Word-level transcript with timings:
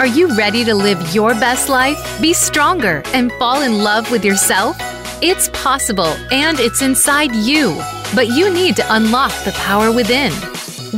Are 0.00 0.06
you 0.06 0.34
ready 0.34 0.64
to 0.64 0.74
live 0.74 1.14
your 1.14 1.34
best 1.34 1.68
life, 1.68 1.98
be 2.22 2.32
stronger, 2.32 3.02
and 3.12 3.30
fall 3.32 3.60
in 3.60 3.84
love 3.84 4.10
with 4.10 4.24
yourself? 4.24 4.74
It's 5.22 5.50
possible 5.50 6.16
and 6.32 6.58
it's 6.58 6.80
inside 6.80 7.34
you, 7.34 7.74
but 8.14 8.28
you 8.28 8.50
need 8.50 8.76
to 8.76 8.94
unlock 8.94 9.30
the 9.44 9.52
power 9.52 9.92
within. 9.92 10.32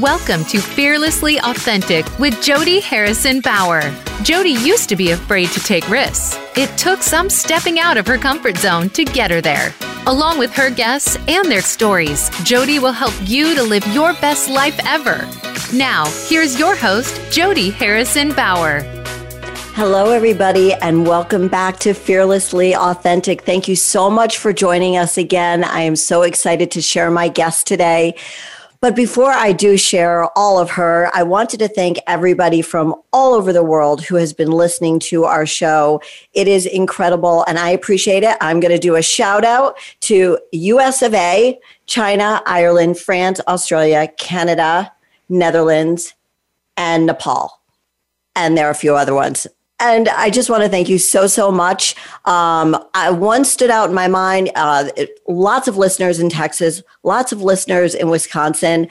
Welcome 0.00 0.44
to 0.44 0.60
Fearlessly 0.60 1.40
Authentic 1.40 2.06
with 2.20 2.40
Jody 2.40 2.78
Harrison 2.78 3.40
Bauer. 3.40 3.82
Jody 4.22 4.50
used 4.50 4.88
to 4.90 4.94
be 4.94 5.10
afraid 5.10 5.48
to 5.48 5.58
take 5.58 5.88
risks. 5.88 6.38
It 6.56 6.68
took 6.78 7.02
some 7.02 7.28
stepping 7.28 7.80
out 7.80 7.96
of 7.96 8.06
her 8.06 8.18
comfort 8.18 8.56
zone 8.56 8.88
to 8.90 9.04
get 9.04 9.32
her 9.32 9.40
there. 9.40 9.74
Along 10.08 10.36
with 10.36 10.52
her 10.54 10.68
guests 10.68 11.16
and 11.28 11.48
their 11.48 11.62
stories, 11.62 12.28
Jody 12.42 12.80
will 12.80 12.90
help 12.90 13.14
you 13.22 13.54
to 13.54 13.62
live 13.62 13.86
your 13.94 14.14
best 14.14 14.50
life 14.50 14.76
ever. 14.84 15.28
Now, 15.72 16.06
here's 16.26 16.58
your 16.58 16.74
host, 16.74 17.20
Jody 17.30 17.70
Harrison 17.70 18.34
Bauer. 18.34 18.80
Hello, 19.74 20.10
everybody, 20.10 20.74
and 20.74 21.06
welcome 21.06 21.46
back 21.46 21.78
to 21.78 21.94
Fearlessly 21.94 22.74
Authentic. 22.74 23.42
Thank 23.42 23.68
you 23.68 23.76
so 23.76 24.10
much 24.10 24.38
for 24.38 24.52
joining 24.52 24.96
us 24.96 25.16
again. 25.16 25.62
I 25.62 25.82
am 25.82 25.94
so 25.94 26.22
excited 26.22 26.72
to 26.72 26.82
share 26.82 27.10
my 27.10 27.28
guest 27.28 27.68
today. 27.68 28.16
But 28.82 28.96
before 28.96 29.30
I 29.30 29.52
do 29.52 29.76
share 29.78 30.26
all 30.36 30.58
of 30.58 30.70
her, 30.70 31.08
I 31.14 31.22
wanted 31.22 31.60
to 31.60 31.68
thank 31.68 32.00
everybody 32.08 32.62
from 32.62 32.96
all 33.12 33.32
over 33.32 33.52
the 33.52 33.62
world 33.62 34.02
who 34.02 34.16
has 34.16 34.32
been 34.32 34.50
listening 34.50 34.98
to 34.98 35.22
our 35.22 35.46
show. 35.46 36.02
It 36.34 36.48
is 36.48 36.66
incredible 36.66 37.44
and 37.46 37.60
I 37.60 37.70
appreciate 37.70 38.24
it. 38.24 38.36
I'm 38.40 38.58
going 38.58 38.72
to 38.72 38.80
do 38.80 38.96
a 38.96 39.02
shout 39.02 39.44
out 39.44 39.78
to 40.00 40.36
US 40.50 41.00
of 41.00 41.14
A, 41.14 41.60
China, 41.86 42.42
Ireland, 42.44 42.98
France, 42.98 43.40
Australia, 43.46 44.08
Canada, 44.18 44.92
Netherlands, 45.28 46.14
and 46.76 47.06
Nepal. 47.06 47.60
And 48.34 48.58
there 48.58 48.66
are 48.66 48.72
a 48.72 48.74
few 48.74 48.96
other 48.96 49.14
ones. 49.14 49.46
And 49.82 50.08
I 50.10 50.30
just 50.30 50.48
want 50.48 50.62
to 50.62 50.68
thank 50.68 50.88
you 50.88 50.96
so, 50.96 51.26
so 51.26 51.50
much. 51.50 51.96
Um, 52.24 52.78
I, 52.94 53.10
one 53.10 53.44
stood 53.44 53.68
out 53.68 53.88
in 53.88 53.94
my 53.96 54.06
mind 54.06 54.52
uh, 54.54 54.88
lots 55.26 55.66
of 55.66 55.76
listeners 55.76 56.20
in 56.20 56.30
Texas, 56.30 56.84
lots 57.02 57.32
of 57.32 57.42
listeners 57.42 57.92
in 57.92 58.08
Wisconsin. 58.08 58.86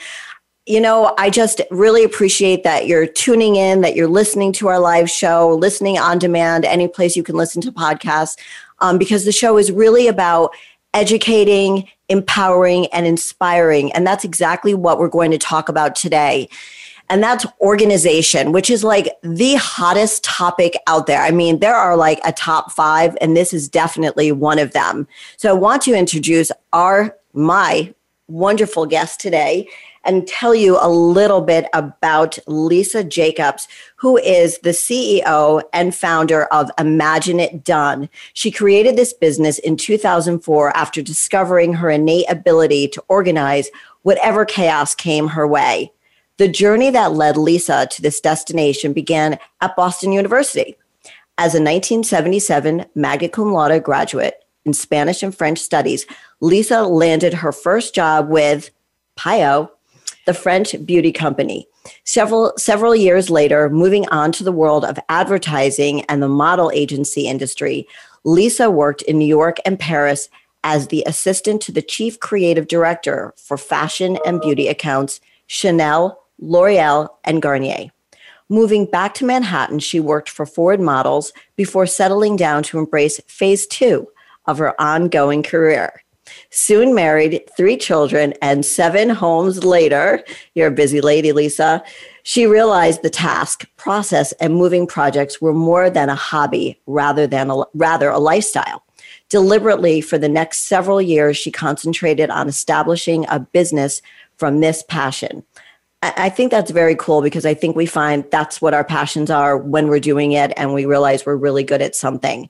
You 0.66 0.82
know, 0.82 1.16
I 1.18 1.30
just 1.30 1.62
really 1.72 2.04
appreciate 2.04 2.64
that 2.66 2.88
you're 2.88 3.08
tuning 3.08 3.56
in, 3.56 3.80
that 3.82 3.96
you're 3.96 4.10
listening 4.10 4.52
to 4.54 4.68
our 4.68 4.80
live 4.80 5.10
show, 5.10 5.56
listening 5.56 5.98
on 5.98 6.20
demand, 6.20 6.66
any 6.66 6.90
place 6.90 7.16
you 7.16 7.24
can 7.24 7.36
listen 7.36 7.62
to 7.62 7.72
podcasts, 7.72 8.38
um, 8.80 8.98
because 8.98 9.24
the 9.24 9.32
show 9.32 9.58
is 9.58 9.72
really 9.72 10.10
about 10.10 10.54
educating, 10.94 11.88
empowering, 12.10 12.88
and 12.88 13.08
inspiring. 13.08 13.94
And 13.94 14.06
that's 14.06 14.26
exactly 14.26 14.74
what 14.74 15.00
we're 15.00 15.08
going 15.08 15.32
to 15.32 15.38
talk 15.38 15.70
about 15.70 15.96
today 15.96 16.50
and 17.12 17.22
that's 17.22 17.46
organization, 17.60 18.54
which 18.54 18.70
is 18.70 18.86
like 18.86 19.14
the 19.22 19.56
hottest 19.56 20.24
topic 20.24 20.78
out 20.88 21.08
there. 21.08 21.22
I 21.22 21.32
mean, 21.32 21.60
there 21.60 21.76
are 21.76 21.98
like 21.98 22.22
a 22.24 22.32
top 22.32 22.72
five, 22.72 23.18
and 23.20 23.36
this 23.36 23.54
is 23.54 23.68
definitely 23.68 24.32
one 24.32 24.58
of 24.58 24.72
them. 24.72 25.06
So 25.36 25.50
I 25.50 25.54
want 25.54 25.82
to 25.84 25.94
introduce 25.94 26.54
our, 26.72 27.18
my 27.34 27.94
wonderful 28.30 28.86
guest 28.86 29.20
today 29.20 29.68
and 30.06 30.26
tell 30.26 30.56
you 30.56 30.78
a 30.80 30.88
little 30.88 31.42
bit 31.42 31.66
about 31.74 32.40
Lisa 32.48 33.04
Jacobs, 33.04 33.68
who 33.98 34.18
is 34.18 34.58
the 34.60 34.70
CEO 34.70 35.62
and 35.74 35.94
founder 35.94 36.46
of 36.46 36.72
Imagine 36.80 37.42
It 37.42 37.66
Done. 37.66 38.08
She 38.32 38.52
created 38.52 38.96
this 38.96 39.12
business 39.12 39.60
in 39.60 39.76
2004 39.76 40.76
after 40.78 41.02
discovering 41.02 41.74
her 41.74 41.90
innate 41.90 42.26
ability 42.30 42.88
to 42.88 43.04
organize 43.10 43.70
whatever 44.04 44.46
chaos 44.46 44.96
came 44.96 45.28
her 45.28 45.46
way. 45.46 45.92
The 46.38 46.48
journey 46.48 46.90
that 46.90 47.14
led 47.14 47.38
Lisa 47.38 47.88
to 47.92 48.02
this 48.02 48.20
destination 48.20 48.94
began 48.94 49.38
at 49.60 49.76
Boston 49.76 50.12
University. 50.12 50.76
As 51.38 51.54
a 51.54 51.62
1977 51.62 52.86
magna 52.96 53.30
cum 53.30 53.52
laude 53.52 53.84
graduate 53.84 54.44
in 54.66 54.74
Spanish 54.74 55.24
and 55.24 55.36
French 55.36 55.60
studies, 55.60 56.06
Lisa 56.40 56.84
landed 56.84 57.34
her 57.36 57.52
first 57.52 57.96
job 57.96 58.30
with 58.30 58.72
Payot, 59.18 59.70
the 60.26 60.34
French 60.34 60.76
beauty 60.86 61.12
company. 61.12 61.68
Several, 62.04 62.54
several 62.58 62.96
years 62.96 63.30
later, 63.30 63.70
moving 63.70 64.08
on 64.10 64.32
to 64.34 64.44
the 64.44 64.52
world 64.52 64.86
of 64.86 65.00
advertising 65.10 66.02
and 66.06 66.22
the 66.22 66.28
model 66.28 66.72
agency 66.74 67.28
industry, 67.28 67.88
Lisa 68.24 68.70
worked 68.70 69.02
in 69.04 69.18
New 69.18 69.26
York 69.26 69.58
and 69.66 69.80
Paris 69.80 70.30
as 70.64 70.88
the 70.88 71.04
assistant 71.08 71.62
to 71.64 71.72
the 71.72 71.82
chief 71.82 72.20
creative 72.20 72.68
director 72.68 73.34
for 73.36 73.58
fashion 73.58 74.18
and 74.26 74.42
beauty 74.42 74.68
accounts 74.68 75.20
Chanel, 75.48 76.21
L'Oreal, 76.42 77.08
and 77.24 77.42
Garnier. 77.42 77.92
Moving 78.50 78.86
back 78.86 79.14
to 79.14 79.26
Manhattan, 79.26 79.80
she 79.80 80.02
worked 80.02 80.30
for 80.30 80.46
Ford 80.46 80.82
Models 80.82 81.32
before 81.56 81.86
settling 81.86 82.36
down 82.36 82.64
to 82.64 82.80
embrace 82.80 83.22
phase 83.28 83.66
two 83.66 84.10
of 84.46 84.58
her 84.58 84.80
ongoing 84.82 85.44
career. 85.44 86.04
Soon 86.50 86.94
married, 86.94 87.42
three 87.56 87.78
children, 87.78 88.34
and 88.42 88.66
seven 88.66 89.10
homes 89.10 89.64
later, 89.64 90.24
you're 90.54 90.68
a 90.68 90.72
busy 90.72 91.02
lady, 91.02 91.32
Lisa. 91.32 91.84
She 92.24 92.46
realized 92.46 93.02
the 93.02 93.10
task, 93.10 93.66
process, 93.78 94.32
and 94.34 94.56
moving 94.56 94.86
projects 94.86 95.42
were 95.42 95.54
more 95.54 95.90
than 95.90 96.10
a 96.10 96.16
hobby 96.16 96.80
rather 96.86 97.28
than 97.28 97.50
a, 97.50 97.64
rather 97.74 98.10
a 98.10 98.20
lifestyle. 98.20 98.84
Deliberately, 99.30 100.02
for 100.02 100.18
the 100.18 100.30
next 100.30 100.66
several 100.66 101.02
years, 101.02 101.38
she 101.38 101.52
concentrated 101.52 102.30
on 102.30 102.50
establishing 102.50 103.26
a 103.30 103.40
business 103.40 104.02
from 104.38 104.60
this 104.60 104.84
passion. 104.88 105.44
I 106.04 106.30
think 106.30 106.50
that's 106.50 106.72
very 106.72 106.96
cool 106.96 107.22
because 107.22 107.46
I 107.46 107.54
think 107.54 107.76
we 107.76 107.86
find 107.86 108.26
that's 108.32 108.60
what 108.60 108.74
our 108.74 108.84
passions 108.84 109.30
are 109.30 109.56
when 109.56 109.88
we're 109.88 110.00
doing 110.00 110.32
it 110.32 110.52
and 110.58 110.74
we 110.74 110.86
realize 110.86 111.26
we're 111.26 111.36
really 111.36 111.64
good 111.64 111.82
at 111.82 111.96
something. 111.96 112.50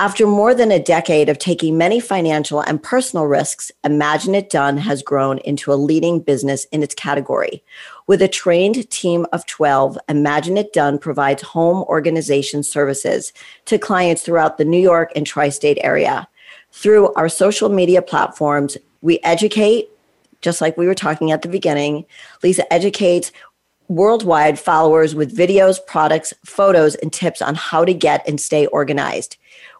After 0.00 0.28
more 0.28 0.54
than 0.54 0.70
a 0.70 0.80
decade 0.80 1.28
of 1.28 1.38
taking 1.38 1.76
many 1.76 1.98
financial 1.98 2.60
and 2.60 2.80
personal 2.80 3.26
risks, 3.26 3.72
Imagine 3.82 4.36
It 4.36 4.48
Done 4.48 4.76
has 4.76 5.02
grown 5.02 5.38
into 5.38 5.72
a 5.72 5.74
leading 5.74 6.20
business 6.20 6.66
in 6.66 6.84
its 6.84 6.94
category. 6.94 7.64
With 8.06 8.22
a 8.22 8.28
trained 8.28 8.88
team 8.90 9.26
of 9.32 9.44
12, 9.46 9.98
Imagine 10.08 10.56
It 10.56 10.72
Done 10.72 11.00
provides 11.00 11.42
home 11.42 11.82
organization 11.88 12.62
services 12.62 13.32
to 13.64 13.76
clients 13.76 14.22
throughout 14.22 14.56
the 14.56 14.64
New 14.64 14.78
York 14.78 15.10
and 15.16 15.26
tri 15.26 15.48
state 15.48 15.78
area. 15.82 16.28
Through 16.70 17.12
our 17.14 17.28
social 17.28 17.68
media 17.68 18.00
platforms, 18.00 18.76
we 19.00 19.18
educate, 19.24 19.88
just 20.40 20.60
like 20.60 20.76
we 20.76 20.86
were 20.86 20.94
talking 20.94 21.30
at 21.30 21.42
the 21.42 21.48
beginning. 21.48 22.04
Lisa 22.42 22.70
educates 22.72 23.32
worldwide 23.88 24.58
followers 24.58 25.14
with 25.14 25.36
videos, 25.36 25.78
products, 25.86 26.34
photos, 26.44 26.94
and 26.96 27.12
tips 27.12 27.40
on 27.40 27.54
how 27.54 27.84
to 27.84 27.94
get 27.94 28.26
and 28.28 28.40
stay 28.40 28.66
organized. 28.66 29.36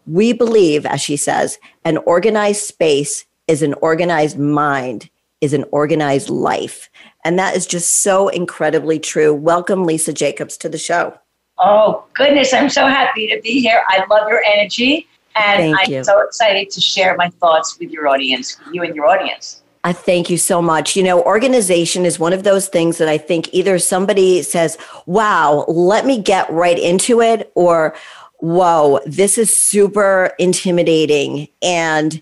We 0.06 0.32
believe, 0.32 0.86
as 0.86 1.00
she 1.00 1.16
says, 1.16 1.58
an 1.84 1.98
organized 1.98 2.62
space 2.62 3.26
is 3.46 3.62
an 3.62 3.74
organized 3.74 4.38
mind, 4.38 5.10
is 5.40 5.52
an 5.52 5.64
organized 5.70 6.30
life. 6.30 6.88
And 7.24 7.38
that 7.38 7.56
is 7.56 7.66
just 7.66 7.98
so 7.98 8.28
incredibly 8.28 8.98
true. 8.98 9.34
Welcome, 9.34 9.84
Lisa 9.84 10.12
Jacobs, 10.12 10.56
to 10.58 10.68
the 10.68 10.78
show. 10.78 11.18
Oh, 11.58 12.04
goodness. 12.14 12.54
I'm 12.54 12.70
so 12.70 12.86
happy 12.86 13.26
to 13.28 13.40
be 13.42 13.60
here. 13.60 13.82
I 13.88 14.04
love 14.08 14.28
your 14.28 14.42
energy. 14.44 15.06
And 15.34 15.74
Thank 15.74 15.78
I'm 15.80 15.92
you. 15.92 16.04
so 16.04 16.20
excited 16.20 16.70
to 16.70 16.80
share 16.80 17.16
my 17.16 17.28
thoughts 17.28 17.78
with 17.78 17.90
your 17.90 18.08
audience, 18.08 18.58
you 18.72 18.82
and 18.82 18.94
your 18.94 19.06
audience. 19.06 19.62
I 19.88 19.94
thank 19.94 20.28
you 20.28 20.36
so 20.36 20.60
much. 20.60 20.96
You 20.96 21.02
know, 21.02 21.22
organization 21.22 22.04
is 22.04 22.18
one 22.18 22.34
of 22.34 22.42
those 22.42 22.68
things 22.68 22.98
that 22.98 23.08
I 23.08 23.16
think 23.16 23.48
either 23.54 23.78
somebody 23.78 24.42
says, 24.42 24.76
wow, 25.06 25.64
let 25.66 26.04
me 26.04 26.20
get 26.20 26.50
right 26.50 26.78
into 26.78 27.22
it, 27.22 27.50
or 27.54 27.96
whoa, 28.40 29.00
this 29.06 29.38
is 29.38 29.56
super 29.56 30.34
intimidating. 30.38 31.48
And, 31.62 32.20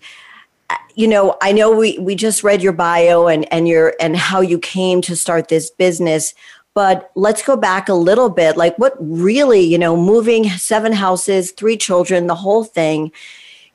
uh, 0.69 0.77
you 0.95 1.09
know, 1.09 1.35
I 1.41 1.51
know 1.51 1.75
we, 1.75 1.97
we 1.97 2.15
just 2.15 2.41
read 2.41 2.63
your 2.63 2.71
bio 2.71 3.27
and, 3.27 3.51
and 3.51 3.67
your 3.67 3.95
and 3.99 4.15
how 4.15 4.39
you 4.39 4.59
came 4.59 5.01
to 5.01 5.17
start 5.17 5.49
this 5.49 5.69
business, 5.69 6.33
but 6.73 7.11
let's 7.15 7.43
go 7.43 7.57
back 7.57 7.89
a 7.89 7.93
little 7.93 8.29
bit. 8.29 8.55
Like 8.55 8.79
what 8.79 8.95
really, 8.97 9.59
you 9.59 9.77
know, 9.77 9.97
moving 9.97 10.47
seven 10.51 10.93
houses, 10.93 11.51
three 11.51 11.75
children, 11.75 12.27
the 12.27 12.35
whole 12.35 12.63
thing 12.63 13.11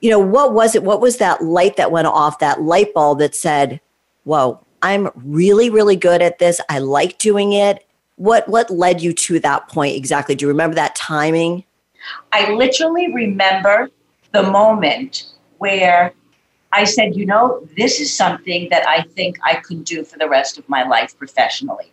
you 0.03 0.11
know, 0.11 0.19
what 0.19 0.53
was 0.53 0.75
it? 0.75 0.83
What 0.83 1.01
was 1.01 1.19
that 1.19 1.43
light 1.43 1.77
that 1.77 1.93
went 1.93 2.09
off, 2.09 2.41
that 2.41 2.61
light 2.61 2.93
bulb 2.93 3.21
that 3.21 3.37
said, 3.37 3.81
whoa, 4.25 4.65
I'm 4.83 5.11
really, 5.15 5.71
really 5.71 5.97
good 5.97 6.23
at 6.23 6.39
this. 6.39 6.61
I 6.69 6.79
like 6.79 7.19
doing 7.19 7.53
it. 7.53 7.87
What 8.17 8.49
what 8.49 8.71
led 8.71 9.01
you 9.01 9.13
to 9.13 9.41
that 9.41 9.69
point 9.69 9.97
exactly? 9.97 10.35
Do 10.35 10.45
you 10.45 10.49
remember 10.49 10.75
that 10.75 10.95
timing? 10.95 11.65
I 12.33 12.53
literally 12.53 13.13
remember 13.13 13.91
the 14.33 14.43
moment 14.43 15.33
where 15.59 16.13
I 16.73 16.85
said, 16.85 17.15
you 17.15 17.27
know, 17.27 17.67
this 17.77 18.01
is 18.01 18.15
something 18.15 18.69
that 18.71 18.87
I 18.89 19.03
think 19.03 19.39
I 19.45 19.57
could 19.57 19.85
do 19.85 20.05
for 20.05 20.19
the 20.19 20.29
rest 20.29 20.59
of 20.59 20.69
my 20.69 20.85
life 20.85 21.17
professionally. 21.17 21.93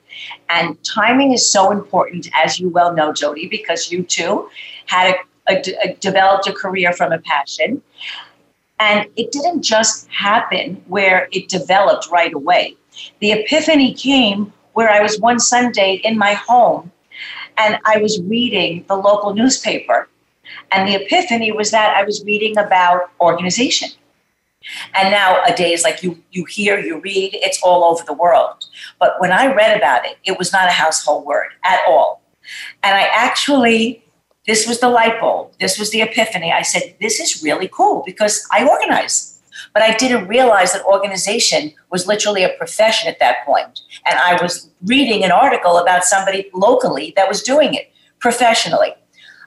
And 0.49 0.81
timing 0.83 1.33
is 1.33 1.49
so 1.49 1.71
important, 1.71 2.29
as 2.35 2.59
you 2.59 2.69
well 2.69 2.93
know, 2.93 3.11
Jody, 3.13 3.47
because 3.47 3.91
you 3.91 4.03
too 4.03 4.49
had 4.85 5.11
a 5.11 5.19
a, 5.49 5.61
a, 5.83 5.93
developed 5.95 6.47
a 6.47 6.53
career 6.53 6.93
from 6.93 7.11
a 7.11 7.19
passion. 7.19 7.81
And 8.79 9.07
it 9.17 9.31
didn't 9.31 9.61
just 9.61 10.07
happen 10.09 10.81
where 10.87 11.27
it 11.31 11.49
developed 11.49 12.07
right 12.09 12.33
away. 12.33 12.75
The 13.19 13.33
epiphany 13.33 13.93
came 13.93 14.53
where 14.73 14.89
I 14.89 15.01
was 15.01 15.19
one 15.19 15.39
Sunday 15.39 15.95
in 16.03 16.17
my 16.17 16.33
home 16.33 16.91
And 17.57 17.77
I 17.85 17.97
was 17.97 18.21
reading 18.21 18.85
the 18.87 18.95
local 18.95 19.33
newspaper. 19.33 20.07
And 20.71 20.87
the 20.87 20.95
epiphany 21.03 21.51
was 21.51 21.71
that 21.71 21.95
I 21.95 22.03
was 22.03 22.23
reading 22.23 22.57
about 22.57 23.11
organization. 23.19 23.89
And 24.93 25.11
nowadays, 25.11 25.83
like 25.83 26.03
you, 26.03 26.21
you 26.31 26.45
hear, 26.45 26.79
you 26.79 26.99
read, 26.99 27.31
it's 27.33 27.61
all 27.61 27.83
over 27.83 28.03
the 28.05 28.13
world. 28.13 28.65
But 28.99 29.19
when 29.19 29.31
I 29.31 29.53
read 29.53 29.75
about 29.75 30.05
it, 30.05 30.17
it 30.23 30.37
was 30.37 30.53
not 30.53 30.67
a 30.67 30.71
household 30.71 31.25
word 31.25 31.49
at 31.65 31.79
all. 31.87 32.21
And 32.83 32.95
I 32.95 33.03
actually, 33.11 34.03
this 34.49 34.67
was 34.67 34.79
the 34.79 34.89
light 34.89 35.21
bulb. 35.21 35.51
This 35.59 35.77
was 35.77 35.91
the 35.91 36.01
epiphany. 36.01 36.51
I 36.51 36.63
said, 36.63 36.95
this 36.99 37.19
is 37.19 37.43
really 37.43 37.69
cool 37.71 38.01
because 38.03 38.47
I 38.51 38.67
organize. 38.67 39.39
But 39.75 39.83
I 39.83 39.93
didn't 39.93 40.27
realize 40.27 40.73
that 40.73 40.83
organization 40.85 41.73
was 41.91 42.07
literally 42.07 42.43
a 42.43 42.49
profession 42.57 43.07
at 43.07 43.19
that 43.19 43.45
point. 43.45 43.81
And 44.07 44.17
I 44.17 44.41
was 44.41 44.71
reading 44.83 45.23
an 45.23 45.31
article 45.31 45.77
about 45.77 46.03
somebody 46.03 46.49
locally 46.51 47.13
that 47.15 47.27
was 47.27 47.43
doing 47.43 47.75
it 47.75 47.91
professionally. 48.19 48.95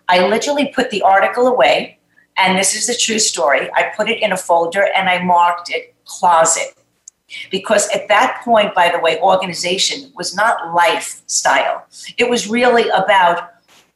I 0.09 0.25
literally 0.25 0.71
put 0.73 0.91
the 0.91 1.03
article 1.03 1.49
away, 1.49 1.99
and 2.37 2.57
this 2.57 2.77
is 2.77 2.87
the 2.87 2.95
true 2.95 3.19
story. 3.19 3.69
I 3.75 3.91
put 3.97 4.09
it 4.09 4.23
in 4.23 4.31
a 4.31 4.37
folder 4.37 4.87
and 4.95 5.09
I 5.09 5.25
marked 5.25 5.69
it 5.71 5.97
closet. 6.05 6.75
Because 7.51 7.89
at 7.91 8.07
that 8.07 8.41
point, 8.45 8.73
by 8.73 8.89
the 8.91 9.01
way, 9.01 9.19
organization 9.21 10.13
was 10.15 10.37
not 10.37 10.75
lifestyle. 10.75 11.87
It 12.19 12.31
was 12.31 12.49
really 12.49 12.89
about 12.91 13.49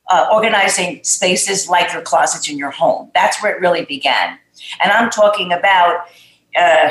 uh, 0.08 0.28
organizing 0.32 1.02
spaces 1.02 1.68
like 1.68 1.92
your 1.92 2.02
closets 2.02 2.48
in 2.48 2.58
your 2.58 2.70
home. 2.70 3.10
That's 3.14 3.42
where 3.42 3.54
it 3.54 3.60
really 3.60 3.84
began. 3.84 4.38
And 4.82 4.92
I'm 4.92 5.10
talking 5.10 5.52
about 5.52 6.06
uh, 6.56 6.90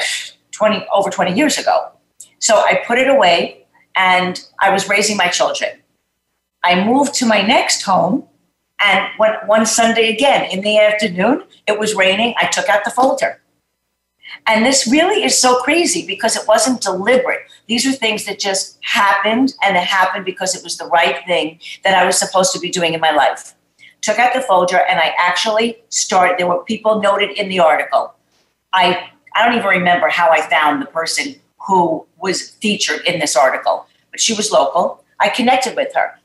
20, 0.52 0.86
over 0.94 1.10
20 1.10 1.34
years 1.34 1.58
ago. 1.58 1.92
So 2.40 2.58
I 2.58 2.82
put 2.86 2.98
it 2.98 3.08
away 3.08 3.66
and 3.96 4.46
I 4.60 4.72
was 4.72 4.90
raising 4.90 5.18
my 5.18 5.28
children. 5.28 5.70
I 6.64 6.84
moved 6.84 7.14
to 7.16 7.26
my 7.26 7.42
next 7.42 7.84
home. 7.84 8.28
And 8.84 9.08
when, 9.18 9.34
one 9.46 9.66
Sunday 9.66 10.12
again 10.12 10.50
in 10.52 10.62
the 10.62 10.78
afternoon, 10.78 11.44
it 11.68 11.80
was 11.80 11.96
raining. 11.96 12.34
I 12.38 12.48
took 12.48 12.68
out 12.68 12.84
the 12.84 12.92
folder. 12.92 13.42
And 14.48 14.66
this 14.66 14.88
really 14.88 15.24
is 15.24 15.38
so 15.38 15.62
crazy 15.62 16.06
because 16.06 16.36
it 16.36 16.48
wasn't 16.48 16.82
deliberate. 16.82 17.42
These 17.68 17.86
are 17.88 17.92
things 17.92 18.26
that 18.26 18.40
just 18.40 18.78
happened, 18.82 19.56
and 19.64 19.76
it 19.76 19.84
happened 19.84 20.26
because 20.26 20.56
it 20.56 20.64
was 20.64 20.78
the 20.78 20.86
right 20.86 21.18
thing 21.26 21.60
that 21.84 21.96
I 21.96 22.06
was 22.06 22.18
supposed 22.18 22.54
to 22.54 22.60
be 22.60 22.70
doing 22.70 22.94
in 22.94 23.02
my 23.02 23.12
life 23.12 23.56
took 24.06 24.20
out 24.20 24.34
the 24.34 24.42
folder, 24.42 24.78
and 24.78 25.00
I 25.00 25.16
actually 25.18 25.80
started. 25.90 26.38
There 26.38 26.48
were 26.48 26.64
people 26.64 27.02
noted 27.02 27.32
in 27.32 27.50
the 27.50 27.60
article. 27.60 28.14
I 28.72 29.10
I 29.34 29.44
don't 29.44 29.58
even 29.58 29.68
remember 29.68 30.08
how 30.10 30.30
I 30.30 30.42
found 30.42 30.82
the 30.82 30.86
person 30.86 31.36
who 31.68 32.06
was 32.20 32.52
featured 32.52 33.02
in 33.06 33.20
this 33.20 33.36
article, 33.36 33.88
but 34.12 34.22
she 34.22 34.34
was 34.34 34.52
local. 34.52 35.04
I 35.20 35.30
connected 35.30 35.76
with 35.76 35.94
her, 35.96 36.20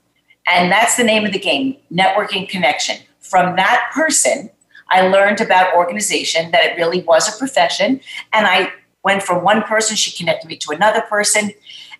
and 0.46 0.70
that's 0.70 0.96
the 0.96 1.04
name 1.04 1.24
of 1.24 1.32
the 1.32 1.38
game: 1.38 1.76
networking 1.90 2.48
connection. 2.48 2.98
From 3.20 3.56
that 3.56 3.90
person, 3.94 4.50
I 4.90 5.08
learned 5.08 5.40
about 5.40 5.74
organization, 5.74 6.50
that 6.50 6.64
it 6.64 6.76
really 6.76 7.02
was 7.02 7.32
a 7.32 7.38
profession, 7.38 8.00
and 8.32 8.46
I 8.46 8.72
went 9.04 9.22
from 9.22 9.44
one 9.44 9.62
person. 9.62 9.96
She 9.96 10.16
connected 10.16 10.48
me 10.48 10.56
to 10.58 10.72
another 10.72 11.00
person, 11.02 11.52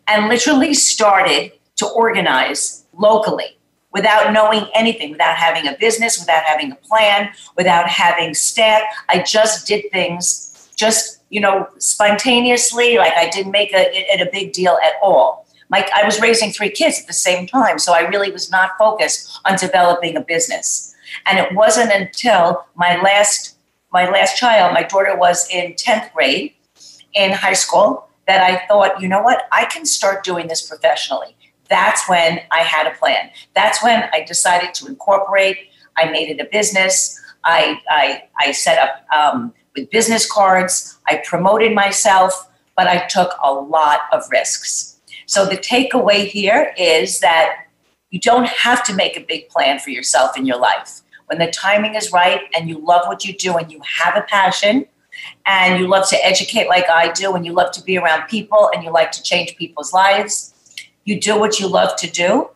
and 0.06 0.28
literally 0.28 0.74
started 0.74 1.52
to 1.76 1.86
organize 1.86 2.84
locally 2.92 3.56
without 3.92 4.32
knowing 4.32 4.68
anything, 4.74 5.10
without 5.10 5.36
having 5.36 5.66
a 5.66 5.76
business, 5.78 6.18
without 6.18 6.44
having 6.44 6.72
a 6.72 6.76
plan, 6.76 7.30
without 7.56 7.88
having 7.88 8.34
staff. 8.34 8.82
I 9.08 9.22
just 9.22 9.66
did 9.66 9.90
things 9.90 10.70
just, 10.76 11.20
you 11.30 11.40
know, 11.40 11.68
spontaneously, 11.78 12.98
like 12.98 13.12
I 13.14 13.28
didn't 13.28 13.52
make 13.52 13.70
it 13.72 14.20
a 14.20 14.30
big 14.30 14.52
deal 14.52 14.78
at 14.82 14.92
all. 15.02 15.46
Like 15.70 15.90
I 15.94 16.04
was 16.04 16.20
raising 16.20 16.50
three 16.50 16.70
kids 16.70 17.00
at 17.00 17.06
the 17.06 17.12
same 17.12 17.46
time, 17.46 17.78
so 17.78 17.92
I 17.92 18.00
really 18.00 18.30
was 18.30 18.50
not 18.50 18.72
focused 18.78 19.40
on 19.44 19.56
developing 19.56 20.16
a 20.16 20.20
business. 20.20 20.94
And 21.26 21.38
it 21.38 21.54
wasn't 21.54 21.92
until 21.92 22.66
my 22.74 23.00
last 23.00 23.56
my 23.92 24.08
last 24.08 24.36
child, 24.36 24.72
my 24.72 24.84
daughter 24.84 25.16
was 25.16 25.50
in 25.50 25.72
10th 25.72 26.12
grade 26.12 26.54
in 27.14 27.32
high 27.32 27.54
school, 27.54 28.06
that 28.28 28.40
I 28.40 28.64
thought, 28.68 29.02
you 29.02 29.08
know 29.08 29.20
what, 29.20 29.48
I 29.50 29.64
can 29.64 29.84
start 29.84 30.22
doing 30.22 30.46
this 30.46 30.62
professionally 30.62 31.34
that's 31.70 32.06
when 32.08 32.40
I 32.50 32.58
had 32.58 32.86
a 32.86 32.90
plan. 32.90 33.30
That's 33.54 33.82
when 33.82 34.10
I 34.12 34.24
decided 34.24 34.74
to 34.74 34.86
incorporate. 34.86 35.56
I 35.96 36.10
made 36.10 36.28
it 36.28 36.40
a 36.40 36.48
business. 36.50 37.18
I, 37.44 37.80
I, 37.88 38.24
I 38.38 38.52
set 38.52 38.78
up 38.78 39.06
um, 39.16 39.54
with 39.74 39.88
business 39.90 40.30
cards. 40.30 40.98
I 41.06 41.22
promoted 41.24 41.74
myself, 41.74 42.50
but 42.76 42.86
I 42.86 43.06
took 43.06 43.32
a 43.42 43.52
lot 43.52 44.00
of 44.12 44.24
risks. 44.30 45.00
So 45.26 45.46
the 45.46 45.56
takeaway 45.56 46.26
here 46.26 46.74
is 46.76 47.20
that 47.20 47.66
you 48.10 48.20
don't 48.20 48.48
have 48.48 48.84
to 48.84 48.94
make 48.94 49.16
a 49.16 49.20
big 49.20 49.48
plan 49.48 49.78
for 49.78 49.90
yourself 49.90 50.36
in 50.36 50.46
your 50.46 50.58
life. 50.58 51.00
When 51.26 51.38
the 51.38 51.50
timing 51.50 51.94
is 51.94 52.12
right 52.12 52.42
and 52.56 52.68
you 52.68 52.78
love 52.78 53.06
what 53.06 53.24
you 53.24 53.32
do 53.32 53.56
and 53.56 53.70
you 53.70 53.80
have 53.84 54.16
a 54.16 54.22
passion 54.22 54.86
and 55.46 55.80
you 55.80 55.86
love 55.86 56.08
to 56.08 56.24
educate 56.24 56.68
like 56.68 56.88
I 56.88 57.12
do 57.12 57.34
and 57.34 57.46
you 57.46 57.52
love 57.52 57.72
to 57.72 57.82
be 57.82 57.96
around 57.96 58.28
people 58.28 58.70
and 58.74 58.82
you 58.82 58.90
like 58.90 59.12
to 59.12 59.22
change 59.22 59.56
people's 59.56 59.92
lives, 59.92 60.54
you 61.04 61.20
do 61.20 61.38
what 61.38 61.60
you 61.60 61.68
love 61.68 61.96
to 61.96 62.10
do, 62.10 62.50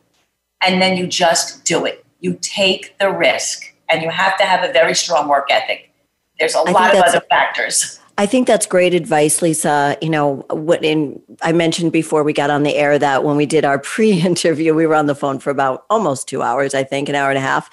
and 0.65 0.81
then 0.81 0.97
you 0.97 1.07
just 1.07 1.65
do 1.65 1.85
it. 1.85 2.05
You 2.21 2.39
take 2.41 2.97
the 2.99 3.11
risk, 3.11 3.75
and 3.89 4.03
you 4.03 4.11
have 4.11 4.37
to 4.39 4.45
have 4.45 4.69
a 4.69 4.73
very 4.73 4.95
strong 4.95 5.29
work 5.29 5.51
ethic. 5.51 5.91
There's 6.39 6.55
a 6.55 6.61
I 6.61 6.71
lot 6.71 6.95
of 6.97 7.03
other 7.03 7.21
factors. 7.29 8.01
I 8.17 8.27
think 8.27 8.47
that's 8.47 8.65
great 8.65 8.95
advice, 8.95 9.43
Lisa. 9.43 9.97
You 10.01 10.09
know, 10.09 10.45
what 10.51 10.85
in 10.85 11.21
I 11.43 11.53
mentioned 11.53 11.91
before 11.91 12.23
we 12.23 12.33
got 12.33 12.49
on 12.49 12.63
the 12.63 12.77
air 12.77 12.99
that 12.99 13.25
when 13.25 13.37
we 13.37 13.45
did 13.45 13.65
our 13.65 13.79
pre-interview, 13.81 14.73
we 14.73 14.87
were 14.87 14.95
on 14.95 15.07
the 15.07 15.15
phone 15.15 15.41
for 15.41 15.51
about 15.51 15.85
almost 15.91 16.29
two 16.29 16.43
hours, 16.43 16.75
I 16.75 16.85
think, 16.85 17.09
an 17.09 17.17
hour 17.17 17.31
and 17.31 17.39
a 17.39 17.43
half. 17.43 17.69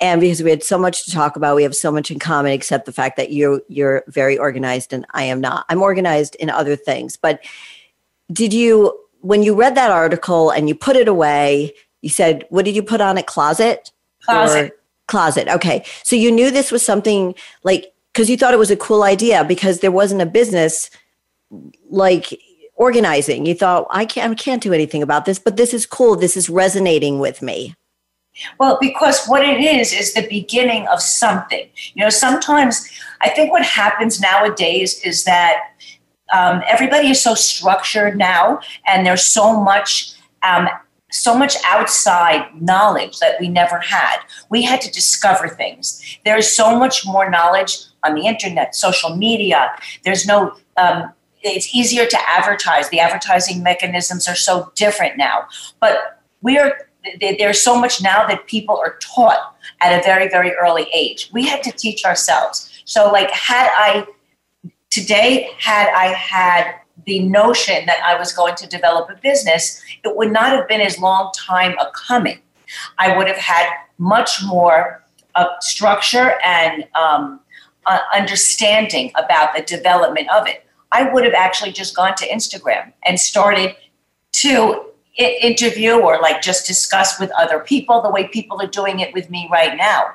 And 0.00 0.20
because 0.20 0.42
we 0.42 0.50
had 0.50 0.62
so 0.62 0.78
much 0.78 1.04
to 1.04 1.10
talk 1.10 1.36
about, 1.36 1.56
we 1.56 1.62
have 1.62 1.74
so 1.74 1.92
much 1.92 2.10
in 2.10 2.18
common, 2.18 2.52
except 2.52 2.86
the 2.86 2.92
fact 2.92 3.16
that 3.16 3.30
you 3.30 3.62
you're 3.68 4.04
very 4.08 4.38
organized 4.38 4.92
and 4.92 5.06
I 5.12 5.24
am 5.24 5.40
not. 5.40 5.66
I'm 5.68 5.82
organized 5.82 6.36
in 6.36 6.48
other 6.48 6.76
things. 6.76 7.16
But 7.16 7.44
did 8.32 8.52
you 8.52 8.98
when 9.20 9.42
you 9.42 9.54
read 9.54 9.74
that 9.76 9.90
article 9.90 10.50
and 10.50 10.68
you 10.68 10.74
put 10.74 10.96
it 10.96 11.08
away, 11.08 11.74
you 12.00 12.08
said, 12.08 12.44
what 12.50 12.64
did 12.64 12.74
you 12.74 12.82
put 12.82 13.00
on 13.00 13.18
it? 13.18 13.26
Closet? 13.26 13.92
Closet. 14.24 14.70
Or 14.70 14.76
closet. 15.06 15.48
Okay. 15.48 15.84
So 16.02 16.16
you 16.16 16.30
knew 16.30 16.50
this 16.50 16.72
was 16.72 16.84
something 16.84 17.34
like, 17.64 17.91
because 18.12 18.28
you 18.28 18.36
thought 18.36 18.54
it 18.54 18.58
was 18.58 18.70
a 18.70 18.76
cool 18.76 19.02
idea 19.02 19.44
because 19.44 19.80
there 19.80 19.92
wasn't 19.92 20.20
a 20.20 20.26
business 20.26 20.90
like 21.88 22.38
organizing. 22.74 23.46
You 23.46 23.54
thought, 23.54 23.86
I 23.90 24.04
can't, 24.04 24.32
I 24.32 24.34
can't 24.34 24.62
do 24.62 24.72
anything 24.72 25.02
about 25.02 25.24
this, 25.24 25.38
but 25.38 25.56
this 25.56 25.72
is 25.72 25.86
cool. 25.86 26.16
This 26.16 26.36
is 26.36 26.50
resonating 26.50 27.18
with 27.20 27.42
me. 27.42 27.74
Well, 28.58 28.78
because 28.80 29.26
what 29.26 29.44
it 29.44 29.60
is 29.60 29.92
is 29.92 30.14
the 30.14 30.26
beginning 30.26 30.86
of 30.88 31.02
something. 31.02 31.68
You 31.94 32.02
know, 32.02 32.08
sometimes 32.10 32.88
I 33.20 33.28
think 33.28 33.52
what 33.52 33.64
happens 33.64 34.20
nowadays 34.20 35.00
is 35.04 35.24
that 35.24 35.58
um, 36.32 36.62
everybody 36.66 37.10
is 37.10 37.20
so 37.20 37.34
structured 37.34 38.16
now, 38.16 38.60
and 38.86 39.06
there's 39.06 39.24
so 39.24 39.60
much. 39.60 40.12
Um, 40.42 40.68
so 41.12 41.36
much 41.36 41.56
outside 41.64 42.48
knowledge 42.60 43.18
that 43.18 43.36
we 43.40 43.48
never 43.48 43.78
had. 43.78 44.18
We 44.50 44.62
had 44.62 44.80
to 44.82 44.90
discover 44.90 45.48
things. 45.48 46.18
There's 46.24 46.48
so 46.48 46.78
much 46.78 47.06
more 47.06 47.30
knowledge 47.30 47.78
on 48.02 48.14
the 48.14 48.26
internet, 48.26 48.74
social 48.74 49.16
media. 49.16 49.70
There's 50.04 50.26
no, 50.26 50.56
um, 50.76 51.12
it's 51.42 51.74
easier 51.74 52.06
to 52.06 52.18
advertise. 52.28 52.88
The 52.88 53.00
advertising 53.00 53.62
mechanisms 53.62 54.28
are 54.28 54.36
so 54.36 54.72
different 54.74 55.16
now. 55.16 55.46
But 55.80 56.20
we 56.40 56.58
are, 56.58 56.76
there's 57.20 57.60
so 57.60 57.78
much 57.80 58.02
now 58.02 58.26
that 58.26 58.46
people 58.46 58.76
are 58.76 58.96
taught 59.00 59.56
at 59.80 59.98
a 59.98 60.02
very, 60.02 60.28
very 60.28 60.52
early 60.52 60.86
age. 60.94 61.30
We 61.32 61.46
had 61.46 61.62
to 61.64 61.72
teach 61.72 62.04
ourselves. 62.04 62.82
So, 62.84 63.10
like, 63.10 63.30
had 63.30 63.70
I 63.76 64.06
Today, 64.92 65.48
had 65.58 65.88
I 65.88 66.08
had 66.08 66.74
the 67.04 67.20
notion 67.20 67.86
that 67.86 67.98
I 68.04 68.18
was 68.18 68.32
going 68.32 68.54
to 68.56 68.66
develop 68.66 69.10
a 69.10 69.16
business, 69.16 69.82
it 70.04 70.16
would 70.16 70.32
not 70.32 70.50
have 70.52 70.68
been 70.68 70.80
as 70.80 70.98
long 70.98 71.32
time 71.36 71.72
a 71.78 71.90
coming. 71.94 72.40
I 72.98 73.16
would 73.16 73.26
have 73.26 73.36
had 73.36 73.68
much 73.98 74.42
more 74.44 75.02
uh, 75.34 75.46
structure 75.60 76.34
and 76.44 76.84
um, 76.94 77.40
uh, 77.86 77.98
understanding 78.14 79.12
about 79.16 79.54
the 79.54 79.62
development 79.62 80.30
of 80.30 80.46
it. 80.46 80.66
I 80.92 81.10
would 81.10 81.24
have 81.24 81.34
actually 81.34 81.72
just 81.72 81.96
gone 81.96 82.14
to 82.16 82.28
Instagram 82.28 82.92
and 83.04 83.18
started 83.18 83.76
to 84.32 84.84
I- 85.18 85.38
interview 85.42 85.92
or 85.92 86.20
like 86.20 86.42
just 86.42 86.66
discuss 86.66 87.18
with 87.18 87.30
other 87.38 87.60
people 87.60 88.02
the 88.02 88.10
way 88.10 88.28
people 88.28 88.60
are 88.60 88.66
doing 88.66 89.00
it 89.00 89.12
with 89.14 89.30
me 89.30 89.48
right 89.50 89.76
now. 89.76 90.12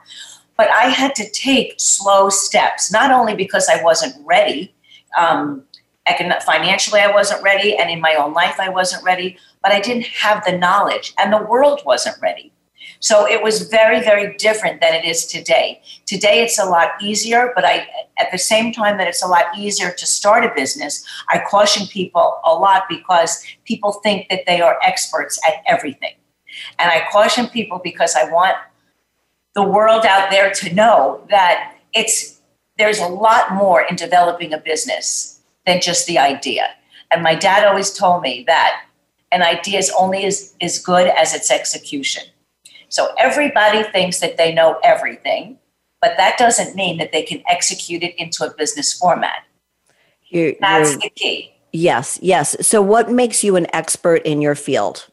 But 0.55 0.69
I 0.71 0.89
had 0.89 1.13
to 1.15 1.29
take 1.29 1.75
slow 1.77 2.29
steps, 2.29 2.91
not 2.91 3.11
only 3.11 3.35
because 3.35 3.69
I 3.69 3.81
wasn't 3.83 4.15
ready, 4.25 4.73
um, 5.17 5.63
econ- 6.07 6.41
financially, 6.43 6.99
I 6.99 7.11
wasn't 7.11 7.43
ready, 7.43 7.75
and 7.77 7.89
in 7.89 8.01
my 8.01 8.15
own 8.15 8.33
life, 8.33 8.59
I 8.59 8.69
wasn't 8.69 9.03
ready, 9.03 9.37
but 9.61 9.71
I 9.71 9.79
didn't 9.79 10.07
have 10.07 10.43
the 10.45 10.57
knowledge, 10.57 11.13
and 11.17 11.31
the 11.31 11.43
world 11.43 11.81
wasn't 11.85 12.21
ready. 12.21 12.51
So 12.99 13.27
it 13.27 13.43
was 13.43 13.69
very, 13.69 13.99
very 13.99 14.35
different 14.37 14.81
than 14.81 14.93
it 14.93 15.05
is 15.05 15.25
today. 15.25 15.81
Today, 16.05 16.41
it's 16.43 16.57
a 16.57 16.65
lot 16.65 16.91
easier, 17.01 17.51
but 17.53 17.63
I, 17.63 17.87
at 18.19 18.31
the 18.31 18.37
same 18.37 18.71
time 18.71 18.97
that 18.97 19.07
it's 19.07 19.23
a 19.23 19.27
lot 19.27 19.45
easier 19.57 19.91
to 19.91 20.05
start 20.05 20.43
a 20.43 20.51
business, 20.55 21.05
I 21.29 21.43
caution 21.47 21.87
people 21.87 22.39
a 22.43 22.53
lot 22.53 22.83
because 22.89 23.43
people 23.65 23.93
think 24.03 24.29
that 24.29 24.41
they 24.47 24.61
are 24.61 24.79
experts 24.83 25.39
at 25.45 25.61
everything. 25.67 26.15
And 26.79 26.89
I 26.89 27.07
caution 27.11 27.47
people 27.47 27.79
because 27.83 28.15
I 28.15 28.31
want 28.31 28.55
the 29.53 29.63
world 29.63 30.05
out 30.05 30.31
there 30.31 30.51
to 30.51 30.73
know 30.73 31.25
that 31.29 31.75
it's 31.93 32.39
there's 32.77 32.99
a 32.99 33.07
lot 33.07 33.53
more 33.53 33.81
in 33.81 33.95
developing 33.95 34.53
a 34.53 34.57
business 34.59 35.36
than 35.67 35.81
just 35.81 36.07
the 36.07 36.17
idea. 36.17 36.69
And 37.11 37.21
my 37.21 37.35
dad 37.35 37.63
always 37.65 37.93
told 37.93 38.23
me 38.23 38.43
that 38.47 38.85
an 39.31 39.43
idea 39.43 39.77
is 39.77 39.91
only 39.99 40.25
as, 40.25 40.55
as 40.61 40.79
good 40.79 41.07
as 41.09 41.35
its 41.35 41.51
execution. 41.51 42.23
So 42.89 43.13
everybody 43.19 43.83
thinks 43.83 44.19
that 44.21 44.37
they 44.37 44.53
know 44.53 44.79
everything, 44.83 45.59
but 46.01 46.15
that 46.17 46.37
doesn't 46.37 46.75
mean 46.75 46.97
that 46.97 47.11
they 47.11 47.21
can 47.21 47.43
execute 47.47 48.01
it 48.01 48.15
into 48.17 48.45
a 48.45 48.53
business 48.55 48.93
format. 48.93 49.43
You're, 50.29 50.53
That's 50.59 50.91
you're, 50.91 50.99
the 51.01 51.09
key. 51.09 51.53
Yes, 51.73 52.17
yes. 52.21 52.55
So, 52.65 52.81
what 52.81 53.11
makes 53.11 53.43
you 53.43 53.55
an 53.55 53.67
expert 53.73 54.21
in 54.25 54.41
your 54.41 54.55
field, 54.55 55.07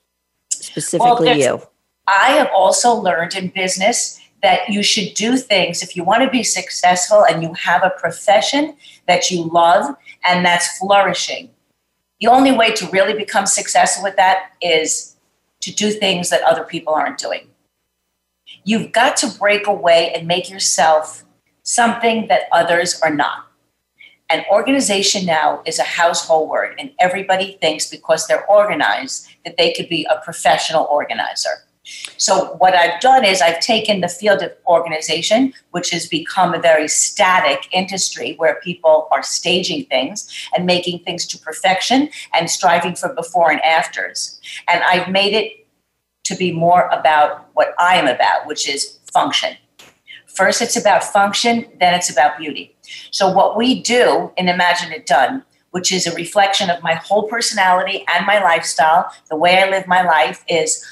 specifically 0.51 1.27
well, 1.27 1.37
you? 1.37 1.63
I 2.07 2.31
have 2.31 2.49
also 2.55 2.95
learned 2.95 3.35
in 3.35 3.49
business 3.49 4.21
that 4.43 4.69
you 4.69 4.83
should 4.83 5.15
do 5.15 5.37
things 5.37 5.83
if 5.83 5.97
you 5.97 6.05
want 6.05 6.23
to 6.23 6.31
be 6.31 6.43
successful 6.43 7.25
and 7.25 7.43
you 7.43 7.53
have 7.55 7.83
a 7.83 7.91
profession 7.91 8.77
that 9.07 9.31
you 9.31 9.45
love 9.45 9.97
and 10.25 10.45
that's 10.45 10.79
flourishing. 10.79 11.51
The 12.21 12.29
only 12.29 12.53
way 12.53 12.73
to 12.73 12.89
really 12.89 13.15
become 13.15 13.47
successful 13.47 14.05
with 14.05 14.17
that 14.17 14.53
is 14.61 15.17
to 15.61 15.75
do 15.75 15.91
things 15.91 16.31
that 16.31 16.43
other 16.43 16.65
people 16.65 16.95
aren't 16.95 17.19
doing. 17.19 17.49
You've 18.65 18.93
got 18.93 19.17
to 19.19 19.29
break 19.39 19.67
away 19.67 20.13
and 20.15 20.27
make 20.27 20.51
yourself 20.51 21.25
something 21.63 22.29
that 22.29 22.43
others 22.53 23.01
are 23.03 23.15
not. 23.15 23.47
An 24.31 24.45
organization 24.51 25.27
now 25.27 25.63
is 25.67 25.79
a 25.79 25.85
household 25.85 26.49
word, 26.49 26.75
and 26.79 26.93
everybody 26.99 27.59
thinks 27.61 27.91
because 27.91 28.27
they're 28.27 28.47
organized 28.47 29.29
that 29.45 29.59
they 29.59 29.73
could 29.73 29.89
be 29.89 30.07
a 30.07 30.21
professional 30.25 30.85
organizer. 30.91 31.64
So, 32.17 32.55
what 32.59 32.75
I've 32.75 33.01
done 33.01 33.25
is 33.25 33.43
I've 33.43 33.61
taken 33.61 34.01
the 34.01 34.09
field 34.09 34.43
of 34.43 34.53
organization, 34.67 35.53
which 35.73 35.91
has 35.91 36.07
become 36.07 36.55
a 36.55 36.61
very 36.61 36.89
static 36.89 37.69
industry 37.73 38.35
where 38.39 38.59
people 38.63 39.09
are 39.13 39.23
staging 39.23 39.85
things 39.87 40.29
and 40.57 40.65
making 40.65 41.01
things 41.01 41.27
to 41.27 41.39
perfection 41.39 42.09
and 42.33 42.51
striving 42.51 42.95
for 42.95 43.13
before 43.13 43.51
and 43.51 43.61
afters. 43.61 44.41
And 44.67 44.83
I've 44.83 45.11
made 45.11 45.35
it 45.35 45.67
to 46.25 46.35
be 46.35 46.53
more 46.53 46.89
about 46.89 47.49
what 47.53 47.75
I 47.79 47.97
am 47.97 48.09
about, 48.09 48.47
which 48.47 48.67
is 48.67 48.99
function. 49.13 49.57
First, 50.27 50.63
it's 50.63 50.77
about 50.77 51.05
function, 51.05 51.67
then, 51.79 51.95
it's 51.95 52.11
about 52.11 52.39
beauty. 52.39 52.75
So, 53.11 53.31
what 53.31 53.57
we 53.57 53.83
do 53.83 54.33
in 54.37 54.49
Imagine 54.49 54.91
It 54.91 55.07
Done, 55.07 55.45
which 55.71 55.93
is 55.93 56.07
a 56.07 56.15
reflection 56.15 56.71
of 56.71 56.83
my 56.83 56.95
whole 56.95 57.29
personality 57.29 58.05
and 58.13 58.27
my 58.27 58.43
lifestyle, 58.43 59.13
the 59.29 59.37
way 59.37 59.63
I 59.63 59.69
live 59.69 59.87
my 59.87 60.03
life, 60.03 60.45
is 60.49 60.85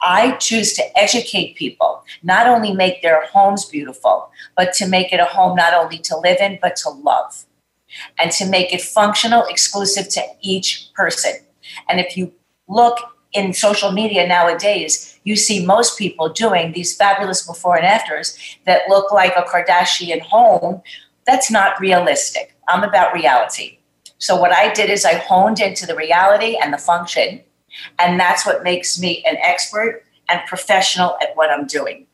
I 0.00 0.32
choose 0.32 0.72
to 0.74 0.98
educate 0.98 1.56
people, 1.56 2.04
not 2.22 2.46
only 2.46 2.72
make 2.72 3.02
their 3.02 3.26
homes 3.26 3.64
beautiful, 3.64 4.30
but 4.56 4.72
to 4.74 4.86
make 4.86 5.12
it 5.12 5.20
a 5.20 5.24
home 5.24 5.56
not 5.56 5.74
only 5.74 5.98
to 5.98 6.16
live 6.16 6.38
in, 6.40 6.58
but 6.60 6.76
to 6.76 6.90
love. 6.90 7.44
And 8.18 8.30
to 8.32 8.46
make 8.46 8.74
it 8.74 8.82
functional, 8.82 9.44
exclusive 9.44 10.08
to 10.10 10.22
each 10.40 10.90
person. 10.94 11.32
And 11.88 11.98
if 11.98 12.16
you 12.16 12.32
look 12.68 12.98
in 13.32 13.52
social 13.52 13.92
media 13.92 14.26
nowadays, 14.26 15.18
you 15.24 15.36
see 15.36 15.64
most 15.64 15.98
people 15.98 16.28
doing 16.28 16.72
these 16.72 16.96
fabulous 16.96 17.46
before 17.46 17.76
and 17.76 17.86
afters 17.86 18.38
that 18.64 18.88
look 18.88 19.12
like 19.12 19.34
a 19.36 19.42
Kardashian 19.42 20.20
home. 20.20 20.82
That's 21.26 21.50
not 21.50 21.80
realistic. 21.80 22.54
I'm 22.68 22.84
about 22.84 23.14
reality. 23.14 23.78
So, 24.18 24.36
what 24.36 24.52
I 24.52 24.72
did 24.72 24.88
is 24.88 25.04
I 25.04 25.14
honed 25.14 25.60
into 25.60 25.86
the 25.86 25.94
reality 25.94 26.56
and 26.60 26.72
the 26.72 26.78
function 26.78 27.42
and 27.98 28.18
that's 28.18 28.46
what 28.46 28.62
makes 28.62 28.98
me 28.98 29.24
an 29.26 29.36
expert 29.38 30.04
and 30.28 30.40
professional 30.46 31.16
at 31.20 31.36
what 31.36 31.50
I'm 31.50 31.66
doing. 31.66 32.06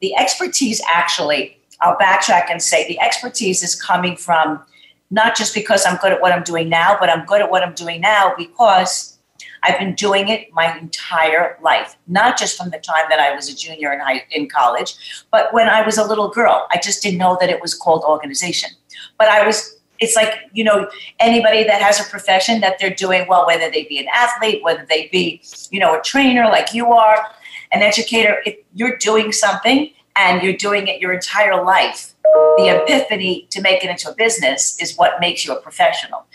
The 0.00 0.14
expertise 0.16 0.80
actually, 0.88 1.58
I'll 1.80 1.96
backtrack 1.96 2.50
and 2.50 2.62
say 2.62 2.86
the 2.86 3.00
expertise 3.00 3.62
is 3.62 3.80
coming 3.80 4.16
from 4.16 4.62
not 5.10 5.36
just 5.36 5.54
because 5.54 5.86
I'm 5.86 5.96
good 5.98 6.12
at 6.12 6.20
what 6.20 6.32
I'm 6.32 6.42
doing 6.42 6.68
now, 6.68 6.96
but 6.98 7.08
I'm 7.08 7.24
good 7.26 7.40
at 7.40 7.50
what 7.50 7.62
I'm 7.62 7.74
doing 7.74 8.00
now 8.00 8.34
because 8.36 9.18
I've 9.62 9.78
been 9.78 9.94
doing 9.94 10.28
it 10.28 10.52
my 10.52 10.76
entire 10.78 11.58
life, 11.62 11.96
not 12.06 12.38
just 12.38 12.56
from 12.56 12.70
the 12.70 12.78
time 12.78 13.04
that 13.08 13.18
I 13.18 13.34
was 13.34 13.48
a 13.48 13.56
junior 13.56 13.92
in, 13.92 14.00
high, 14.00 14.24
in 14.30 14.48
college, 14.48 15.24
but 15.30 15.52
when 15.52 15.68
I 15.68 15.84
was 15.84 15.98
a 15.98 16.04
little 16.04 16.28
girl. 16.28 16.66
I 16.70 16.78
just 16.82 17.02
didn't 17.02 17.18
know 17.18 17.36
that 17.40 17.50
it 17.50 17.60
was 17.60 17.74
called 17.74 18.04
organization. 18.04 18.70
But 19.18 19.28
I 19.28 19.46
was 19.46 19.75
it's 19.98 20.16
like 20.16 20.34
you 20.52 20.64
know 20.64 20.88
anybody 21.18 21.64
that 21.64 21.80
has 21.80 22.00
a 22.00 22.10
profession 22.10 22.60
that 22.60 22.78
they're 22.78 22.94
doing 22.94 23.26
well 23.28 23.46
whether 23.46 23.70
they 23.70 23.84
be 23.84 23.98
an 23.98 24.06
athlete 24.12 24.62
whether 24.62 24.84
they 24.88 25.08
be 25.12 25.42
you 25.70 25.80
know 25.80 25.98
a 25.98 26.02
trainer 26.02 26.44
like 26.44 26.74
you 26.74 26.92
are 26.92 27.26
an 27.72 27.82
educator 27.82 28.42
if 28.44 28.56
you're 28.74 28.96
doing 28.98 29.32
something 29.32 29.90
and 30.16 30.42
you're 30.42 30.56
doing 30.56 30.86
it 30.86 31.00
your 31.00 31.12
entire 31.12 31.62
life 31.62 32.14
the 32.56 32.82
epiphany 32.82 33.46
to 33.50 33.60
make 33.60 33.84
it 33.84 33.90
into 33.90 34.10
a 34.10 34.14
business 34.14 34.80
is 34.80 34.96
what 34.96 35.20
makes 35.20 35.44
you 35.44 35.54
a 35.54 35.60
professional. 35.60 36.26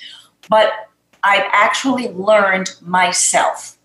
But 0.49 0.71
i've 1.23 1.47
actually 1.51 2.07
learned 2.09 2.71
myself 2.81 3.77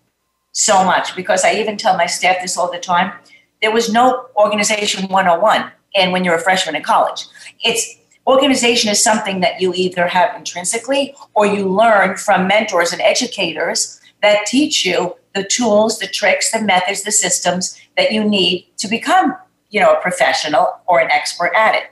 so 0.53 0.83
much 0.83 1.15
because 1.15 1.43
i 1.43 1.53
even 1.53 1.77
tell 1.77 1.95
my 1.95 2.07
staff 2.07 2.37
this 2.41 2.57
all 2.57 2.71
the 2.71 2.79
time. 2.79 3.13
There 3.61 3.71
was 3.71 3.91
no 3.91 4.27
organization 4.35 5.07
101 5.09 5.71
and 5.95 6.11
when 6.11 6.23
you're 6.23 6.35
a 6.35 6.39
freshman 6.39 6.75
in 6.75 6.83
college. 6.83 7.25
It's 7.63 7.95
organization 8.27 8.91
is 8.91 9.01
something 9.01 9.39
that 9.39 9.61
you 9.61 9.73
either 9.73 10.07
have 10.07 10.35
intrinsically 10.35 11.15
or 11.33 11.45
you 11.45 11.67
learn 11.67 12.17
from 12.17 12.47
mentors 12.47 12.91
and 12.91 13.01
educators 13.01 13.99
that 14.21 14.45
teach 14.45 14.85
you 14.85 15.15
the 15.33 15.43
tools, 15.43 15.99
the 15.99 16.07
tricks, 16.07 16.51
the 16.51 16.61
methods, 16.61 17.03
the 17.03 17.11
systems 17.11 17.79
that 17.95 18.11
you 18.11 18.23
need 18.23 18.67
to 18.77 18.87
become, 18.87 19.35
you 19.69 19.79
know, 19.79 19.93
a 19.93 20.01
professional 20.01 20.81
or 20.87 20.99
an 20.99 21.09
expert 21.09 21.51
at 21.55 21.75
it. 21.75 21.83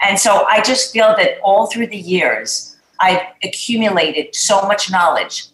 And 0.00 0.18
so 0.18 0.44
I 0.46 0.60
just 0.62 0.92
feel 0.92 1.14
that 1.16 1.38
all 1.44 1.66
through 1.66 1.86
the 1.86 1.96
years, 1.96 2.76
I've 3.00 3.22
accumulated 3.42 4.34
so 4.34 4.62
much 4.62 4.90
knowledge 4.90 5.46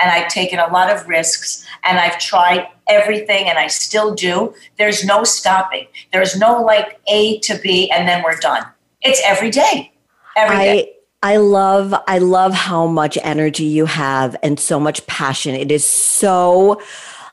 and 0.00 0.10
I've 0.10 0.28
taken 0.28 0.58
a 0.58 0.68
lot 0.68 0.94
of 0.94 1.08
risks 1.08 1.66
and 1.84 1.98
I've 1.98 2.18
tried 2.18 2.68
everything 2.88 3.48
and 3.48 3.58
I 3.58 3.68
still 3.68 4.14
do. 4.14 4.54
There's 4.76 5.04
no 5.04 5.24
stopping. 5.24 5.86
There's 6.12 6.36
no 6.36 6.62
like 6.62 7.00
A 7.08 7.38
to 7.40 7.58
B 7.58 7.90
and 7.90 8.06
then 8.06 8.22
we're 8.22 8.36
done 8.36 8.66
it's 9.02 9.20
every 9.24 9.50
day. 9.50 9.92
Every 10.36 10.56
I, 10.56 10.64
day. 10.64 10.92
I 11.22 11.36
love 11.36 11.94
I 12.06 12.18
love 12.18 12.54
how 12.54 12.86
much 12.86 13.18
energy 13.22 13.64
you 13.64 13.86
have 13.86 14.36
and 14.42 14.58
so 14.58 14.78
much 14.78 15.04
passion. 15.06 15.54
It 15.54 15.72
is 15.72 15.84
so 15.84 16.80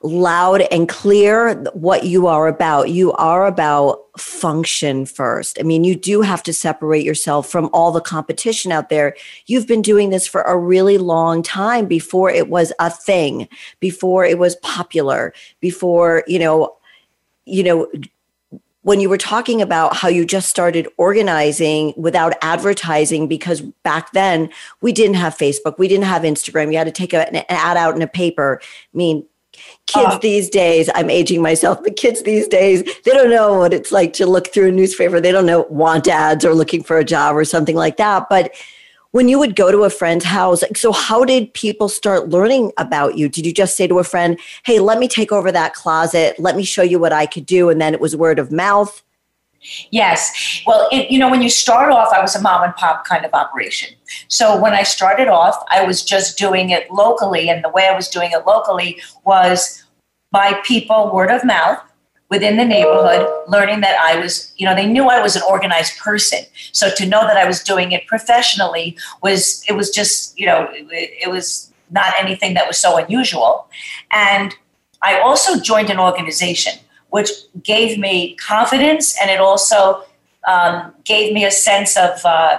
loud 0.01 0.61
and 0.71 0.87
clear 0.87 1.55
what 1.73 2.05
you 2.05 2.27
are 2.27 2.47
about. 2.47 2.89
You 2.89 3.11
are 3.13 3.47
about 3.47 4.01
function 4.17 5.05
first. 5.05 5.59
I 5.59 5.63
mean, 5.63 5.83
you 5.83 5.95
do 5.95 6.21
have 6.21 6.43
to 6.43 6.53
separate 6.53 7.03
yourself 7.03 7.49
from 7.49 7.69
all 7.73 7.91
the 7.91 8.01
competition 8.01 8.71
out 8.71 8.89
there. 8.89 9.15
You've 9.47 9.67
been 9.67 9.81
doing 9.81 10.11
this 10.11 10.27
for 10.27 10.41
a 10.41 10.57
really 10.57 10.97
long 10.97 11.43
time 11.43 11.85
before 11.87 12.29
it 12.29 12.49
was 12.49 12.71
a 12.79 12.89
thing, 12.89 13.47
before 13.79 14.25
it 14.25 14.37
was 14.37 14.55
popular, 14.57 15.33
before, 15.59 16.23
you 16.27 16.39
know, 16.39 16.75
you 17.45 17.63
know, 17.63 17.87
when 18.85 18.99
you 18.99 19.09
were 19.09 19.17
talking 19.17 19.63
about 19.63 19.95
how 19.95 20.07
you 20.07 20.23
just 20.23 20.47
started 20.47 20.87
organizing 20.97 21.91
without 21.97 22.33
advertising 22.43 23.27
because 23.27 23.61
back 23.61 24.11
then 24.11 24.47
we 24.81 24.91
didn't 24.91 25.15
have 25.15 25.35
facebook 25.35 25.79
we 25.79 25.87
didn't 25.87 26.05
have 26.05 26.21
instagram 26.21 26.71
you 26.71 26.77
had 26.77 26.83
to 26.83 26.91
take 26.91 27.11
an 27.11 27.35
ad 27.49 27.77
out 27.77 27.95
in 27.95 28.01
a 28.03 28.07
paper. 28.07 28.61
I 28.61 28.97
mean 28.97 29.25
kids 29.87 30.15
uh, 30.15 30.19
these 30.19 30.49
days 30.49 30.89
i'm 30.95 31.09
aging 31.09 31.41
myself 31.41 31.81
but 31.81 31.95
kids 31.95 32.21
these 32.23 32.45
days 32.45 32.83
they 33.05 33.11
don't 33.11 33.29
know 33.29 33.57
what 33.57 33.73
it's 33.73 33.91
like 33.91 34.11
to 34.11 34.25
look 34.25 34.53
through 34.53 34.67
a 34.67 34.71
newspaper. 34.71 35.19
They 35.19 35.31
don't 35.31 35.45
know 35.45 35.61
want 35.69 36.07
ads 36.07 36.45
or 36.45 36.53
looking 36.53 36.83
for 36.83 36.97
a 36.99 37.05
job 37.05 37.35
or 37.35 37.45
something 37.45 37.75
like 37.75 37.97
that. 37.97 38.27
But 38.29 38.53
when 39.15 39.29
you 39.29 39.39
would 39.39 39.55
go 39.55 39.71
to 39.71 39.85
a 39.85 39.89
friend's 39.89 40.25
house 40.25 40.61
so 40.75 40.91
how 40.91 41.23
did 41.23 41.53
people 41.53 41.87
start 41.87 42.27
learning 42.27 42.73
about 42.75 43.17
you 43.17 43.29
did 43.29 43.45
you 43.45 43.53
just 43.53 43.77
say 43.77 43.87
to 43.87 43.97
a 43.97 44.03
friend 44.03 44.37
hey 44.65 44.77
let 44.77 44.99
me 44.99 45.07
take 45.07 45.31
over 45.31 45.53
that 45.53 45.73
closet 45.73 46.37
let 46.37 46.57
me 46.57 46.65
show 46.65 46.81
you 46.81 46.99
what 46.99 47.13
i 47.13 47.25
could 47.25 47.45
do 47.45 47.69
and 47.69 47.79
then 47.79 47.93
it 47.93 48.01
was 48.01 48.13
word 48.13 48.37
of 48.37 48.51
mouth 48.51 49.01
Yes. 49.89 50.61
Well, 50.67 50.87
it, 50.91 51.09
you 51.09 51.17
know, 51.17 51.27
when 51.27 51.41
you 51.41 51.49
start 51.49 51.91
off, 51.91 52.13
I 52.13 52.21
was 52.21 52.35
a 52.35 52.41
mom 52.41 52.63
and 52.63 52.75
pop 52.75 53.03
kind 53.03 53.25
of 53.25 53.33
operation. 53.33 53.95
So 54.27 54.61
when 54.61 54.73
I 54.73 54.83
started 54.83 55.27
off, 55.27 55.55
I 55.71 55.83
was 55.83 56.03
just 56.03 56.37
doing 56.37 56.69
it 56.69 56.91
locally. 56.91 57.49
And 57.49 57.63
the 57.63 57.69
way 57.69 57.87
I 57.87 57.95
was 57.95 58.07
doing 58.07 58.29
it 58.31 58.45
locally 58.45 59.01
was 59.23 59.83
by 60.29 60.61
people, 60.63 61.11
word 61.11 61.31
of 61.31 61.43
mouth 61.43 61.79
within 62.35 62.57
the 62.57 62.65
neighborhood, 62.65 63.25
learning 63.47 63.79
that 63.79 63.97
I 64.09 64.19
was, 64.19 64.51
you 64.57 64.65
know, 64.67 64.75
they 64.75 64.85
knew 64.85 65.05
I 65.17 65.21
was 65.21 65.37
an 65.37 65.43
organized 65.49 65.97
person. 66.07 66.41
So 66.73 66.85
to 66.99 67.05
know 67.05 67.21
that 67.21 67.37
I 67.37 67.45
was 67.51 67.63
doing 67.71 67.93
it 67.93 68.05
professionally 68.07 68.97
was, 69.23 69.63
it 69.69 69.73
was 69.79 69.89
just, 69.89 70.37
you 70.37 70.45
know, 70.45 70.67
it, 70.73 71.09
it 71.25 71.29
was 71.31 71.71
not 71.91 72.13
anything 72.19 72.53
that 72.55 72.67
was 72.67 72.77
so 72.77 72.97
unusual. 72.97 73.67
And 74.11 74.53
I 75.01 75.19
also 75.27 75.51
joined 75.71 75.89
an 75.89 75.99
organization, 76.09 76.73
which 77.09 77.29
gave 77.63 77.97
me 77.97 78.35
confidence 78.35 79.15
and 79.21 79.31
it 79.31 79.39
also 79.39 80.03
um, 80.45 80.93
gave 81.05 81.33
me 81.33 81.45
a 81.45 81.51
sense 81.51 81.95
of 81.97 82.13
uh, 82.25 82.57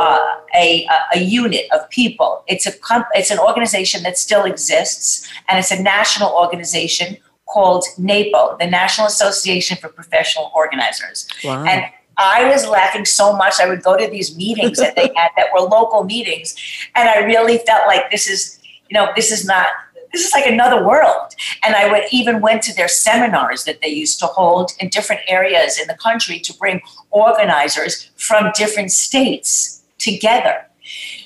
uh, 0.00 0.36
a, 0.54 0.88
a 1.14 1.20
unit 1.20 1.66
of 1.72 1.88
people. 1.90 2.42
It's 2.48 2.66
a 2.66 2.72
it's 3.12 3.30
an 3.30 3.38
organization 3.38 4.02
that 4.02 4.18
still 4.18 4.44
exists, 4.44 5.28
and 5.48 5.56
it's 5.56 5.70
a 5.70 5.80
national 5.80 6.30
organization 6.30 7.16
called 7.50 7.84
NAPO, 7.98 8.58
the 8.58 8.66
National 8.66 9.06
Association 9.06 9.76
for 9.76 9.88
Professional 9.88 10.50
Organizers. 10.54 11.28
Wow. 11.44 11.64
And 11.64 11.84
I 12.16 12.48
was 12.48 12.66
laughing 12.66 13.04
so 13.04 13.36
much. 13.36 13.54
I 13.60 13.68
would 13.68 13.82
go 13.82 13.96
to 13.96 14.08
these 14.08 14.36
meetings 14.36 14.78
that 14.78 14.96
they 14.96 15.10
had 15.16 15.30
that 15.36 15.46
were 15.52 15.60
local 15.60 16.04
meetings, 16.04 16.54
and 16.94 17.08
I 17.08 17.24
really 17.24 17.58
felt 17.58 17.86
like 17.86 18.10
this 18.10 18.28
is, 18.28 18.58
you 18.88 18.94
know, 18.94 19.10
this 19.14 19.30
is 19.30 19.46
not 19.46 19.68
this 20.12 20.26
is 20.26 20.32
like 20.32 20.46
another 20.46 20.86
world. 20.86 21.34
And 21.62 21.74
I 21.74 21.90
would 21.90 22.04
even 22.10 22.40
went 22.40 22.62
to 22.62 22.74
their 22.74 22.88
seminars 22.88 23.64
that 23.64 23.80
they 23.82 23.88
used 23.88 24.18
to 24.20 24.26
hold 24.26 24.72
in 24.80 24.88
different 24.88 25.22
areas 25.28 25.78
in 25.78 25.86
the 25.86 25.94
country 25.94 26.38
to 26.40 26.54
bring 26.54 26.80
organizers 27.10 28.10
from 28.16 28.50
different 28.54 28.90
states 28.90 29.82
together. 29.98 30.64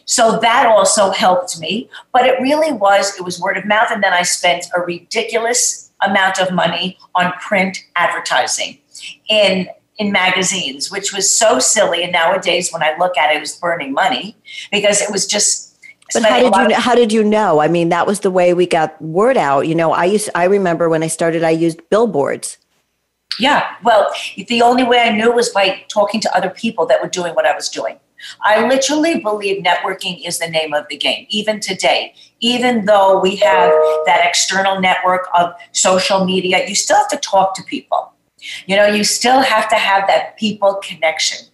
So 0.04 0.38
that 0.40 0.66
also 0.66 1.10
helped 1.10 1.60
me. 1.60 1.88
But 2.12 2.26
it 2.26 2.40
really 2.40 2.72
was, 2.72 3.16
it 3.16 3.24
was 3.24 3.40
word 3.40 3.56
of 3.56 3.64
mouth. 3.64 3.88
And 3.90 4.02
then 4.02 4.12
I 4.12 4.22
spent 4.22 4.66
a 4.76 4.80
ridiculous 4.80 5.81
amount 6.06 6.38
of 6.38 6.52
money 6.52 6.98
on 7.14 7.32
print 7.34 7.78
advertising 7.96 8.78
in 9.28 9.68
in 9.98 10.10
magazines, 10.10 10.90
which 10.90 11.12
was 11.12 11.30
so 11.30 11.58
silly. 11.58 12.02
And 12.02 12.12
nowadays, 12.12 12.72
when 12.72 12.82
I 12.82 12.96
look 12.98 13.16
at 13.16 13.30
it, 13.30 13.36
it 13.36 13.40
was 13.40 13.56
burning 13.56 13.92
money 13.92 14.36
because 14.70 15.00
it 15.00 15.10
was 15.10 15.26
just 15.26 15.72
but 16.14 16.24
how 16.24 16.38
did 16.38 16.70
you 16.70 16.76
how 16.76 16.94
did 16.94 17.12
you 17.12 17.24
know? 17.24 17.60
I 17.60 17.68
mean, 17.68 17.88
that 17.88 18.06
was 18.06 18.20
the 18.20 18.30
way 18.30 18.54
we 18.54 18.66
got 18.66 19.00
word 19.00 19.36
out. 19.36 19.66
You 19.66 19.74
know, 19.74 19.92
I 19.92 20.04
used 20.04 20.28
I 20.34 20.44
remember 20.44 20.88
when 20.88 21.02
I 21.02 21.06
started, 21.08 21.42
I 21.42 21.50
used 21.50 21.80
billboards. 21.90 22.58
Yeah, 23.38 23.76
well, 23.82 24.12
the 24.36 24.60
only 24.60 24.84
way 24.84 25.00
I 25.00 25.10
knew 25.10 25.32
was 25.32 25.48
by 25.48 25.84
talking 25.88 26.20
to 26.20 26.36
other 26.36 26.50
people 26.50 26.84
that 26.86 27.00
were 27.00 27.08
doing 27.08 27.34
what 27.34 27.46
I 27.46 27.54
was 27.54 27.70
doing. 27.70 27.98
I 28.42 28.66
literally 28.66 29.20
believe 29.20 29.62
networking 29.62 30.26
is 30.26 30.38
the 30.38 30.48
name 30.48 30.74
of 30.74 30.86
the 30.88 30.96
game, 30.96 31.26
even 31.30 31.60
today. 31.60 32.14
Even 32.40 32.86
though 32.86 33.20
we 33.20 33.36
have 33.36 33.70
that 34.06 34.20
external 34.24 34.80
network 34.80 35.28
of 35.38 35.52
social 35.72 36.24
media, 36.24 36.66
you 36.68 36.74
still 36.74 36.96
have 36.96 37.08
to 37.08 37.16
talk 37.18 37.54
to 37.54 37.62
people. 37.62 38.12
You 38.66 38.76
know, 38.76 38.86
you 38.86 39.04
still 39.04 39.40
have 39.40 39.68
to 39.68 39.76
have 39.76 40.06
that 40.08 40.36
people 40.36 40.80
connection 40.82 41.46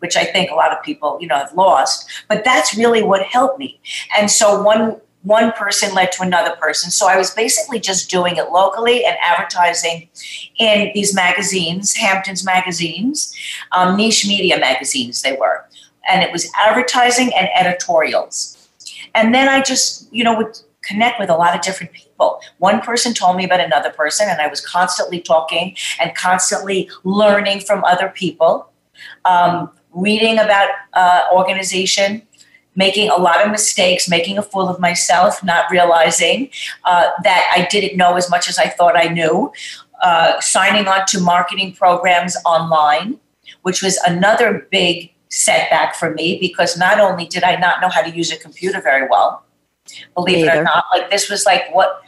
which 0.00 0.16
I 0.18 0.24
think 0.24 0.50
a 0.50 0.54
lot 0.54 0.70
of 0.70 0.82
people, 0.82 1.16
you 1.18 1.26
know, 1.26 1.36
have 1.36 1.54
lost. 1.54 2.10
But 2.28 2.44
that's 2.44 2.76
really 2.76 3.02
what 3.02 3.22
helped 3.22 3.58
me. 3.58 3.80
And 4.18 4.30
so 4.30 4.60
one 4.62 5.00
one 5.24 5.52
person 5.52 5.94
led 5.94 6.12
to 6.12 6.22
another 6.22 6.54
person. 6.56 6.90
So 6.90 7.08
I 7.08 7.16
was 7.16 7.30
basically 7.30 7.80
just 7.80 8.10
doing 8.10 8.36
it 8.36 8.50
locally 8.50 9.06
and 9.06 9.16
advertising 9.22 10.10
in 10.58 10.90
these 10.94 11.14
magazines, 11.14 11.94
Hamptons 11.94 12.44
magazines, 12.44 13.34
um, 13.72 13.96
niche 13.96 14.26
media 14.26 14.58
magazines 14.58 15.22
they 15.22 15.32
were. 15.32 15.64
And 16.08 16.22
it 16.22 16.32
was 16.32 16.50
advertising 16.58 17.32
and 17.34 17.48
editorials. 17.54 18.68
And 19.14 19.34
then 19.34 19.48
I 19.48 19.62
just, 19.62 20.12
you 20.12 20.24
know, 20.24 20.36
would 20.36 20.58
connect 20.82 21.18
with 21.18 21.30
a 21.30 21.36
lot 21.36 21.54
of 21.54 21.62
different 21.62 21.92
people. 21.92 22.40
One 22.58 22.80
person 22.80 23.14
told 23.14 23.36
me 23.36 23.44
about 23.44 23.60
another 23.60 23.90
person, 23.90 24.28
and 24.28 24.40
I 24.40 24.48
was 24.48 24.60
constantly 24.60 25.20
talking 25.20 25.76
and 26.00 26.14
constantly 26.14 26.90
learning 27.04 27.60
from 27.60 27.84
other 27.84 28.08
people. 28.08 28.68
Um, 29.24 29.70
reading 29.92 30.38
about 30.38 30.68
uh, 30.94 31.22
organization, 31.32 32.22
making 32.74 33.08
a 33.08 33.16
lot 33.16 33.44
of 33.44 33.50
mistakes, 33.50 34.08
making 34.08 34.36
a 34.38 34.42
fool 34.42 34.68
of 34.68 34.80
myself, 34.80 35.42
not 35.44 35.70
realizing 35.70 36.50
uh, 36.84 37.08
that 37.22 37.50
I 37.54 37.66
didn't 37.70 37.96
know 37.96 38.16
as 38.16 38.28
much 38.28 38.48
as 38.48 38.58
I 38.58 38.68
thought 38.68 38.96
I 38.96 39.08
knew, 39.08 39.52
uh, 40.02 40.40
signing 40.40 40.88
on 40.88 41.06
to 41.06 41.20
marketing 41.20 41.72
programs 41.74 42.36
online, 42.44 43.20
which 43.62 43.82
was 43.82 43.96
another 43.98 44.66
big 44.70 45.13
setback 45.34 45.96
for 45.96 46.14
me 46.14 46.38
because 46.38 46.76
not 46.78 47.00
only 47.00 47.26
did 47.26 47.42
I 47.42 47.56
not 47.56 47.80
know 47.80 47.88
how 47.88 48.02
to 48.02 48.10
use 48.10 48.30
a 48.30 48.36
computer 48.36 48.80
very 48.80 49.08
well, 49.08 49.44
believe 50.14 50.46
it 50.46 50.54
or 50.54 50.62
not, 50.62 50.84
like 50.92 51.10
this 51.10 51.28
was 51.28 51.44
like 51.44 51.74
what 51.74 52.02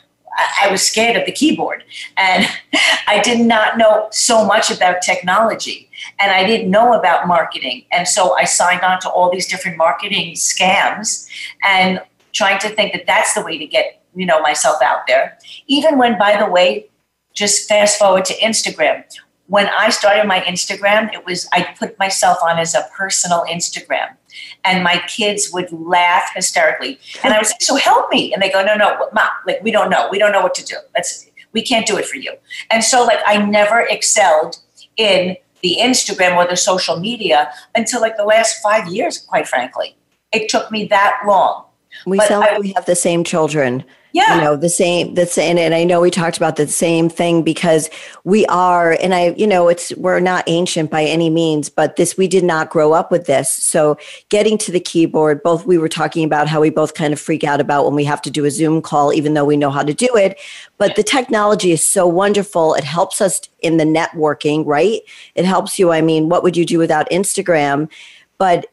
I 0.62 0.68
was 0.70 0.82
scared 0.82 1.16
of 1.16 1.26
the 1.26 1.32
keyboard 1.32 1.82
and 2.16 2.46
I 3.08 3.20
did 3.20 3.44
not 3.44 3.78
know 3.78 4.06
so 4.12 4.44
much 4.44 4.70
about 4.70 5.02
technology 5.02 5.90
and 6.20 6.30
I 6.30 6.46
didn't 6.46 6.70
know 6.70 6.92
about 6.92 7.26
marketing. 7.26 7.84
And 7.90 8.06
so 8.06 8.34
I 8.34 8.44
signed 8.44 8.82
on 8.82 9.00
to 9.00 9.10
all 9.10 9.30
these 9.30 9.48
different 9.48 9.76
marketing 9.76 10.34
scams 10.34 11.26
and 11.64 12.00
trying 12.32 12.60
to 12.60 12.68
think 12.68 12.92
that 12.92 13.06
that's 13.06 13.34
the 13.34 13.42
way 13.42 13.58
to 13.58 13.66
get, 13.66 14.02
you 14.14 14.26
know, 14.26 14.40
myself 14.40 14.80
out 14.82 15.06
there. 15.08 15.36
Even 15.66 15.98
when, 15.98 16.16
by 16.16 16.36
the 16.36 16.48
way, 16.48 16.86
just 17.34 17.68
fast 17.68 17.98
forward 17.98 18.24
to 18.26 18.34
Instagram. 18.34 19.04
When 19.48 19.68
I 19.68 19.90
started 19.90 20.26
my 20.26 20.40
Instagram, 20.40 21.12
it 21.12 21.24
was 21.24 21.48
I 21.52 21.74
put 21.78 21.98
myself 21.98 22.38
on 22.42 22.58
as 22.58 22.74
a 22.74 22.88
personal 22.96 23.44
Instagram 23.48 24.16
and 24.64 24.82
my 24.82 25.02
kids 25.06 25.50
would 25.52 25.70
laugh 25.72 26.30
hysterically. 26.34 26.98
And 27.22 27.32
I 27.32 27.38
was 27.38 27.50
like, 27.50 27.62
"So 27.62 27.76
help 27.76 28.10
me!" 28.10 28.32
And 28.32 28.42
they 28.42 28.50
go, 28.50 28.64
"No, 28.64 28.74
no, 28.74 29.08
mom, 29.12 29.28
like 29.46 29.62
we 29.62 29.70
don't 29.70 29.90
know, 29.90 30.08
we 30.10 30.18
don't 30.18 30.32
know 30.32 30.42
what 30.42 30.54
to 30.56 30.64
do. 30.64 30.76
That's 30.94 31.26
we 31.52 31.62
can't 31.62 31.86
do 31.86 31.96
it 31.96 32.06
for 32.06 32.16
you." 32.16 32.32
And 32.70 32.84
so, 32.84 33.04
like, 33.04 33.20
I 33.26 33.38
never 33.38 33.80
excelled 33.80 34.58
in 34.96 35.36
the 35.62 35.78
Instagram 35.80 36.36
or 36.36 36.46
the 36.46 36.56
social 36.56 36.98
media 36.98 37.52
until 37.74 38.00
like 38.00 38.16
the 38.16 38.24
last 38.24 38.62
five 38.62 38.88
years, 38.88 39.18
quite 39.18 39.48
frankly. 39.48 39.96
It 40.32 40.48
took 40.48 40.70
me 40.70 40.86
that 40.86 41.22
long. 41.26 41.64
We 42.04 42.18
but 42.18 42.30
I, 42.30 42.58
we 42.58 42.72
have 42.74 42.86
the 42.86 42.96
same 42.96 43.24
children 43.24 43.84
yeah. 44.16 44.36
you 44.36 44.40
know 44.40 44.56
the 44.56 44.68
same 44.68 45.14
the 45.14 45.26
same 45.26 45.58
and 45.58 45.74
i 45.74 45.84
know 45.84 46.00
we 46.00 46.10
talked 46.10 46.36
about 46.36 46.56
the 46.56 46.66
same 46.66 47.08
thing 47.08 47.42
because 47.42 47.88
we 48.24 48.44
are 48.46 48.96
and 49.00 49.14
i 49.14 49.34
you 49.36 49.46
know 49.46 49.68
it's 49.68 49.94
we're 49.96 50.20
not 50.20 50.44
ancient 50.46 50.90
by 50.90 51.04
any 51.04 51.30
means 51.30 51.68
but 51.68 51.96
this 51.96 52.16
we 52.16 52.26
did 52.26 52.44
not 52.44 52.70
grow 52.70 52.92
up 52.92 53.10
with 53.10 53.26
this. 53.26 53.50
So 53.50 53.98
getting 54.28 54.58
to 54.58 54.72
the 54.72 54.80
keyboard 54.80 55.42
both 55.42 55.66
we 55.66 55.78
were 55.78 55.88
talking 55.88 56.24
about 56.24 56.48
how 56.48 56.60
we 56.60 56.70
both 56.70 56.94
kind 56.94 57.12
of 57.12 57.20
freak 57.20 57.44
out 57.44 57.60
about 57.60 57.84
when 57.84 57.94
we 57.94 58.04
have 58.04 58.22
to 58.22 58.30
do 58.30 58.44
a 58.44 58.50
zoom 58.50 58.82
call 58.82 59.12
even 59.12 59.34
though 59.34 59.44
we 59.44 59.56
know 59.56 59.70
how 59.70 59.82
to 59.82 59.94
do 59.94 60.08
it. 60.16 60.38
But 60.78 60.96
the 60.96 61.02
technology 61.02 61.72
is 61.72 61.84
so 61.84 62.06
wonderful. 62.06 62.74
It 62.74 62.84
helps 62.84 63.20
us 63.20 63.40
in 63.60 63.76
the 63.76 63.84
networking 63.84 64.64
right? 64.66 65.02
It 65.34 65.44
helps 65.44 65.78
you 65.78 65.92
i 65.92 66.00
mean 66.00 66.28
what 66.28 66.42
would 66.42 66.56
you 66.56 66.64
do 66.64 66.78
without 66.78 67.08
instagram? 67.10 67.90
But 68.38 68.66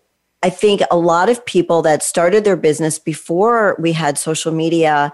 I 0.43 0.49
think 0.49 0.81
a 0.91 0.97
lot 0.97 1.29
of 1.29 1.43
people 1.45 1.81
that 1.83 2.03
started 2.03 2.43
their 2.43 2.57
business 2.57 2.99
before 2.99 3.77
we 3.79 3.93
had 3.93 4.17
social 4.17 4.51
media 4.51 5.13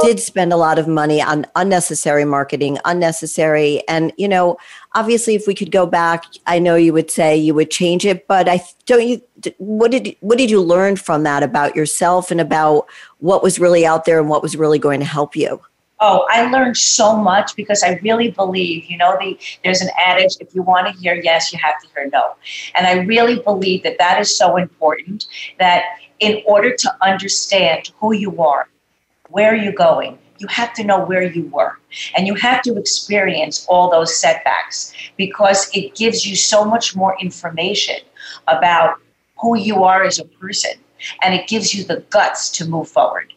did 0.00 0.20
spend 0.20 0.52
a 0.52 0.56
lot 0.56 0.78
of 0.78 0.86
money 0.86 1.22
on 1.22 1.46
unnecessary 1.56 2.26
marketing, 2.26 2.78
unnecessary. 2.84 3.82
And, 3.88 4.12
you 4.18 4.28
know, 4.28 4.58
obviously 4.94 5.34
if 5.34 5.46
we 5.46 5.54
could 5.54 5.70
go 5.70 5.86
back, 5.86 6.24
I 6.46 6.58
know 6.58 6.76
you 6.76 6.92
would 6.92 7.10
say 7.10 7.34
you 7.34 7.54
would 7.54 7.70
change 7.70 8.04
it, 8.04 8.26
but 8.28 8.46
I 8.46 8.62
don't 8.84 9.08
you 9.08 9.22
what 9.56 9.90
did 9.90 10.14
what 10.20 10.36
did 10.36 10.50
you 10.50 10.60
learn 10.60 10.96
from 10.96 11.22
that 11.22 11.42
about 11.42 11.74
yourself 11.74 12.30
and 12.30 12.42
about 12.42 12.86
what 13.18 13.42
was 13.42 13.58
really 13.58 13.86
out 13.86 14.04
there 14.04 14.20
and 14.20 14.28
what 14.28 14.42
was 14.42 14.56
really 14.56 14.78
going 14.78 15.00
to 15.00 15.06
help 15.06 15.34
you? 15.34 15.62
Oh, 16.02 16.26
I 16.30 16.50
learned 16.50 16.78
so 16.78 17.14
much 17.14 17.54
because 17.56 17.82
I 17.82 18.00
really 18.02 18.30
believe, 18.30 18.86
you 18.86 18.96
know, 18.96 19.18
the, 19.20 19.38
there's 19.62 19.82
an 19.82 19.90
adage 20.02 20.36
if 20.40 20.54
you 20.54 20.62
want 20.62 20.86
to 20.86 20.98
hear 20.98 21.14
yes, 21.14 21.52
you 21.52 21.58
have 21.62 21.78
to 21.82 21.88
hear 21.94 22.08
no. 22.10 22.36
And 22.74 22.86
I 22.86 23.04
really 23.04 23.40
believe 23.40 23.82
that 23.82 23.98
that 23.98 24.18
is 24.18 24.34
so 24.34 24.56
important 24.56 25.26
that 25.58 25.84
in 26.18 26.42
order 26.46 26.74
to 26.74 26.96
understand 27.02 27.90
who 27.98 28.14
you 28.14 28.40
are, 28.42 28.68
where 29.28 29.54
you're 29.54 29.74
going, 29.74 30.18
you 30.38 30.46
have 30.46 30.72
to 30.74 30.84
know 30.84 31.04
where 31.04 31.22
you 31.22 31.44
were. 31.48 31.78
And 32.16 32.26
you 32.26 32.34
have 32.36 32.62
to 32.62 32.78
experience 32.78 33.66
all 33.68 33.90
those 33.90 34.16
setbacks 34.16 34.94
because 35.18 35.70
it 35.74 35.94
gives 35.94 36.26
you 36.26 36.34
so 36.34 36.64
much 36.64 36.96
more 36.96 37.14
information 37.20 37.96
about 38.48 38.96
who 39.38 39.58
you 39.58 39.84
are 39.84 40.02
as 40.02 40.18
a 40.18 40.24
person. 40.24 40.72
And 41.20 41.34
it 41.34 41.46
gives 41.46 41.74
you 41.74 41.84
the 41.84 42.04
guts 42.08 42.48
to 42.52 42.64
move 42.64 42.88
forward. 42.88 43.34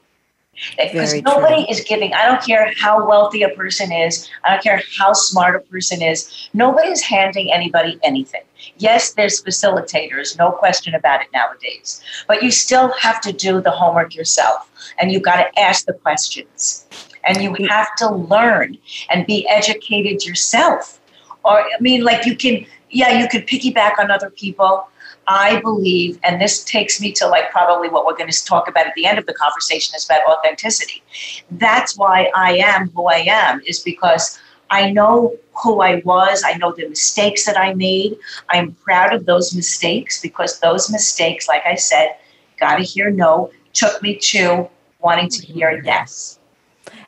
Because 0.77 1.21
nobody 1.21 1.65
true. 1.65 1.65
is 1.69 1.81
giving, 1.81 2.13
I 2.13 2.25
don't 2.25 2.41
care 2.41 2.73
how 2.77 3.07
wealthy 3.07 3.43
a 3.43 3.49
person 3.49 3.91
is, 3.91 4.29
I 4.43 4.51
don't 4.51 4.63
care 4.63 4.81
how 4.97 5.13
smart 5.13 5.55
a 5.55 5.59
person 5.59 6.01
is, 6.01 6.49
nobody's 6.53 7.01
handing 7.01 7.51
anybody 7.51 7.99
anything. 8.03 8.43
Yes, 8.77 9.13
there's 9.13 9.43
facilitators, 9.43 10.37
no 10.37 10.51
question 10.51 10.95
about 10.95 11.21
it 11.21 11.27
nowadays, 11.33 12.01
but 12.27 12.41
you 12.43 12.51
still 12.51 12.93
have 12.93 13.19
to 13.21 13.33
do 13.33 13.61
the 13.61 13.71
homework 13.71 14.15
yourself 14.15 14.69
and 14.99 15.11
you've 15.11 15.23
got 15.23 15.37
to 15.37 15.59
ask 15.59 15.85
the 15.85 15.93
questions 15.93 16.85
and 17.25 17.41
you 17.41 17.51
mm. 17.51 17.67
have 17.69 17.95
to 17.97 18.09
learn 18.09 18.77
and 19.09 19.25
be 19.25 19.47
educated 19.47 20.25
yourself. 20.25 20.99
Or, 21.43 21.59
I 21.59 21.79
mean, 21.79 22.03
like 22.03 22.25
you 22.25 22.35
can, 22.35 22.65
yeah, 22.89 23.19
you 23.19 23.27
could 23.27 23.47
piggyback 23.47 23.99
on 23.99 24.11
other 24.11 24.29
people 24.29 24.87
I 25.27 25.61
believe, 25.61 26.19
and 26.23 26.41
this 26.41 26.63
takes 26.63 26.99
me 26.99 27.11
to 27.13 27.27
like 27.27 27.49
probably 27.51 27.89
what 27.89 28.05
we're 28.05 28.17
going 28.17 28.29
to 28.29 28.45
talk 28.45 28.67
about 28.67 28.87
at 28.87 28.93
the 28.95 29.05
end 29.05 29.17
of 29.17 29.25
the 29.25 29.33
conversation 29.33 29.95
is 29.95 30.05
about 30.05 30.21
authenticity. 30.27 31.03
That's 31.51 31.97
why 31.97 32.29
I 32.35 32.57
am 32.57 32.89
who 32.89 33.07
I 33.07 33.25
am, 33.27 33.61
is 33.65 33.79
because 33.79 34.39
I 34.69 34.91
know 34.91 35.37
who 35.63 35.81
I 35.81 36.01
was. 36.03 36.43
I 36.45 36.57
know 36.57 36.73
the 36.73 36.89
mistakes 36.89 37.45
that 37.45 37.57
I 37.57 37.73
made. 37.73 38.17
I'm 38.49 38.73
proud 38.73 39.13
of 39.13 39.25
those 39.25 39.55
mistakes 39.55 40.21
because 40.21 40.59
those 40.59 40.89
mistakes, 40.91 41.47
like 41.47 41.63
I 41.65 41.75
said, 41.75 42.15
got 42.59 42.77
to 42.77 42.83
hear 42.83 43.09
no, 43.11 43.51
took 43.73 44.01
me 44.01 44.17
to 44.17 44.67
wanting 44.99 45.29
to 45.29 45.45
hear 45.45 45.81
yes 45.83 46.39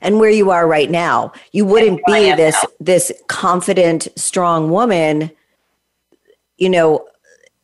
and 0.01 0.19
where 0.19 0.29
you 0.29 0.51
are 0.51 0.67
right 0.67 0.91
now 0.91 1.31
you 1.51 1.65
wouldn't 1.65 2.01
be 2.05 2.33
this 2.33 2.55
now. 2.55 2.69
this 2.79 3.11
confident 3.27 4.07
strong 4.15 4.69
woman 4.69 5.31
you 6.57 6.69
know 6.69 7.05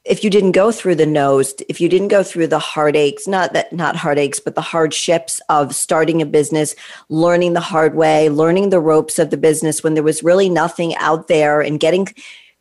if 0.04 0.24
you 0.24 0.30
didn't 0.30 0.54
go 0.54 0.72
through 0.72 0.96
the 0.96 1.06
nose, 1.06 1.54
if 1.70 1.80
you 1.80 1.88
didn't 1.88 2.08
go 2.08 2.24
through 2.24 2.48
the 2.48 2.60
heartaches, 2.60 3.28
not 3.28 3.54
that 3.54 3.72
not 3.72 3.96
heartaches, 3.96 4.40
but 4.40 4.56
the 4.56 4.62
hardships 4.62 5.40
of 5.50 5.76
starting 5.76 6.22
a 6.22 6.26
business, 6.26 6.76
learning 7.10 7.54
the 7.54 7.60
hard 7.60 7.94
way, 7.96 8.30
learning 8.30 8.70
the 8.70 8.80
ropes 8.80 9.20
of 9.20 9.30
the 9.30 9.38
business 9.38 9.84
when 9.84 9.94
there 9.94 10.04
was 10.04 10.24
really 10.24 10.50
nothing 10.50 10.96
out 10.96 11.28
there 11.28 11.62
and 11.62 11.80
getting 11.80 12.08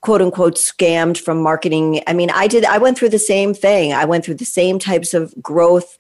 quote 0.03 0.21
unquote 0.21 0.57
scammed 0.57 1.19
from 1.19 1.43
marketing. 1.43 2.03
I 2.07 2.13
mean, 2.13 2.31
I 2.31 2.47
did 2.47 2.65
I 2.67 2.77
went 2.77 2.99
through 2.99 3.11
the 3.11 3.19
same 3.19 3.55
thing. 3.55 3.95
I 3.95 4.05
went 4.05 4.25
through 4.25 4.35
the 4.35 4.45
same 4.45 4.79
types 4.79 5.15
of 5.15 5.35
growth 5.41 5.97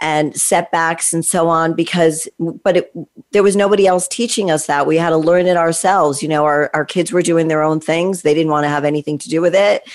and 0.00 0.34
setbacks 0.34 1.12
and 1.12 1.24
so 1.24 1.48
on 1.48 1.74
because 1.74 2.26
but 2.38 2.78
it, 2.78 2.92
there 3.32 3.42
was 3.42 3.54
nobody 3.54 3.86
else 3.86 4.08
teaching 4.08 4.50
us 4.50 4.66
that 4.66 4.86
we 4.86 4.96
had 4.96 5.10
to 5.10 5.16
learn 5.16 5.46
it 5.46 5.58
ourselves 5.58 6.22
you 6.22 6.28
know 6.28 6.44
our, 6.44 6.70
our 6.72 6.84
kids 6.84 7.12
were 7.12 7.22
doing 7.22 7.48
their 7.48 7.62
own 7.62 7.80
things 7.80 8.22
they 8.22 8.32
didn't 8.32 8.50
want 8.50 8.64
to 8.64 8.68
have 8.68 8.84
anything 8.84 9.18
to 9.18 9.28
do 9.28 9.42
with 9.42 9.54
it 9.54 9.86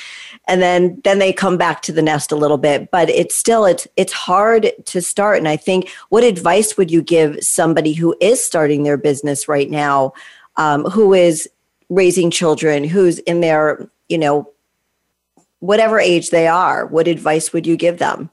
and 0.47 0.61
then 0.61 0.99
then 1.03 1.19
they 1.19 1.33
come 1.33 1.57
back 1.57 1.81
to 1.81 1.91
the 1.91 2.01
nest 2.01 2.31
a 2.31 2.35
little 2.35 2.57
bit 2.57 2.89
but 2.91 3.09
it's 3.09 3.35
still 3.35 3.65
it's 3.65 3.87
it's 3.97 4.13
hard 4.13 4.71
to 4.85 5.01
start 5.01 5.37
and 5.37 5.47
i 5.47 5.57
think 5.57 5.89
what 6.09 6.23
advice 6.23 6.77
would 6.77 6.91
you 6.91 7.01
give 7.01 7.37
somebody 7.43 7.93
who 7.93 8.15
is 8.21 8.43
starting 8.43 8.83
their 8.83 8.97
business 8.97 9.47
right 9.47 9.69
now 9.69 10.13
um, 10.57 10.85
who 10.85 11.13
is 11.13 11.49
raising 11.89 12.31
children 12.31 12.83
who's 12.83 13.19
in 13.19 13.41
their 13.41 13.89
you 14.09 14.17
know 14.17 14.51
whatever 15.59 15.99
age 15.99 16.29
they 16.29 16.47
are 16.47 16.85
what 16.85 17.07
advice 17.07 17.51
would 17.51 17.65
you 17.65 17.75
give 17.75 17.97
them 17.97 18.29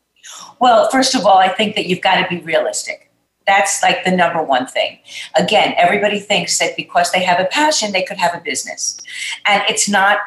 well, 0.59 0.89
first 0.91 1.15
of 1.15 1.27
all, 1.27 1.39
I 1.39 1.49
think 1.49 1.75
that 1.77 1.87
you've 1.87 2.01
got 2.01 2.23
to 2.23 2.29
be 2.29 2.43
realistic. 2.43 3.11
That's 3.47 3.83
like 3.83 4.05
the 4.05 4.13
number 4.13 4.43
one 4.43 4.67
thing. 4.67 5.01
Again, 5.35 5.75
everybody 5.77 6.21
thinks 6.21 6.59
that 6.61 6.77
because 6.77 7.11
they 7.11 7.25
have 7.25 7.41
a 7.41 7.47
passion, 7.47 7.93
they 7.93 8.05
could 8.05 8.19
have 8.19 8.35
a 8.35 8.41
business. 8.41 8.99
And 9.47 9.63
it's 9.69 9.89
not 9.89 10.19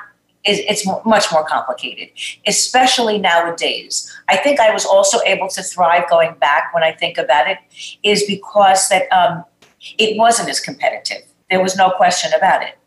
it's 0.46 0.86
much 1.06 1.32
more 1.32 1.44
complicated, 1.44 2.10
especially 2.46 3.18
nowadays. 3.18 4.12
I 4.28 4.38
think 4.38 4.60
I 4.60 4.72
was 4.72 4.86
also 4.86 5.20
able 5.26 5.48
to 5.50 5.64
thrive 5.64 6.10
going 6.10 6.36
back 6.36 6.74
when 6.74 6.84
I 6.84 6.92
think 6.92 7.18
about 7.18 7.50
it, 7.50 7.58
is 8.04 8.24
because 8.28 8.90
that 8.90 9.12
um, 9.12 9.44
it 9.98 10.18
wasn't 10.18 10.50
as 10.50 10.60
competitive. 10.60 11.24
There 11.50 11.62
was 11.62 11.76
no 11.76 11.92
question 11.92 12.32
about 12.36 12.64
it. 12.64 12.78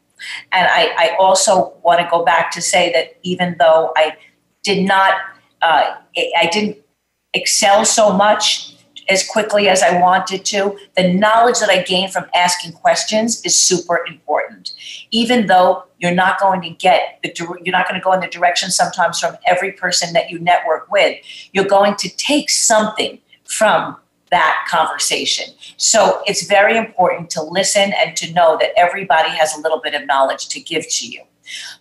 And 0.52 0.66
I, 0.68 0.94
I 0.98 1.16
also 1.18 1.74
want 1.82 2.00
to 2.00 2.08
go 2.10 2.24
back 2.24 2.50
to 2.52 2.60
say 2.60 2.92
that 2.92 3.16
even 3.22 3.56
though 3.58 3.92
I 3.96 4.16
did 4.64 4.86
not, 4.86 5.14
uh, 5.62 5.96
I 6.16 6.48
didn't 6.52 6.78
excel 7.34 7.84
so 7.84 8.12
much 8.12 8.77
as 9.08 9.26
quickly 9.26 9.68
as 9.68 9.82
I 9.82 10.00
wanted 10.00 10.44
to. 10.46 10.78
The 10.96 11.12
knowledge 11.12 11.60
that 11.60 11.70
I 11.70 11.82
gained 11.82 12.12
from 12.12 12.26
asking 12.34 12.72
questions 12.72 13.44
is 13.44 13.60
super 13.60 14.04
important. 14.06 14.72
Even 15.10 15.46
though 15.46 15.84
you're 15.98 16.14
not 16.14 16.38
going 16.38 16.60
to 16.62 16.70
get 16.70 17.18
the 17.22 17.32
you're 17.64 17.72
not 17.72 17.88
going 17.88 18.00
to 18.00 18.04
go 18.04 18.12
in 18.12 18.20
the 18.20 18.28
direction 18.28 18.70
sometimes 18.70 19.18
from 19.18 19.36
every 19.46 19.72
person 19.72 20.12
that 20.12 20.30
you 20.30 20.38
network 20.38 20.90
with, 20.90 21.18
you're 21.52 21.64
going 21.64 21.96
to 21.96 22.08
take 22.16 22.50
something 22.50 23.18
from 23.44 23.96
that 24.30 24.66
conversation. 24.68 25.54
So 25.78 26.22
it's 26.26 26.46
very 26.46 26.76
important 26.76 27.30
to 27.30 27.42
listen 27.42 27.94
and 27.94 28.16
to 28.18 28.32
know 28.32 28.58
that 28.60 28.70
everybody 28.76 29.30
has 29.30 29.56
a 29.56 29.60
little 29.60 29.80
bit 29.80 29.94
of 29.94 30.06
knowledge 30.06 30.48
to 30.48 30.60
give 30.60 30.84
to 30.88 31.08
you. 31.08 31.22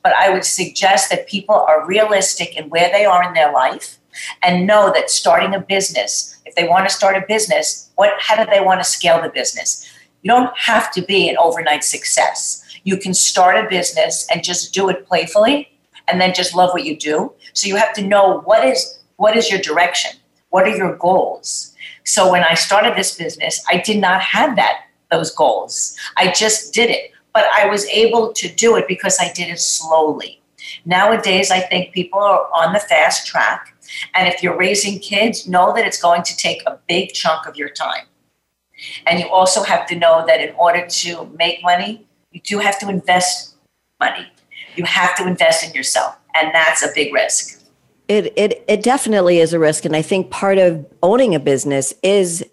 But 0.02 0.14
I 0.18 0.30
would 0.30 0.46
suggest 0.46 1.10
that 1.10 1.28
people 1.28 1.56
are 1.56 1.86
realistic 1.86 2.56
in 2.56 2.70
where 2.70 2.90
they 2.90 3.04
are 3.04 3.22
in 3.28 3.34
their 3.34 3.52
life 3.52 3.97
and 4.44 4.68
know 4.68 4.92
that 4.94 5.10
starting 5.10 5.54
a 5.54 5.60
business, 5.60 6.38
if 6.46 6.56
they 6.56 6.68
want 6.68 6.88
to 6.88 6.94
start 6.94 7.18
a 7.18 7.26
business, 7.28 7.90
what 7.96 8.14
how 8.20 8.42
do 8.42 8.50
they 8.50 8.62
want 8.62 8.80
to 8.80 8.84
scale 8.84 9.22
the 9.22 9.30
business? 9.30 9.90
You 10.22 10.32
don't 10.32 10.56
have 10.58 10.92
to 10.94 11.02
be 11.02 11.30
an 11.30 11.38
overnight 11.38 11.84
success. 11.84 12.64
You 12.84 12.98
can 12.98 13.14
start 13.14 13.58
a 13.58 13.70
business 13.70 14.28
and 14.32 14.44
just 14.44 14.74
do 14.74 14.90
it 14.90 15.06
playfully 15.06 15.70
and 16.08 16.20
then 16.20 16.34
just 16.34 16.56
love 16.56 16.72
what 16.72 16.86
you 16.86 16.98
do. 16.98 17.34
So 17.54 17.68
you 17.68 17.76
have 17.76 17.94
to 17.94 18.02
know 18.02 18.42
what 18.42 18.66
is 18.66 19.00
what 19.18 19.36
is 19.36 19.50
your 19.50 19.60
direction? 19.60 20.12
What 20.50 20.68
are 20.68 20.76
your 20.76 20.96
goals? 20.96 21.74
So 22.04 22.32
when 22.32 22.44
I 22.44 22.54
started 22.54 22.96
this 22.96 23.18
business, 23.18 23.64
I 23.70 23.78
did 23.78 23.98
not 23.98 24.22
have 24.22 24.56
that 24.56 24.84
those 25.12 25.32
goals. 25.32 25.98
I 26.18 26.32
just 26.32 26.74
did 26.74 26.90
it, 26.90 27.12
but 27.34 27.46
I 27.56 27.68
was 27.68 27.86
able 27.88 28.34
to 28.34 28.50
do 28.50 28.76
it 28.76 28.88
because 28.88 29.18
I 29.20 29.32
did 29.34 29.50
it 29.50 29.60
slowly. 29.60 30.42
Nowadays, 30.86 31.52
I 31.52 31.60
think 31.60 31.94
people 31.94 32.20
are 32.20 32.48
on 32.56 32.74
the 32.74 32.80
fast 32.80 33.28
track 33.28 33.74
and 34.14 34.28
if 34.28 34.44
you're 34.44 34.58
raising 34.58 35.00
kids, 35.00 35.48
know 35.48 35.74
that 35.74 35.86
it's 35.86 36.02
going 36.02 36.24
to 36.24 36.36
take 36.36 36.62
a 36.66 36.80
big 36.88 37.14
chunk 37.14 37.48
of 37.48 37.56
your 37.56 37.70
time. 37.70 38.06
And 39.06 39.20
you 39.20 39.28
also 39.30 39.64
have 39.64 39.88
to 39.88 39.96
know 39.96 40.26
that 40.28 40.40
in 40.40 40.54
order 40.56 40.86
to 40.86 41.26
make 41.38 41.64
money, 41.64 42.06
you 42.32 42.42
do 42.42 42.60
have 42.60 42.78
to 42.80 42.90
invest 42.90 43.56
money. 44.00 44.28
You 44.76 44.84
have 44.86 45.16
to 45.18 45.28
invest 45.28 45.68
in 45.68 45.74
yourself, 45.74 46.16
and 46.36 46.54
that's 46.54 46.84
a 46.84 46.90
big 46.94 47.14
risk. 47.14 47.64
It 48.08 48.32
it 48.38 48.64
it 48.68 48.84
definitely 48.84 49.40
is 49.40 49.54
a 49.54 49.60
risk, 49.60 49.86
and 49.86 49.96
I 49.96 50.04
think 50.04 50.30
part 50.30 50.60
of 50.60 50.86
owning 51.02 51.34
a 51.34 51.40
business 51.40 51.94
is 52.04 52.46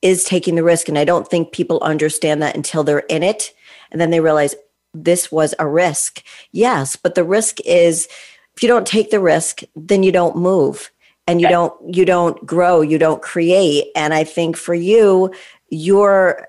is 0.00 0.24
taking 0.24 0.54
the 0.54 0.62
risk. 0.62 0.88
And 0.88 0.98
I 0.98 1.04
don't 1.04 1.28
think 1.28 1.52
people 1.52 1.78
understand 1.82 2.40
that 2.42 2.56
until 2.56 2.84
they're 2.84 3.00
in 3.00 3.22
it, 3.22 3.52
and 3.90 4.00
then 4.00 4.10
they 4.10 4.20
realize 4.20 4.54
this 4.94 5.30
was 5.30 5.54
a 5.58 5.68
risk. 5.68 6.22
Yes, 6.52 6.96
but 6.96 7.14
the 7.14 7.24
risk 7.24 7.58
is 7.66 8.08
if 8.56 8.62
you 8.62 8.68
don't 8.68 8.86
take 8.86 9.10
the 9.10 9.20
risk, 9.20 9.60
then 9.74 10.02
you 10.02 10.12
don't 10.12 10.36
move 10.36 10.90
and 11.26 11.40
you 11.40 11.48
don't 11.48 11.74
you 11.94 12.04
don't 12.04 12.44
grow, 12.46 12.80
you 12.80 12.98
don't 12.98 13.22
create. 13.22 13.88
And 13.94 14.14
I 14.14 14.24
think 14.24 14.56
for 14.56 14.74
you, 14.74 15.32
you're 15.68 16.46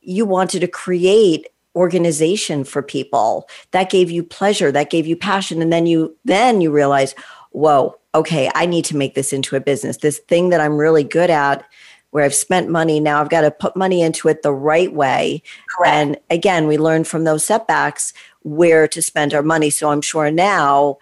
you 0.00 0.24
wanted 0.24 0.60
to 0.60 0.68
create 0.68 1.48
organization 1.76 2.64
for 2.64 2.82
people. 2.82 3.48
That 3.70 3.90
gave 3.90 4.10
you 4.10 4.22
pleasure 4.22 4.72
that 4.72 4.90
gave 4.90 5.06
you 5.06 5.16
passion. 5.16 5.62
And 5.62 5.72
then 5.72 5.86
you 5.86 6.16
then 6.24 6.60
you 6.60 6.70
realize 6.70 7.14
whoa 7.52 7.98
okay 8.14 8.50
i 8.54 8.66
need 8.66 8.84
to 8.84 8.96
make 8.96 9.14
this 9.14 9.32
into 9.32 9.56
a 9.56 9.60
business. 9.60 9.98
This 9.98 10.18
thing 10.18 10.50
that 10.50 10.60
i'm 10.60 10.76
really 10.76 11.04
good 11.04 11.30
at 11.30 11.64
where 12.10 12.24
i've 12.24 12.34
spent 12.34 12.68
money 12.68 13.00
now 13.00 13.20
i've 13.20 13.30
got 13.30 13.42
to 13.42 13.50
put 13.50 13.76
money 13.76 14.02
into 14.02 14.28
it 14.28 14.42
the 14.42 14.52
right 14.52 14.92
way. 14.92 15.42
Correct. 15.74 15.94
and 15.94 16.18
again 16.30 16.66
we 16.66 16.76
learned 16.76 17.06
from 17.06 17.24
those 17.24 17.44
setbacks 17.44 18.12
where 18.42 18.86
to 18.88 19.00
spend 19.00 19.32
our 19.32 19.42
money. 19.42 19.70
So 19.70 19.90
i'm 19.90 20.02
sure 20.02 20.30
now 20.30 20.98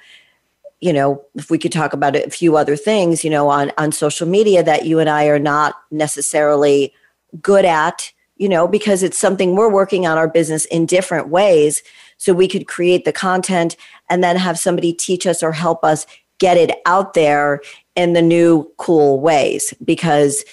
you 0.80 0.92
know, 0.92 1.24
if 1.34 1.50
we 1.50 1.58
could 1.58 1.72
talk 1.72 1.92
about 1.92 2.16
a 2.16 2.30
few 2.30 2.56
other 2.56 2.76
things, 2.76 3.24
you 3.24 3.30
know, 3.30 3.48
on 3.48 3.72
on 3.78 3.92
social 3.92 4.28
media 4.28 4.62
that 4.62 4.86
you 4.86 4.98
and 4.98 5.08
I 5.08 5.26
are 5.26 5.38
not 5.38 5.74
necessarily 5.90 6.92
good 7.40 7.64
at, 7.64 8.12
you 8.36 8.48
know, 8.48 8.68
because 8.68 9.02
it's 9.02 9.18
something 9.18 9.56
we're 9.56 9.72
working 9.72 10.06
on 10.06 10.18
our 10.18 10.28
business 10.28 10.64
in 10.66 10.86
different 10.86 11.28
ways. 11.28 11.82
So 12.18 12.32
we 12.32 12.48
could 12.48 12.66
create 12.66 13.04
the 13.04 13.12
content 13.12 13.76
and 14.10 14.22
then 14.22 14.36
have 14.36 14.58
somebody 14.58 14.92
teach 14.92 15.26
us 15.26 15.42
or 15.42 15.52
help 15.52 15.84
us 15.84 16.06
get 16.38 16.56
it 16.56 16.78
out 16.84 17.14
there 17.14 17.62
in 17.94 18.12
the 18.12 18.22
new 18.22 18.70
cool 18.76 19.20
ways 19.20 19.72
because 19.84 20.44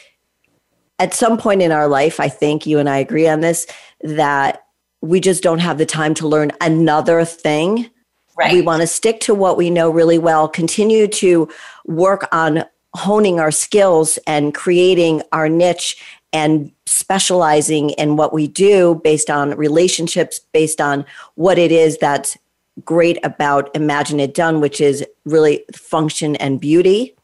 at 0.99 1.13
some 1.13 1.37
point 1.37 1.61
in 1.61 1.71
our 1.71 1.87
life, 1.87 2.19
I 2.19 2.29
think 2.29 2.65
you 2.65 2.79
and 2.79 2.89
I 2.89 2.97
agree 2.97 3.27
on 3.27 3.41
this 3.41 3.67
that 4.01 4.65
we 5.01 5.19
just 5.19 5.43
don't 5.43 5.59
have 5.59 5.77
the 5.77 5.85
time 5.85 6.13
to 6.15 6.27
learn 6.27 6.51
another 6.61 7.25
thing 7.25 7.89
Right. 8.35 8.53
We 8.53 8.61
want 8.61 8.81
to 8.81 8.87
stick 8.87 9.19
to 9.21 9.35
what 9.35 9.57
we 9.57 9.69
know 9.69 9.89
really 9.89 10.17
well, 10.17 10.47
continue 10.47 11.07
to 11.07 11.47
work 11.85 12.27
on 12.31 12.65
honing 12.95 13.39
our 13.39 13.51
skills 13.51 14.17
and 14.27 14.53
creating 14.53 15.21
our 15.31 15.49
niche 15.49 16.01
and 16.31 16.71
specializing 16.85 17.91
in 17.91 18.15
what 18.15 18.33
we 18.33 18.47
do 18.47 18.99
based 19.03 19.29
on 19.29 19.51
relationships, 19.51 20.39
based 20.51 20.81
on 20.81 21.05
what 21.35 21.57
it 21.57 21.71
is 21.71 21.97
that's 21.99 22.37
great 22.83 23.23
about 23.23 23.69
Imagine 23.75 24.19
It 24.19 24.33
Done, 24.33 24.59
which 24.59 24.81
is 24.81 25.05
really 25.25 25.63
function 25.71 26.35
and 26.37 26.59
beauty. 26.59 27.15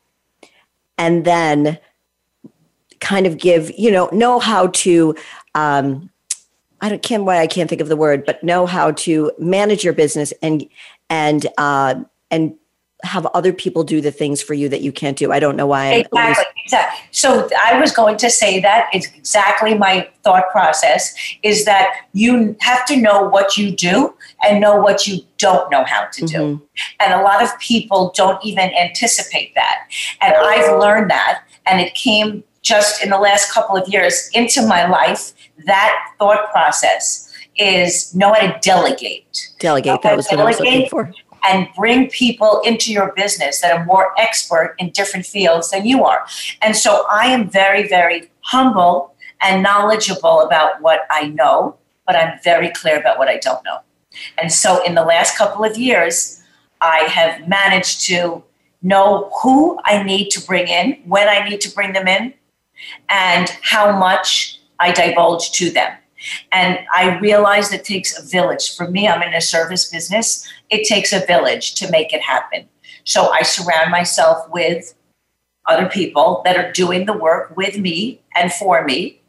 And 0.97 1.25
then 1.25 1.79
kind 2.99 3.25
of 3.25 3.37
give, 3.37 3.71
you 3.77 3.89
know, 3.89 4.09
know 4.11 4.37
how 4.39 4.67
to 4.67 5.15
um, 5.55 6.09
I 6.81 6.89
don't 6.89 7.01
can't 7.01 7.25
why 7.25 7.39
I 7.39 7.47
can't 7.47 7.69
think 7.69 7.81
of 7.81 7.89
the 7.89 7.95
word, 7.95 8.25
but 8.25 8.43
know 8.43 8.65
how 8.65 8.91
to 8.91 9.31
manage 9.37 9.83
your 9.83 9.93
business 9.93 10.33
and 10.41 10.67
and 11.09 11.47
uh, 11.57 11.95
and 12.31 12.55
have 13.03 13.25
other 13.27 13.53
people 13.53 13.83
do 13.83 14.01
the 14.01 14.11
things 14.11 14.41
for 14.41 14.53
you 14.53 14.67
that 14.67 14.81
you 14.81 14.91
can't 14.91 15.17
do. 15.17 15.31
I 15.31 15.39
don't 15.39 15.55
know 15.55 15.67
why. 15.67 15.85
I'm 15.85 15.99
exactly, 16.01 16.19
always- 16.19 16.37
exactly. 16.65 17.07
So 17.11 17.49
I 17.63 17.79
was 17.79 17.93
going 17.93 18.17
to 18.17 18.29
say 18.29 18.59
that 18.59 18.89
it's 18.93 19.07
exactly 19.15 19.73
my 19.73 20.09
thought 20.23 20.49
process 20.51 21.15
is 21.41 21.63
that 21.65 21.93
you 22.11 22.57
have 22.59 22.85
to 22.87 22.97
know 22.97 23.23
what 23.23 23.57
you 23.57 23.71
do 23.71 24.13
and 24.43 24.59
know 24.59 24.75
what 24.75 25.07
you 25.07 25.21
don't 25.37 25.71
know 25.71 25.85
how 25.85 26.07
to 26.07 26.25
do. 26.25 26.37
Mm-hmm. 26.37 26.63
And 26.99 27.13
a 27.13 27.23
lot 27.23 27.41
of 27.41 27.57
people 27.59 28.11
don't 28.15 28.43
even 28.43 28.69
anticipate 28.75 29.55
that. 29.55 29.87
And 30.21 30.33
I've 30.35 30.77
learned 30.77 31.09
that 31.09 31.43
and 31.65 31.79
it 31.79 31.95
came 31.95 32.43
just 32.61 33.01
in 33.01 33.09
the 33.09 33.17
last 33.17 33.51
couple 33.51 33.77
of 33.77 33.87
years 33.87 34.29
into 34.33 34.65
my 34.67 34.87
life 34.87 35.31
that 35.65 36.13
thought 36.19 36.51
process 36.51 37.28
is 37.59 38.15
know 38.15 38.33
how 38.33 38.39
to 38.39 38.59
delegate. 38.61 39.51
Delegate. 39.59 40.01
That 40.01 40.15
was 40.15 40.27
what 40.27 40.39
I 40.39 40.45
was 40.45 40.59
looking 40.59 40.89
for. 40.89 41.11
And 41.47 41.67
bring 41.75 42.09
people 42.09 42.61
into 42.65 42.91
your 42.91 43.13
business 43.15 43.61
that 43.61 43.71
are 43.71 43.85
more 43.85 44.13
expert 44.17 44.75
in 44.77 44.89
different 44.89 45.25
fields 45.25 45.71
than 45.71 45.85
you 45.85 46.03
are. 46.03 46.25
And 46.61 46.75
so 46.75 47.05
I 47.09 47.27
am 47.27 47.49
very, 47.49 47.87
very 47.87 48.29
humble 48.41 49.15
and 49.41 49.63
knowledgeable 49.63 50.41
about 50.41 50.81
what 50.81 51.01
I 51.09 51.29
know, 51.29 51.77
but 52.05 52.15
I'm 52.15 52.39
very 52.43 52.69
clear 52.71 52.99
about 52.99 53.17
what 53.17 53.29
I 53.29 53.37
don't 53.37 53.63
know. 53.63 53.79
And 54.37 54.51
so 54.51 54.83
in 54.83 54.95
the 54.95 55.03
last 55.03 55.37
couple 55.37 55.63
of 55.63 55.77
years, 55.77 56.41
I 56.81 56.99
have 57.03 57.47
managed 57.47 58.01
to 58.07 58.43
know 58.81 59.31
who 59.41 59.79
I 59.85 60.03
need 60.03 60.29
to 60.31 60.41
bring 60.41 60.67
in, 60.67 61.01
when 61.05 61.27
I 61.27 61.47
need 61.47 61.61
to 61.61 61.71
bring 61.71 61.93
them 61.93 62.07
in, 62.07 62.33
and 63.09 63.49
how 63.61 63.97
much 63.97 64.59
I 64.79 64.91
divulge 64.91 65.51
to 65.53 65.69
them. 65.69 65.93
And 66.51 66.79
I 66.93 67.17
realize 67.19 67.71
it 67.71 67.84
takes 67.84 68.17
a 68.17 68.25
village. 68.25 68.75
For 68.75 68.89
me, 68.89 69.08
I'm 69.08 69.21
in 69.21 69.34
a 69.34 69.41
service 69.41 69.89
business. 69.89 70.47
It 70.69 70.88
takes 70.88 71.13
a 71.13 71.25
village 71.25 71.75
to 71.75 71.89
make 71.91 72.13
it 72.13 72.21
happen. 72.21 72.67
So 73.03 73.29
I 73.29 73.41
surround 73.41 73.91
myself 73.91 74.49
with 74.49 74.93
other 75.67 75.88
people 75.88 76.41
that 76.45 76.58
are 76.58 76.71
doing 76.71 77.05
the 77.05 77.13
work 77.13 77.55
with 77.55 77.77
me 77.77 78.21
and 78.36 78.51
for 78.51 78.84
me, 78.84 79.21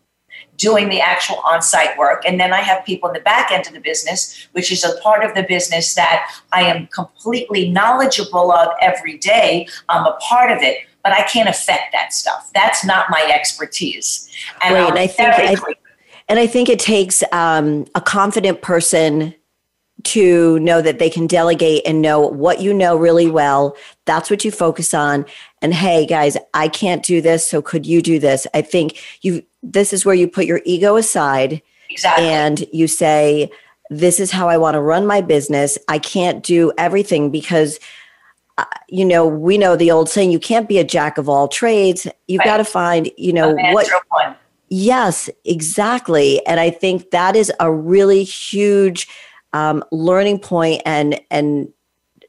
doing 0.57 0.89
the 0.89 1.01
actual 1.01 1.41
on 1.47 1.63
site 1.63 1.97
work. 1.99 2.23
And 2.27 2.39
then 2.39 2.53
I 2.53 2.61
have 2.61 2.85
people 2.85 3.09
in 3.09 3.15
the 3.15 3.21
back 3.21 3.51
end 3.51 3.67
of 3.67 3.73
the 3.73 3.81
business, 3.81 4.49
which 4.53 4.71
is 4.71 4.85
a 4.85 4.99
part 5.01 5.25
of 5.25 5.35
the 5.35 5.43
business 5.43 5.95
that 5.95 6.31
I 6.53 6.63
am 6.63 6.87
completely 6.89 7.71
knowledgeable 7.71 8.53
of 8.53 8.69
every 8.81 9.19
day. 9.19 9.67
I'm 9.89 10.07
a 10.07 10.17
part 10.21 10.51
of 10.51 10.63
it, 10.63 10.79
but 11.03 11.13
I 11.13 11.23
can't 11.23 11.49
affect 11.49 11.93
that 11.93 12.13
stuff. 12.13 12.51
That's 12.55 12.85
not 12.85 13.07
my 13.11 13.31
expertise. 13.33 14.31
And 14.63 14.75
right. 14.75 14.97
I 14.99 15.07
think, 15.07 15.29
I, 15.35 15.57
and 16.31 16.39
I 16.39 16.47
think 16.47 16.69
it 16.69 16.79
takes 16.79 17.25
um, 17.33 17.87
a 17.97 18.01
confident 18.01 18.63
person 18.63 19.35
to 20.05 20.61
know 20.61 20.81
that 20.81 21.01
they 21.01 21.11
can 21.11 21.27
delegate 21.27 21.83
and 21.85 22.01
know 22.01 22.21
what 22.21 22.61
you 22.61 22.73
know 22.73 22.97
really 22.97 23.29
well. 23.29 23.77
That's 24.05 24.31
what 24.31 24.45
you 24.45 24.53
focus 24.53 24.95
on. 24.95 25.27
And 25.61 25.75
hey, 25.75 26.07
guys, 26.07 26.37
I 26.55 26.69
can't 26.69 27.05
do 27.05 27.21
this, 27.21 27.47
so 27.47 27.61
could 27.61 27.85
you 27.85 28.01
do 28.01 28.21
this? 28.21 28.47
I 28.55 28.63
think 28.63 29.03
you. 29.23 29.45
This 29.63 29.93
is 29.93 30.07
where 30.07 30.15
you 30.15 30.27
put 30.27 30.47
your 30.47 30.63
ego 30.65 30.97
aside, 30.97 31.61
exactly. 31.91 32.29
and 32.29 32.65
you 32.73 32.87
say, 32.87 33.51
"This 33.91 34.21
is 34.21 34.31
how 34.31 34.49
I 34.49 34.57
want 34.57 34.75
to 34.75 34.81
run 34.81 35.07
my 35.07 35.21
business. 35.21 35.77
I 35.89 35.99
can't 35.99 36.45
do 36.45 36.73
everything 36.79 37.31
because." 37.31 37.81
Uh, 38.59 38.65
you 38.89 39.07
know, 39.07 39.27
we 39.27 39.57
know 39.57 39.75
the 39.75 39.91
old 39.91 40.11
saying, 40.11 40.31
you 40.31 40.39
can't 40.39 40.69
be 40.69 40.79
a 40.79 40.85
jack 40.85 41.17
of 41.17 41.31
all 41.31 41.49
trades. 41.49 42.07
You've 42.29 42.41
right. 42.41 42.45
got 42.45 42.57
to 42.59 42.65
find, 42.65 43.11
you 43.17 43.33
know, 43.33 43.55
what. 43.55 43.89
Yes, 44.71 45.29
exactly. 45.45 46.45
And 46.47 46.61
I 46.61 46.71
think 46.71 47.11
that 47.11 47.35
is 47.35 47.53
a 47.59 47.73
really 47.73 48.23
huge 48.23 49.09
um, 49.53 49.85
learning 49.91 50.39
point 50.39 50.81
and 50.87 51.21
and 51.31 51.73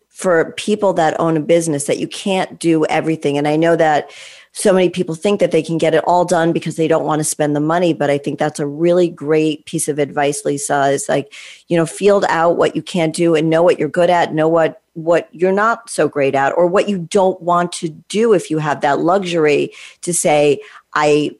for 0.09 0.51
people 0.53 0.93
that 0.93 1.19
own 1.19 1.37
a 1.37 1.39
business 1.39 1.85
that 1.85 1.97
you 1.97 2.07
can't 2.07 2.59
do 2.59 2.85
everything 2.87 3.37
and 3.37 3.47
i 3.47 3.55
know 3.55 3.75
that 3.75 4.11
so 4.51 4.73
many 4.73 4.89
people 4.89 5.15
think 5.15 5.39
that 5.39 5.51
they 5.51 5.63
can 5.63 5.77
get 5.77 5.93
it 5.95 6.03
all 6.05 6.25
done 6.25 6.51
because 6.51 6.75
they 6.75 6.87
don't 6.87 7.05
want 7.05 7.19
to 7.19 7.23
spend 7.23 7.55
the 7.55 7.59
money 7.59 7.93
but 7.93 8.09
i 8.09 8.17
think 8.17 8.37
that's 8.37 8.59
a 8.59 8.67
really 8.67 9.07
great 9.07 9.65
piece 9.65 9.87
of 9.87 9.99
advice 9.99 10.43
lisa 10.45 10.87
is 10.87 11.07
like 11.07 11.33
you 11.69 11.77
know 11.77 11.85
field 11.85 12.25
out 12.27 12.57
what 12.57 12.75
you 12.75 12.81
can't 12.81 13.15
do 13.15 13.35
and 13.35 13.49
know 13.49 13.63
what 13.63 13.79
you're 13.79 13.89
good 13.89 14.09
at 14.09 14.33
know 14.33 14.47
what 14.47 14.81
what 14.93 15.29
you're 15.31 15.51
not 15.53 15.89
so 15.89 16.07
great 16.07 16.35
at 16.35 16.51
or 16.57 16.67
what 16.67 16.89
you 16.89 16.99
don't 16.99 17.41
want 17.41 17.71
to 17.71 17.89
do 18.09 18.33
if 18.33 18.49
you 18.51 18.57
have 18.57 18.81
that 18.81 18.99
luxury 18.99 19.71
to 20.01 20.13
say 20.13 20.61
i 20.93 21.31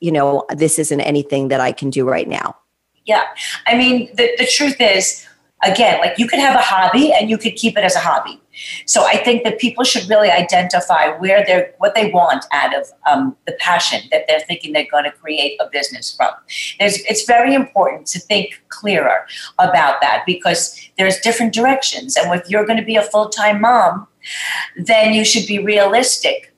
you 0.00 0.12
know 0.12 0.44
this 0.56 0.78
isn't 0.78 1.00
anything 1.00 1.48
that 1.48 1.60
i 1.60 1.72
can 1.72 1.90
do 1.90 2.08
right 2.08 2.28
now 2.28 2.56
yeah 3.04 3.24
i 3.66 3.76
mean 3.76 4.08
the, 4.14 4.30
the 4.38 4.46
truth 4.46 4.80
is 4.80 5.26
again, 5.62 6.00
like 6.00 6.18
you 6.18 6.26
could 6.26 6.38
have 6.38 6.54
a 6.54 6.62
hobby 6.62 7.12
and 7.12 7.28
you 7.28 7.36
could 7.36 7.56
keep 7.56 7.76
it 7.76 7.84
as 7.84 7.94
a 7.94 8.00
hobby. 8.00 8.40
So 8.86 9.04
I 9.04 9.16
think 9.16 9.44
that 9.44 9.58
people 9.58 9.84
should 9.84 10.08
really 10.08 10.30
identify 10.30 11.16
where 11.18 11.44
they're 11.46 11.72
what 11.78 11.94
they 11.94 12.10
want 12.10 12.44
out 12.52 12.78
of 12.78 12.88
um, 13.10 13.36
the 13.46 13.52
passion 13.60 14.00
that 14.10 14.24
they're 14.26 14.40
thinking 14.40 14.72
they're 14.72 14.86
going 14.90 15.04
to 15.04 15.12
create 15.12 15.58
a 15.60 15.68
business 15.70 16.14
from. 16.14 16.30
There's, 16.78 16.98
it's 17.04 17.24
very 17.24 17.54
important 17.54 18.06
to 18.08 18.18
think 18.18 18.62
clearer 18.68 19.26
about 19.58 20.00
that 20.00 20.24
because 20.26 20.90
there's 20.98 21.18
different 21.20 21.54
directions, 21.54 22.16
and 22.16 22.32
if 22.38 22.48
you're 22.50 22.66
going 22.66 22.78
to 22.78 22.84
be 22.84 22.96
a 22.96 23.02
full 23.02 23.28
time 23.28 23.60
mom, 23.60 24.06
then 24.76 25.14
you 25.14 25.24
should 25.24 25.46
be 25.46 25.58
realistic 25.58 26.49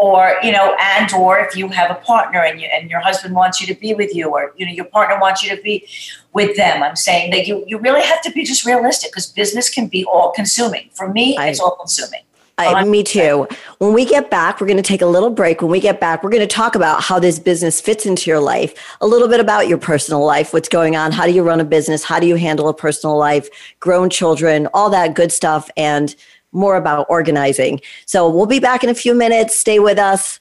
or 0.00 0.36
you 0.42 0.50
know 0.50 0.74
and 0.80 1.12
or 1.12 1.38
if 1.38 1.54
you 1.54 1.68
have 1.68 1.90
a 1.90 1.94
partner 1.96 2.42
and 2.42 2.60
you 2.60 2.66
and 2.72 2.90
your 2.90 3.00
husband 3.00 3.34
wants 3.34 3.60
you 3.60 3.66
to 3.66 3.78
be 3.78 3.92
with 3.92 4.14
you 4.14 4.28
or 4.28 4.52
you 4.56 4.64
know 4.64 4.72
your 4.72 4.86
partner 4.86 5.18
wants 5.20 5.42
you 5.42 5.54
to 5.54 5.62
be 5.62 5.86
with 6.32 6.56
them 6.56 6.82
i'm 6.82 6.96
saying 6.96 7.30
that 7.30 7.46
you 7.46 7.62
you 7.66 7.78
really 7.78 8.02
have 8.02 8.22
to 8.22 8.30
be 8.32 8.42
just 8.42 8.64
realistic 8.64 9.10
because 9.10 9.26
business 9.26 9.68
can 9.68 9.86
be 9.86 10.04
all 10.04 10.32
consuming 10.32 10.88
for 10.94 11.12
me 11.12 11.36
I, 11.36 11.48
it's 11.48 11.60
all 11.60 11.76
consuming 11.76 12.22
I, 12.58 12.84
me 12.84 13.02
too. 13.02 13.48
When 13.78 13.94
we 13.94 14.04
get 14.04 14.30
back, 14.30 14.60
we're 14.60 14.66
going 14.66 14.76
to 14.76 14.82
take 14.82 15.00
a 15.00 15.06
little 15.06 15.30
break. 15.30 15.62
When 15.62 15.70
we 15.70 15.80
get 15.80 15.98
back, 15.98 16.22
we're 16.22 16.30
going 16.30 16.46
to 16.46 16.54
talk 16.54 16.74
about 16.74 17.02
how 17.02 17.18
this 17.18 17.38
business 17.38 17.80
fits 17.80 18.04
into 18.04 18.28
your 18.28 18.38
life, 18.40 18.74
a 19.00 19.06
little 19.06 19.28
bit 19.28 19.40
about 19.40 19.66
your 19.66 19.78
personal 19.78 20.22
life, 20.24 20.52
what's 20.52 20.68
going 20.68 20.94
on, 20.94 21.10
how 21.12 21.24
do 21.24 21.32
you 21.32 21.42
run 21.42 21.60
a 21.60 21.64
business, 21.64 22.04
how 22.04 22.20
do 22.20 22.26
you 22.26 22.36
handle 22.36 22.68
a 22.68 22.74
personal 22.74 23.16
life, 23.16 23.48
grown 23.80 24.10
children, 24.10 24.68
all 24.74 24.90
that 24.90 25.14
good 25.14 25.32
stuff. 25.32 25.70
And 25.74 26.14
more 26.52 26.76
about 26.76 27.06
organizing. 27.08 27.80
So 28.06 28.28
we'll 28.28 28.46
be 28.46 28.60
back 28.60 28.84
in 28.84 28.90
a 28.90 28.94
few 28.94 29.14
minutes. 29.14 29.56
Stay 29.56 29.78
with 29.78 29.98
us. 29.98 30.40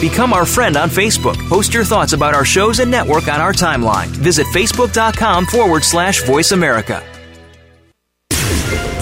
Become 0.00 0.32
our 0.32 0.44
friend 0.44 0.76
on 0.76 0.90
Facebook. 0.90 1.36
Post 1.48 1.72
your 1.72 1.84
thoughts 1.84 2.12
about 2.12 2.34
our 2.34 2.44
shows 2.44 2.78
and 2.80 2.90
network 2.90 3.28
on 3.28 3.40
our 3.40 3.52
timeline. 3.52 4.08
Visit 4.08 4.46
facebook.com 4.48 5.46
forward 5.46 5.82
slash 5.82 6.22
voice 6.24 6.52
America. 6.52 7.02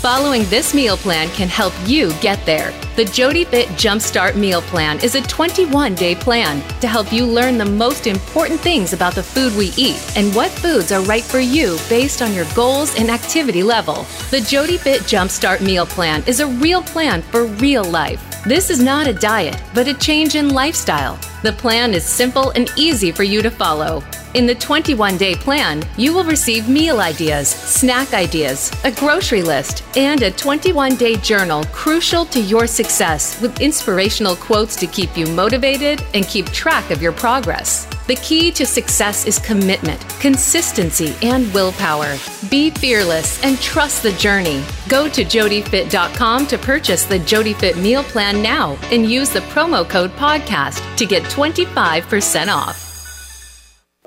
Following 0.00 0.44
this 0.44 0.72
meal 0.72 0.96
plan 0.96 1.28
can 1.28 1.50
help 1.50 1.74
you 1.84 2.10
get 2.22 2.42
there. 2.46 2.72
The 2.96 3.04
Jody 3.04 3.44
Fit 3.44 3.68
Jumpstart 3.76 4.34
Meal 4.34 4.62
Plan 4.62 4.98
is 5.04 5.14
a 5.14 5.20
21 5.20 5.94
day 5.94 6.14
plan 6.14 6.66
to 6.80 6.88
help 6.88 7.12
you 7.12 7.26
learn 7.26 7.58
the 7.58 7.66
most 7.66 8.06
important 8.06 8.60
things 8.60 8.94
about 8.94 9.14
the 9.14 9.22
food 9.22 9.54
we 9.54 9.74
eat 9.76 10.02
and 10.16 10.34
what 10.34 10.50
foods 10.52 10.90
are 10.90 11.02
right 11.02 11.22
for 11.22 11.38
you 11.38 11.76
based 11.90 12.22
on 12.22 12.32
your 12.32 12.46
goals 12.54 12.98
and 12.98 13.10
activity 13.10 13.62
level. 13.62 14.06
The 14.30 14.40
Jody 14.40 14.78
Fit 14.78 15.02
Jumpstart 15.02 15.60
Meal 15.60 15.84
Plan 15.84 16.24
is 16.26 16.40
a 16.40 16.46
real 16.46 16.80
plan 16.80 17.20
for 17.20 17.44
real 17.44 17.84
life. 17.84 18.42
This 18.44 18.70
is 18.70 18.82
not 18.82 19.06
a 19.06 19.12
diet, 19.12 19.62
but 19.74 19.86
a 19.86 19.92
change 19.92 20.34
in 20.34 20.48
lifestyle. 20.48 21.18
The 21.42 21.52
plan 21.52 21.92
is 21.92 22.06
simple 22.06 22.52
and 22.52 22.70
easy 22.74 23.12
for 23.12 23.22
you 23.22 23.42
to 23.42 23.50
follow. 23.50 24.02
In 24.34 24.46
the 24.46 24.54
21 24.54 25.16
day 25.16 25.34
plan, 25.34 25.82
you 25.96 26.14
will 26.14 26.22
receive 26.22 26.68
meal 26.68 27.00
ideas, 27.00 27.48
snack 27.48 28.14
ideas, 28.14 28.70
a 28.84 28.92
grocery 28.92 29.42
list, 29.42 29.82
and 29.96 30.22
a 30.22 30.30
21 30.30 30.94
day 30.94 31.16
journal 31.16 31.64
crucial 31.72 32.24
to 32.26 32.40
your 32.40 32.68
success 32.68 33.40
with 33.40 33.60
inspirational 33.60 34.36
quotes 34.36 34.76
to 34.76 34.86
keep 34.86 35.16
you 35.16 35.26
motivated 35.26 36.04
and 36.14 36.28
keep 36.28 36.46
track 36.46 36.92
of 36.92 37.02
your 37.02 37.10
progress. 37.10 37.86
The 38.06 38.14
key 38.16 38.52
to 38.52 38.64
success 38.66 39.26
is 39.26 39.40
commitment, 39.40 40.00
consistency, 40.20 41.16
and 41.22 41.52
willpower. 41.52 42.16
Be 42.48 42.70
fearless 42.70 43.42
and 43.42 43.58
trust 43.60 44.04
the 44.04 44.12
journey. 44.12 44.62
Go 44.88 45.08
to 45.08 45.24
jodyfit.com 45.24 46.46
to 46.46 46.58
purchase 46.58 47.04
the 47.04 47.18
JodyFit 47.18 47.82
meal 47.82 48.04
plan 48.04 48.40
now 48.42 48.78
and 48.92 49.10
use 49.10 49.30
the 49.30 49.40
promo 49.40 49.88
code 49.88 50.12
podcast 50.12 50.96
to 50.96 51.04
get 51.04 51.24
25% 51.24 52.48
off. 52.48 52.89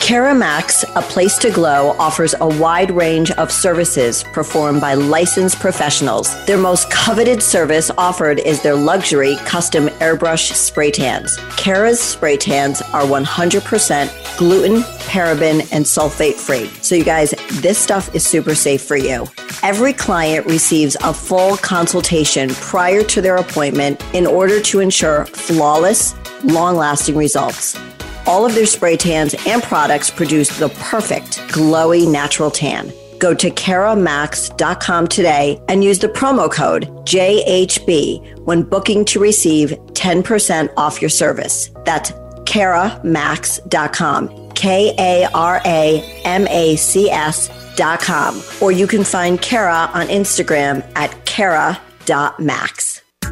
Karamacs, 0.04 0.84
a 0.98 1.02
place 1.02 1.38
to 1.38 1.50
glow, 1.50 1.96
offers 1.98 2.36
a 2.42 2.48
wide 2.60 2.92
range 2.92 3.32
of 3.32 3.50
services 3.50 4.22
performed 4.34 4.82
by 4.82 4.96
licensed 4.96 5.62
professionals. 5.62 6.46
Their 6.46 6.58
most 6.58 6.92
coveted 6.92 7.42
service 7.42 7.90
offered 7.98 8.40
is 8.40 8.62
their 8.62 8.76
luxury 8.76 9.38
custom 9.46 9.88
airbrush 10.02 10.52
spray 10.56 10.92
tans. 10.92 11.38
Kara's 11.56 12.02
spray 12.02 12.36
tans 12.36 12.82
are 12.82 13.04
100% 13.04 14.38
gluten, 14.38 14.82
paraben, 15.08 15.62
and 15.72 15.86
sulfate 15.86 16.36
free. 16.36 16.68
So, 16.82 16.96
you 16.96 17.06
guys, 17.06 17.34
this 17.62 17.78
stuff 17.78 18.14
is 18.14 18.26
super 18.26 18.56
safe 18.56 18.82
for 18.82 18.98
you. 18.98 19.26
Every 19.64 19.94
client 19.94 20.46
receives 20.46 20.98
a 21.02 21.14
full 21.14 21.56
consultation 21.56 22.50
prior 22.56 23.04
to 23.06 23.22
their 23.22 23.38
appointment 23.38 24.04
in 24.14 24.28
order 24.28 24.60
to 24.64 24.82
ensure 24.82 25.24
flawless, 25.28 26.14
long 26.44 26.76
lasting 26.76 27.16
results. 27.16 27.80
All 28.26 28.46
of 28.46 28.56
their 28.56 28.66
spray 28.66 28.98
tans 28.98 29.36
and 29.46 29.62
products 29.62 30.10
produce 30.10 30.58
the 30.58 30.70
perfect 30.70 31.38
glowy 31.50 32.10
natural 32.10 32.50
tan. 32.50 32.92
Go 33.20 33.34
to 33.34 33.50
karamacs.com 33.50 35.08
today 35.08 35.62
and 35.70 35.84
use 35.84 36.00
the 36.00 36.08
promo 36.08 36.52
code 36.52 36.88
JHB 37.06 38.46
when 38.46 38.64
booking 38.64 39.06
to 39.06 39.20
receive 39.20 39.72
10% 39.94 40.74
off 40.78 41.02
your 41.02 41.10
service. 41.10 41.70
That's 41.86 42.12
karamacs.com. 42.44 44.44
K 44.54 44.94
A 44.98 45.30
R 45.34 45.62
A 45.66 46.22
M 46.26 46.48
A 46.48 46.76
C 46.76 47.10
S.com. 47.10 48.44
Or 48.62 48.72
you 48.72 48.88
can 48.88 49.04
find 49.04 49.42
Kara 49.42 49.90
on 49.94 50.08
Instagram 50.08 50.86
at 50.96 51.26
kara.max. 51.26 53.03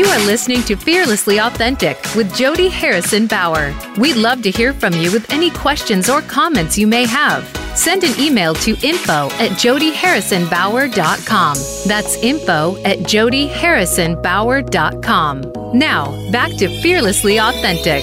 You 0.00 0.06
are 0.06 0.24
listening 0.24 0.62
to 0.62 0.76
Fearlessly 0.76 1.40
Authentic 1.40 1.98
with 2.16 2.34
Jody 2.34 2.70
Harrison 2.70 3.26
Bauer. 3.26 3.74
We'd 3.98 4.16
love 4.16 4.40
to 4.44 4.50
hear 4.50 4.72
from 4.72 4.94
you 4.94 5.12
with 5.12 5.30
any 5.30 5.50
questions 5.50 6.08
or 6.08 6.22
comments 6.22 6.78
you 6.78 6.86
may 6.86 7.04
have. 7.04 7.46
Send 7.76 8.02
an 8.04 8.18
email 8.18 8.54
to 8.54 8.70
info 8.82 9.28
at 9.32 9.50
jodyharrisonbauer.com. 9.60 11.56
That's 11.86 12.16
info 12.22 12.82
at 12.82 13.00
jodyharrisonbauer.com. 13.00 15.78
Now, 15.78 16.30
back 16.30 16.52
to 16.52 16.80
Fearlessly 16.80 17.38
Authentic. 17.38 18.02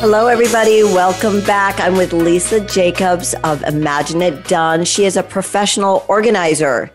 Hello, 0.00 0.26
everybody. 0.26 0.82
Welcome 0.82 1.40
back. 1.42 1.78
I'm 1.78 1.96
with 1.96 2.12
Lisa 2.12 2.58
Jacobs 2.66 3.36
of 3.44 3.62
Imagine 3.62 4.22
It 4.22 4.48
Done. 4.48 4.84
She 4.84 5.04
is 5.04 5.16
a 5.16 5.22
professional 5.22 6.04
organizer. 6.08 6.90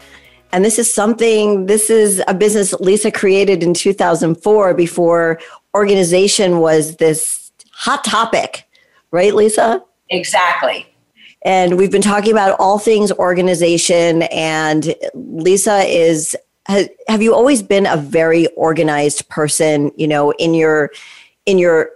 And 0.55 0.63
this 0.63 0.79
is 0.79 0.91
something, 0.91 1.65
this 1.65 1.89
is 1.89 2.23
a 2.29 2.33
business 2.33 2.71
Lisa 2.75 3.11
created 3.11 3.61
in 3.61 3.73
2004 3.73 4.73
before 4.73 5.37
organization 5.75 6.59
was 6.59 6.95
this 6.95 7.51
hot 7.73 8.05
topic, 8.05 8.65
right, 9.11 9.35
Lisa? 9.35 9.83
Exactly. 10.09 10.87
And 11.41 11.77
we've 11.77 11.91
been 11.91 12.01
talking 12.01 12.31
about 12.31 12.57
all 12.57 12.79
things 12.79 13.11
organization. 13.11 14.21
And 14.31 14.95
Lisa 15.13 15.79
is, 15.79 16.37
have 16.69 17.21
you 17.21 17.35
always 17.35 17.61
been 17.61 17.85
a 17.85 17.97
very 17.97 18.47
organized 18.55 19.27
person, 19.27 19.91
you 19.97 20.07
know, 20.07 20.31
in 20.31 20.53
your, 20.53 20.89
in 21.45 21.59
your, 21.59 21.89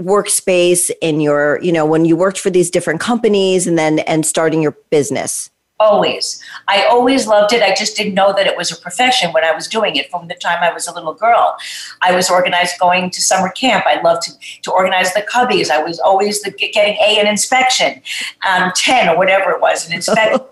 workspace 0.00 0.90
in 1.02 1.20
your 1.20 1.60
you 1.62 1.70
know 1.70 1.84
when 1.84 2.06
you 2.06 2.16
worked 2.16 2.40
for 2.40 2.48
these 2.48 2.70
different 2.70 2.98
companies 2.98 3.66
and 3.66 3.78
then 3.78 3.98
and 4.00 4.24
starting 4.24 4.62
your 4.62 4.72
business 4.90 5.50
always. 5.78 6.42
I 6.68 6.84
always 6.84 7.26
loved 7.26 7.52
it. 7.52 7.62
I 7.62 7.74
just 7.74 7.96
didn't 7.96 8.14
know 8.14 8.32
that 8.32 8.46
it 8.46 8.56
was 8.56 8.70
a 8.70 8.76
profession 8.76 9.32
when 9.32 9.44
i 9.44 9.52
was 9.52 9.66
doing 9.66 9.96
it 9.96 10.10
from 10.10 10.28
the 10.28 10.34
time 10.34 10.62
i 10.62 10.72
was 10.72 10.86
a 10.86 10.94
little 10.94 11.14
girl. 11.14 11.56
I 12.00 12.14
was 12.14 12.30
organized 12.30 12.78
going 12.78 13.10
to 13.10 13.22
summer 13.22 13.50
camp. 13.50 13.84
I 13.86 14.00
loved 14.00 14.22
to, 14.22 14.32
to 14.62 14.70
organize 14.70 15.12
the 15.12 15.22
cubbies. 15.22 15.70
I 15.70 15.82
was 15.82 15.98
always 15.98 16.42
the, 16.42 16.50
getting 16.50 16.96
a 17.00 17.20
in 17.20 17.26
inspection 17.26 18.00
um, 18.48 18.72
10 18.76 19.08
or 19.08 19.16
whatever 19.16 19.50
it 19.50 19.60
was 19.60 19.86
an 19.86 19.92
inspection. 19.92 20.40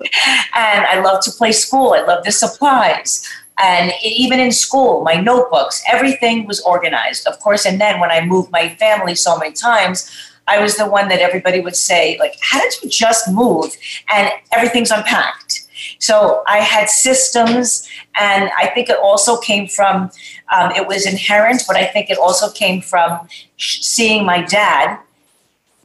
And 0.54 0.84
i 0.86 1.00
loved 1.00 1.22
to 1.24 1.30
play 1.30 1.52
school. 1.52 1.92
I 1.92 2.02
loved 2.02 2.26
the 2.26 2.32
supplies. 2.32 3.26
And 3.62 3.92
even 4.02 4.40
in 4.40 4.52
school 4.52 5.04
my 5.04 5.14
notebooks 5.14 5.82
everything 5.90 6.46
was 6.46 6.60
organized 6.62 7.26
of 7.26 7.38
course. 7.38 7.64
And 7.66 7.80
then 7.80 8.00
when 8.00 8.10
i 8.10 8.20
moved 8.24 8.50
my 8.50 8.74
family 8.76 9.14
so 9.14 9.38
many 9.38 9.52
times 9.52 10.10
I 10.50 10.58
was 10.58 10.76
the 10.76 10.86
one 10.86 11.08
that 11.08 11.20
everybody 11.20 11.60
would 11.60 11.76
say, 11.76 12.16
like, 12.18 12.34
how 12.40 12.60
did 12.60 12.82
you 12.82 12.88
just 12.90 13.30
move? 13.30 13.76
And 14.12 14.30
everything's 14.52 14.90
unpacked. 14.90 15.68
So 15.98 16.42
I 16.46 16.58
had 16.58 16.90
systems, 16.90 17.88
and 18.18 18.50
I 18.58 18.66
think 18.74 18.88
it 18.88 18.98
also 19.02 19.38
came 19.38 19.68
from, 19.68 20.10
um, 20.54 20.72
it 20.72 20.86
was 20.86 21.06
inherent, 21.06 21.62
but 21.66 21.76
I 21.76 21.86
think 21.86 22.10
it 22.10 22.18
also 22.18 22.50
came 22.50 22.82
from 22.82 23.28
seeing 23.58 24.26
my 24.26 24.42
dad 24.42 24.98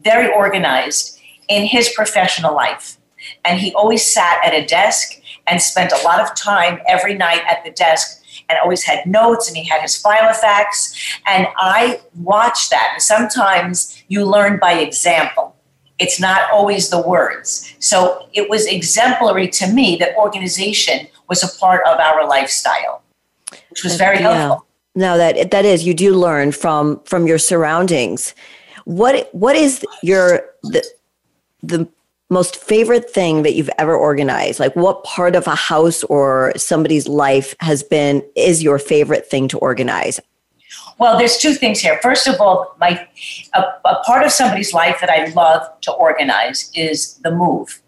very 0.03 0.31
organized 0.33 1.19
in 1.47 1.65
his 1.65 1.89
professional 1.89 2.53
life. 2.55 2.97
And 3.43 3.59
he 3.59 3.73
always 3.73 4.05
sat 4.05 4.39
at 4.43 4.53
a 4.53 4.65
desk 4.65 5.21
and 5.47 5.61
spent 5.61 5.91
a 5.91 6.01
lot 6.03 6.19
of 6.19 6.35
time 6.35 6.79
every 6.87 7.15
night 7.15 7.41
at 7.47 7.63
the 7.63 7.71
desk 7.71 8.23
and 8.49 8.59
always 8.63 8.83
had 8.83 9.05
notes 9.05 9.47
and 9.47 9.57
he 9.57 9.63
had 9.63 9.81
his 9.81 9.95
file 9.95 10.31
Filofax. 10.31 10.95
And 11.27 11.47
I 11.57 12.01
watched 12.15 12.69
that. 12.71 12.91
And 12.93 13.01
sometimes 13.01 14.03
you 14.07 14.25
learn 14.25 14.59
by 14.59 14.73
example. 14.73 15.55
It's 15.97 16.19
not 16.19 16.51
always 16.51 16.89
the 16.89 17.01
words. 17.01 17.73
So 17.79 18.27
it 18.33 18.49
was 18.49 18.65
exemplary 18.65 19.47
to 19.49 19.71
me 19.71 19.95
that 19.97 20.15
organization 20.17 21.07
was 21.29 21.43
a 21.43 21.59
part 21.59 21.81
of 21.87 21.99
our 21.99 22.27
lifestyle, 22.27 23.01
which 23.69 23.83
was 23.83 23.95
very 23.95 24.19
yeah. 24.19 24.31
helpful. 24.31 24.67
No, 24.95 25.17
that 25.17 25.51
that 25.51 25.65
is 25.65 25.85
you 25.85 25.93
do 25.93 26.13
learn 26.13 26.51
from 26.51 27.01
from 27.03 27.27
your 27.27 27.37
surroundings. 27.37 28.33
What 28.85 29.29
what 29.33 29.55
is 29.55 29.85
your 30.01 30.45
the 30.63 30.85
the 31.61 31.87
most 32.29 32.55
favorite 32.55 33.09
thing 33.09 33.43
that 33.43 33.53
you've 33.53 33.69
ever 33.77 33.95
organized? 33.95 34.59
Like 34.59 34.75
what 34.75 35.03
part 35.03 35.35
of 35.35 35.47
a 35.47 35.55
house 35.55 36.03
or 36.03 36.53
somebody's 36.55 37.07
life 37.07 37.55
has 37.59 37.83
been 37.83 38.23
is 38.35 38.63
your 38.63 38.79
favorite 38.79 39.27
thing 39.27 39.47
to 39.49 39.57
organize? 39.59 40.19
Well, 40.97 41.17
there's 41.17 41.37
two 41.37 41.53
things 41.53 41.79
here. 41.79 41.99
First 42.01 42.27
of 42.27 42.39
all, 42.39 42.75
my 42.79 43.07
a, 43.53 43.61
a 43.85 44.01
part 44.05 44.25
of 44.25 44.31
somebody's 44.31 44.73
life 44.73 44.97
that 45.01 45.09
I 45.09 45.25
love 45.33 45.61
to 45.81 45.91
organize 45.91 46.71
is 46.73 47.15
the 47.15 47.31
move. 47.31 47.81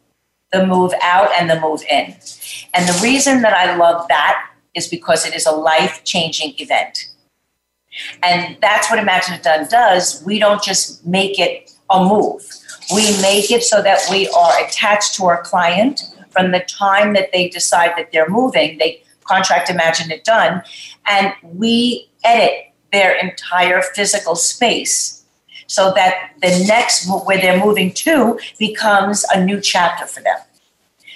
The 0.51 0.65
move 0.65 0.93
out 1.01 1.29
and 1.33 1.49
the 1.49 1.59
move 1.59 1.83
in. 1.89 2.15
And 2.73 2.87
the 2.87 2.99
reason 3.01 3.41
that 3.41 3.53
I 3.53 3.75
love 3.75 4.07
that 4.09 4.49
is 4.75 4.87
because 4.87 5.25
it 5.25 5.33
is 5.33 5.45
a 5.45 5.51
life-changing 5.51 6.53
event. 6.59 7.09
And 8.21 8.57
that's 8.61 8.89
what 8.89 8.99
Imagine 8.99 9.33
It 9.35 9.43
Done 9.43 9.67
does. 9.69 10.23
We 10.23 10.37
don't 10.39 10.63
just 10.63 11.05
make 11.05 11.39
it 11.39 11.71
a 11.89 12.03
move 12.03 12.45
we 12.93 13.03
make 13.21 13.51
it 13.51 13.63
so 13.63 13.81
that 13.81 13.99
we 14.09 14.27
are 14.29 14.65
attached 14.65 15.15
to 15.15 15.25
our 15.25 15.41
client 15.41 16.01
from 16.29 16.51
the 16.51 16.59
time 16.61 17.13
that 17.13 17.31
they 17.31 17.49
decide 17.49 17.93
that 17.97 18.11
they're 18.11 18.29
moving. 18.29 18.77
They 18.77 19.03
contract 19.23 19.69
Imagine 19.69 20.11
It 20.11 20.23
Done, 20.23 20.61
and 21.05 21.33
we 21.43 22.09
edit 22.23 22.73
their 22.91 23.15
entire 23.15 23.81
physical 23.81 24.35
space 24.35 25.25
so 25.67 25.91
that 25.95 26.31
the 26.41 26.65
next 26.67 27.09
where 27.25 27.39
they're 27.39 27.59
moving 27.59 27.93
to 27.93 28.39
becomes 28.57 29.25
a 29.33 29.43
new 29.43 29.59
chapter 29.59 30.05
for 30.05 30.21
them. 30.21 30.37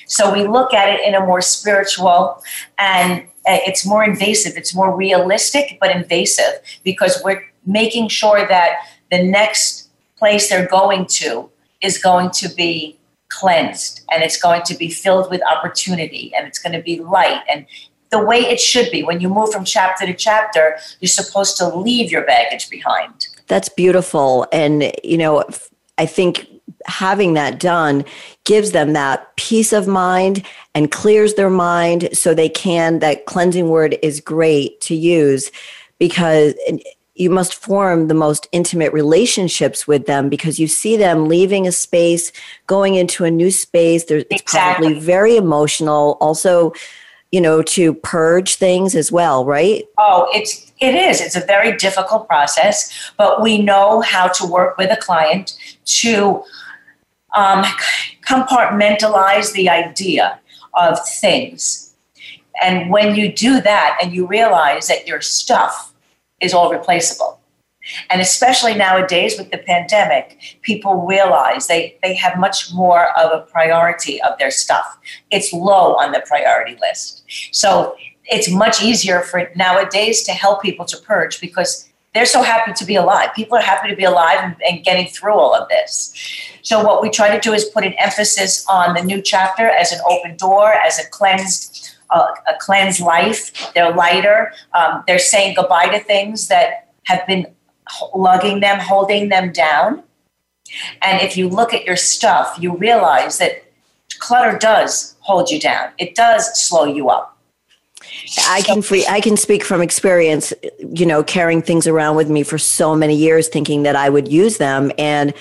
So 0.07 0.31
we 0.31 0.45
look 0.45 0.73
at 0.73 0.89
it 0.89 1.07
in 1.07 1.15
a 1.15 1.25
more 1.25 1.41
spiritual 1.41 2.43
and 2.77 3.21
uh, 3.47 3.59
it's 3.65 3.85
more 3.85 4.03
invasive, 4.03 4.57
it's 4.57 4.75
more 4.75 4.95
realistic, 4.95 5.77
but 5.79 5.95
invasive 5.95 6.59
because 6.83 7.21
we're 7.23 7.41
making 7.65 8.09
sure 8.09 8.45
that 8.45 8.75
the 9.09 9.23
next 9.23 9.89
place 10.17 10.49
they're 10.49 10.67
going 10.67 11.05
to 11.05 11.49
is 11.81 11.97
going 11.97 12.29
to 12.31 12.49
be 12.49 12.97
cleansed 13.29 14.01
and 14.11 14.23
it's 14.23 14.39
going 14.39 14.61
to 14.63 14.75
be 14.75 14.89
filled 14.89 15.29
with 15.31 15.41
opportunity 15.43 16.31
and 16.35 16.47
it's 16.47 16.59
going 16.59 16.73
to 16.73 16.81
be 16.81 16.99
light 16.99 17.41
and 17.51 17.65
the 18.11 18.23
way 18.23 18.39
it 18.39 18.59
should 18.59 18.91
be. 18.91 19.03
When 19.03 19.21
you 19.21 19.29
move 19.29 19.51
from 19.51 19.63
chapter 19.63 20.05
to 20.05 20.13
chapter, 20.13 20.77
you're 20.99 21.09
supposed 21.09 21.57
to 21.57 21.67
leave 21.69 22.11
your 22.11 22.25
baggage 22.25 22.69
behind. 22.69 23.27
That's 23.47 23.69
beautiful. 23.69 24.45
And, 24.51 24.91
you 25.03 25.17
know, 25.17 25.43
I 25.97 26.05
think 26.05 26.47
having 26.85 27.33
that 27.35 27.59
done 27.59 28.03
gives 28.43 28.71
them 28.71 28.93
that 28.93 29.35
peace 29.37 29.71
of 29.71 29.87
mind 29.87 30.45
and 30.75 30.91
clears 30.91 31.35
their 31.35 31.49
mind 31.49 32.09
so 32.11 32.33
they 32.33 32.49
can, 32.49 32.99
that 32.99 33.25
cleansing 33.25 33.69
word 33.69 33.97
is 34.01 34.19
great 34.19 34.81
to 34.81 34.95
use 34.95 35.51
because 35.97 36.53
you 37.21 37.29
must 37.29 37.53
form 37.53 38.07
the 38.07 38.15
most 38.15 38.47
intimate 38.51 38.91
relationships 38.91 39.87
with 39.87 40.07
them 40.07 40.27
because 40.27 40.59
you 40.59 40.67
see 40.67 40.97
them 40.97 41.27
leaving 41.27 41.67
a 41.67 41.71
space, 41.71 42.31
going 42.65 42.95
into 42.95 43.23
a 43.23 43.29
new 43.29 43.51
space. 43.51 44.05
There's, 44.05 44.23
it's 44.31 44.41
exactly. 44.41 44.87
probably 44.87 44.99
very 44.99 45.37
emotional. 45.37 46.17
Also, 46.19 46.73
you 47.31 47.39
know, 47.39 47.61
to 47.61 47.93
purge 47.93 48.55
things 48.55 48.95
as 48.95 49.11
well, 49.11 49.45
right? 49.45 49.85
Oh, 49.99 50.27
it's 50.33 50.71
it 50.81 50.95
is. 50.95 51.21
It's 51.21 51.35
a 51.35 51.45
very 51.45 51.77
difficult 51.77 52.27
process, 52.27 53.11
but 53.17 53.39
we 53.39 53.61
know 53.61 54.01
how 54.01 54.27
to 54.29 54.45
work 54.45 54.79
with 54.79 54.91
a 54.91 54.97
client 54.97 55.55
to 56.01 56.43
um, 57.35 57.63
compartmentalize 58.25 59.53
the 59.53 59.69
idea 59.69 60.39
of 60.73 60.97
things. 61.07 61.95
And 62.63 62.89
when 62.89 63.15
you 63.15 63.31
do 63.31 63.61
that 63.61 63.99
and 64.01 64.11
you 64.11 64.25
realize 64.25 64.87
that 64.87 65.07
your 65.07 65.21
stuff 65.21 65.90
is 66.41 66.53
all 66.53 66.71
replaceable, 66.71 67.39
and 68.09 68.21
especially 68.21 68.75
nowadays 68.75 69.37
with 69.37 69.51
the 69.51 69.57
pandemic, 69.57 70.39
people 70.61 71.05
realize 71.05 71.67
they, 71.67 71.97
they 72.03 72.13
have 72.15 72.37
much 72.37 72.73
more 72.73 73.17
of 73.17 73.31
a 73.31 73.45
priority 73.45 74.21
of 74.21 74.37
their 74.37 74.51
stuff. 74.51 74.99
It's 75.31 75.51
low 75.51 75.95
on 75.95 76.11
the 76.11 76.23
priority 76.25 76.77
list. 76.81 77.23
So 77.51 77.95
it's 78.25 78.49
much 78.49 78.81
easier 78.81 79.21
for 79.21 79.49
nowadays 79.55 80.23
to 80.23 80.31
help 80.31 80.61
people 80.61 80.85
to 80.85 80.97
purge 80.97 81.41
because 81.41 81.87
they're 82.13 82.25
so 82.25 82.41
happy 82.41 82.73
to 82.73 82.85
be 82.85 82.95
alive. 82.95 83.29
People 83.35 83.57
are 83.57 83.61
happy 83.61 83.89
to 83.89 83.95
be 83.95 84.03
alive 84.03 84.39
and, 84.41 84.55
and, 84.67 84.83
getting 84.83 85.07
through 85.07 85.33
all 85.33 85.55
of 85.55 85.69
this. 85.69 86.13
So, 86.61 86.83
what 86.83 87.01
we 87.01 87.09
try 87.09 87.33
to 87.33 87.39
do 87.39 87.53
is 87.53 87.63
put 87.65 87.85
an 87.85 87.93
emphasis 87.93 88.65
on 88.67 88.95
the 88.95 89.01
new 89.01 89.21
chapter 89.21 89.69
as 89.69 89.93
an 89.93 89.99
open 90.05 90.35
door, 90.35 90.73
as 90.73 90.99
a 90.99 91.07
cleansed, 91.09 91.90
uh, 92.11 92.27
a 92.47 92.53
cleansed 92.59 93.01
life. 93.01 93.73
They're 93.73 93.93
lighter. 93.93 94.53
Um, 94.73 95.03
they're 95.07 95.19
saying 95.19 95.55
goodbye 95.55 95.89
to 95.89 95.99
things 95.99 96.47
that 96.47 96.89
have 97.03 97.25
been 97.27 97.47
lugging 98.13 98.59
them, 98.59 98.79
holding 98.79 99.29
them 99.29 99.51
down. 99.51 100.03
And 101.01 101.21
if 101.21 101.35
you 101.35 101.49
look 101.49 101.73
at 101.73 101.85
your 101.85 101.97
stuff, 101.97 102.57
you 102.59 102.75
realize 102.77 103.37
that 103.39 103.63
clutter 104.19 104.57
does 104.57 105.15
hold 105.19 105.49
you 105.49 105.59
down. 105.59 105.91
It 105.97 106.15
does 106.15 106.61
slow 106.61 106.85
you 106.85 107.09
up. 107.09 107.37
I 108.47 108.61
can 108.61 108.81
free 108.81 109.05
I 109.07 109.21
can 109.21 109.37
speak 109.37 109.63
from 109.63 109.81
experience, 109.81 110.53
you 110.79 111.05
know, 111.05 111.23
carrying 111.23 111.61
things 111.61 111.87
around 111.87 112.15
with 112.15 112.29
me 112.29 112.43
for 112.43 112.57
so 112.57 112.95
many 112.95 113.15
years 113.15 113.47
thinking 113.47 113.83
that 113.83 113.95
I 113.95 114.09
would 114.09 114.27
use 114.27 114.57
them 114.57 114.91
and 114.97 115.33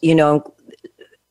you 0.00 0.14
know, 0.14 0.52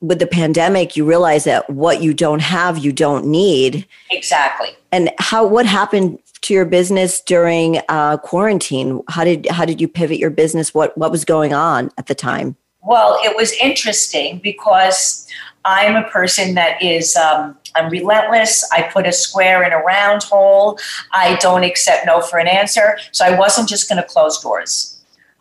with 0.02 0.18
the 0.18 0.26
pandemic 0.26 0.96
you 0.96 1.06
realize 1.06 1.44
that 1.44 1.70
what 1.70 2.02
you 2.02 2.12
don't 2.12 2.42
have 2.42 2.76
you 2.76 2.92
don't 2.92 3.24
need. 3.24 3.86
Exactly. 4.10 4.76
And 4.90 5.10
how 5.18 5.46
what 5.46 5.64
happened 5.64 6.18
to 6.42 6.52
your 6.52 6.64
business 6.64 7.20
during 7.20 7.80
uh, 7.88 8.18
quarantine? 8.18 9.00
How 9.08 9.24
did 9.24 9.46
how 9.46 9.64
did 9.64 9.80
you 9.80 9.88
pivot 9.88 10.18
your 10.18 10.30
business? 10.30 10.74
What 10.74 10.96
what 10.98 11.10
was 11.10 11.24
going 11.24 11.54
on 11.54 11.90
at 11.96 12.08
the 12.08 12.14
time? 12.14 12.56
Well, 12.82 13.18
it 13.22 13.36
was 13.36 13.52
interesting 13.52 14.40
because 14.42 15.28
I'm 15.64 15.94
a 15.94 16.08
person 16.08 16.54
that 16.54 16.82
is 16.82 17.16
um, 17.16 17.56
I'm 17.76 17.88
relentless. 17.90 18.68
I 18.72 18.82
put 18.82 19.06
a 19.06 19.12
square 19.12 19.62
in 19.62 19.72
a 19.72 19.78
round 19.78 20.24
hole. 20.24 20.78
I 21.12 21.36
don't 21.36 21.62
accept 21.62 22.06
no 22.06 22.20
for 22.20 22.38
an 22.38 22.48
answer. 22.48 22.98
So 23.12 23.24
I 23.24 23.38
wasn't 23.38 23.68
just 23.68 23.88
going 23.88 24.02
to 24.02 24.08
close 24.08 24.40
doors. 24.40 24.91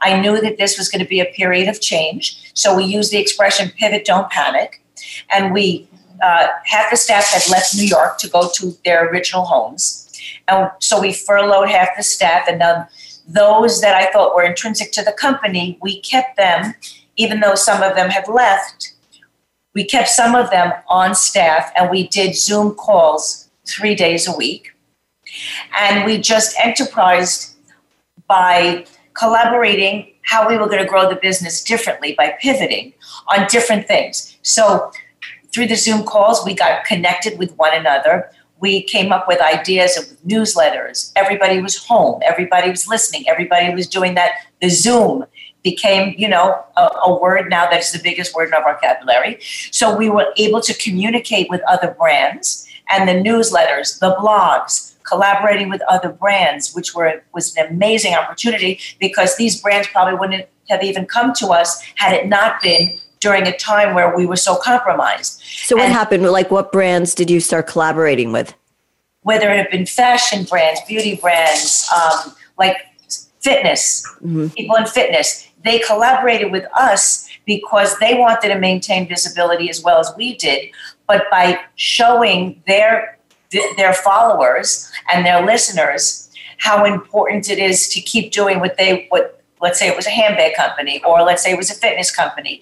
I 0.01 0.19
knew 0.19 0.41
that 0.41 0.57
this 0.57 0.77
was 0.77 0.89
going 0.89 1.03
to 1.03 1.07
be 1.07 1.19
a 1.19 1.25
period 1.25 1.67
of 1.67 1.79
change. 1.81 2.51
So 2.53 2.75
we 2.75 2.83
used 2.83 3.11
the 3.11 3.19
expression 3.19 3.71
pivot, 3.77 4.05
don't 4.05 4.29
panic. 4.29 4.83
And 5.31 5.53
we, 5.53 5.87
uh, 6.21 6.47
half 6.65 6.89
the 6.89 6.97
staff 6.97 7.25
had 7.25 7.49
left 7.49 7.75
New 7.75 7.85
York 7.85 8.17
to 8.19 8.29
go 8.29 8.49
to 8.55 8.77
their 8.85 9.09
original 9.09 9.45
homes. 9.45 10.07
And 10.47 10.69
so 10.79 10.99
we 10.99 11.13
furloughed 11.13 11.69
half 11.69 11.89
the 11.95 12.03
staff. 12.03 12.47
And 12.47 12.59
then 12.59 12.87
those 13.27 13.81
that 13.81 13.95
I 13.95 14.11
thought 14.11 14.35
were 14.35 14.43
intrinsic 14.43 14.91
to 14.93 15.03
the 15.03 15.13
company, 15.13 15.77
we 15.81 16.01
kept 16.01 16.37
them, 16.37 16.75
even 17.15 17.39
though 17.39 17.55
some 17.55 17.81
of 17.81 17.95
them 17.95 18.09
had 18.09 18.27
left 18.27 18.93
we 19.73 19.85
kept 19.85 20.09
some 20.09 20.35
of 20.35 20.49
them 20.49 20.73
on 20.87 21.15
staff 21.15 21.71
and 21.75 21.89
we 21.89 22.07
did 22.07 22.35
Zoom 22.35 22.75
calls 22.75 23.49
three 23.67 23.95
days 23.95 24.27
a 24.27 24.35
week. 24.35 24.73
And 25.79 26.05
we 26.05 26.17
just 26.17 26.57
enterprised 26.61 27.55
by 28.27 28.85
collaborating 29.13 30.13
how 30.23 30.47
we 30.47 30.57
were 30.57 30.67
going 30.67 30.81
to 30.81 30.87
grow 30.87 31.09
the 31.09 31.15
business 31.15 31.63
differently 31.63 32.13
by 32.17 32.35
pivoting 32.41 32.93
on 33.27 33.47
different 33.47 33.87
things. 33.87 34.37
So 34.41 34.91
through 35.53 35.67
the 35.67 35.75
Zoom 35.75 36.03
calls, 36.03 36.45
we 36.45 36.53
got 36.53 36.85
connected 36.85 37.37
with 37.37 37.55
one 37.57 37.75
another. 37.75 38.31
We 38.59 38.83
came 38.83 39.11
up 39.11 39.27
with 39.27 39.41
ideas 39.41 39.97
of 39.97 40.05
newsletters. 40.21 41.11
Everybody 41.15 41.61
was 41.61 41.77
home. 41.77 42.21
Everybody 42.23 42.69
was 42.69 42.87
listening. 42.87 43.27
Everybody 43.27 43.73
was 43.73 43.87
doing 43.87 44.13
that, 44.15 44.31
the 44.61 44.69
Zoom 44.69 45.25
became, 45.63 46.15
you 46.17 46.27
know, 46.27 46.63
a, 46.77 46.89
a, 47.05 47.21
word 47.21 47.49
now 47.49 47.69
that 47.69 47.79
is 47.79 47.91
the 47.91 47.99
biggest 47.99 48.33
word 48.33 48.47
in 48.47 48.53
our 48.53 48.73
vocabulary. 48.73 49.39
So 49.71 49.95
we 49.95 50.09
were 50.09 50.27
able 50.37 50.61
to 50.61 50.73
communicate 50.73 51.49
with 51.49 51.61
other 51.67 51.95
brands 51.97 52.67
and 52.89 53.07
the 53.07 53.13
newsletters, 53.13 53.99
the 53.99 54.15
blogs, 54.15 54.90
collaborating 55.11 55.69
with 55.69 55.81
other 55.89 56.11
brands, 56.11 56.73
which 56.73 56.95
were 56.95 57.23
was 57.33 57.55
an 57.57 57.67
amazing 57.67 58.13
opportunity 58.13 58.79
because 58.99 59.37
these 59.37 59.61
brands 59.61 59.87
probably 59.87 60.15
wouldn't 60.15 60.47
have 60.69 60.83
even 60.83 61.05
come 61.05 61.33
to 61.33 61.47
us 61.47 61.81
had 61.95 62.13
it 62.13 62.27
not 62.27 62.61
been 62.61 62.97
during 63.19 63.45
a 63.45 63.55
time 63.57 63.93
where 63.93 64.15
we 64.15 64.25
were 64.25 64.35
so 64.35 64.55
compromised. 64.55 65.41
So 65.43 65.75
what 65.75 65.85
and 65.85 65.93
happened? 65.93 66.23
Like 66.23 66.49
what 66.49 66.71
brands 66.71 67.13
did 67.13 67.29
you 67.29 67.39
start 67.39 67.67
collaborating 67.67 68.31
with? 68.31 68.53
Whether 69.23 69.51
it 69.51 69.57
had 69.57 69.69
been 69.69 69.85
fashion 69.85 70.45
brands, 70.45 70.81
beauty 70.87 71.15
brands, 71.15 71.87
um, 71.93 72.33
like 72.57 72.77
fitness, 73.41 74.03
mm-hmm. 74.23 74.47
people 74.47 74.75
in 74.75 74.85
fitness 74.87 75.47
they 75.63 75.79
collaborated 75.79 76.51
with 76.51 76.65
us 76.75 77.27
because 77.45 77.97
they 77.99 78.13
wanted 78.15 78.49
to 78.49 78.59
maintain 78.59 79.07
visibility 79.07 79.69
as 79.69 79.83
well 79.83 79.99
as 79.99 80.11
we 80.17 80.35
did. 80.35 80.71
But 81.07 81.25
by 81.29 81.59
showing 81.75 82.61
their 82.67 83.17
their 83.77 83.93
followers 83.93 84.91
and 85.11 85.25
their 85.25 85.45
listeners 85.45 86.29
how 86.57 86.85
important 86.85 87.49
it 87.49 87.57
is 87.57 87.87
to 87.89 87.99
keep 88.01 88.31
doing 88.31 88.59
what 88.59 88.77
they 88.77 89.05
what 89.09 89.43
let's 89.61 89.79
say 89.79 89.87
it 89.87 89.95
was 89.95 90.07
a 90.07 90.11
handbag 90.11 90.55
company 90.55 91.01
or 91.03 91.21
let's 91.21 91.43
say 91.43 91.51
it 91.51 91.57
was 91.57 91.69
a 91.69 91.75
fitness 91.75 92.13
company 92.15 92.61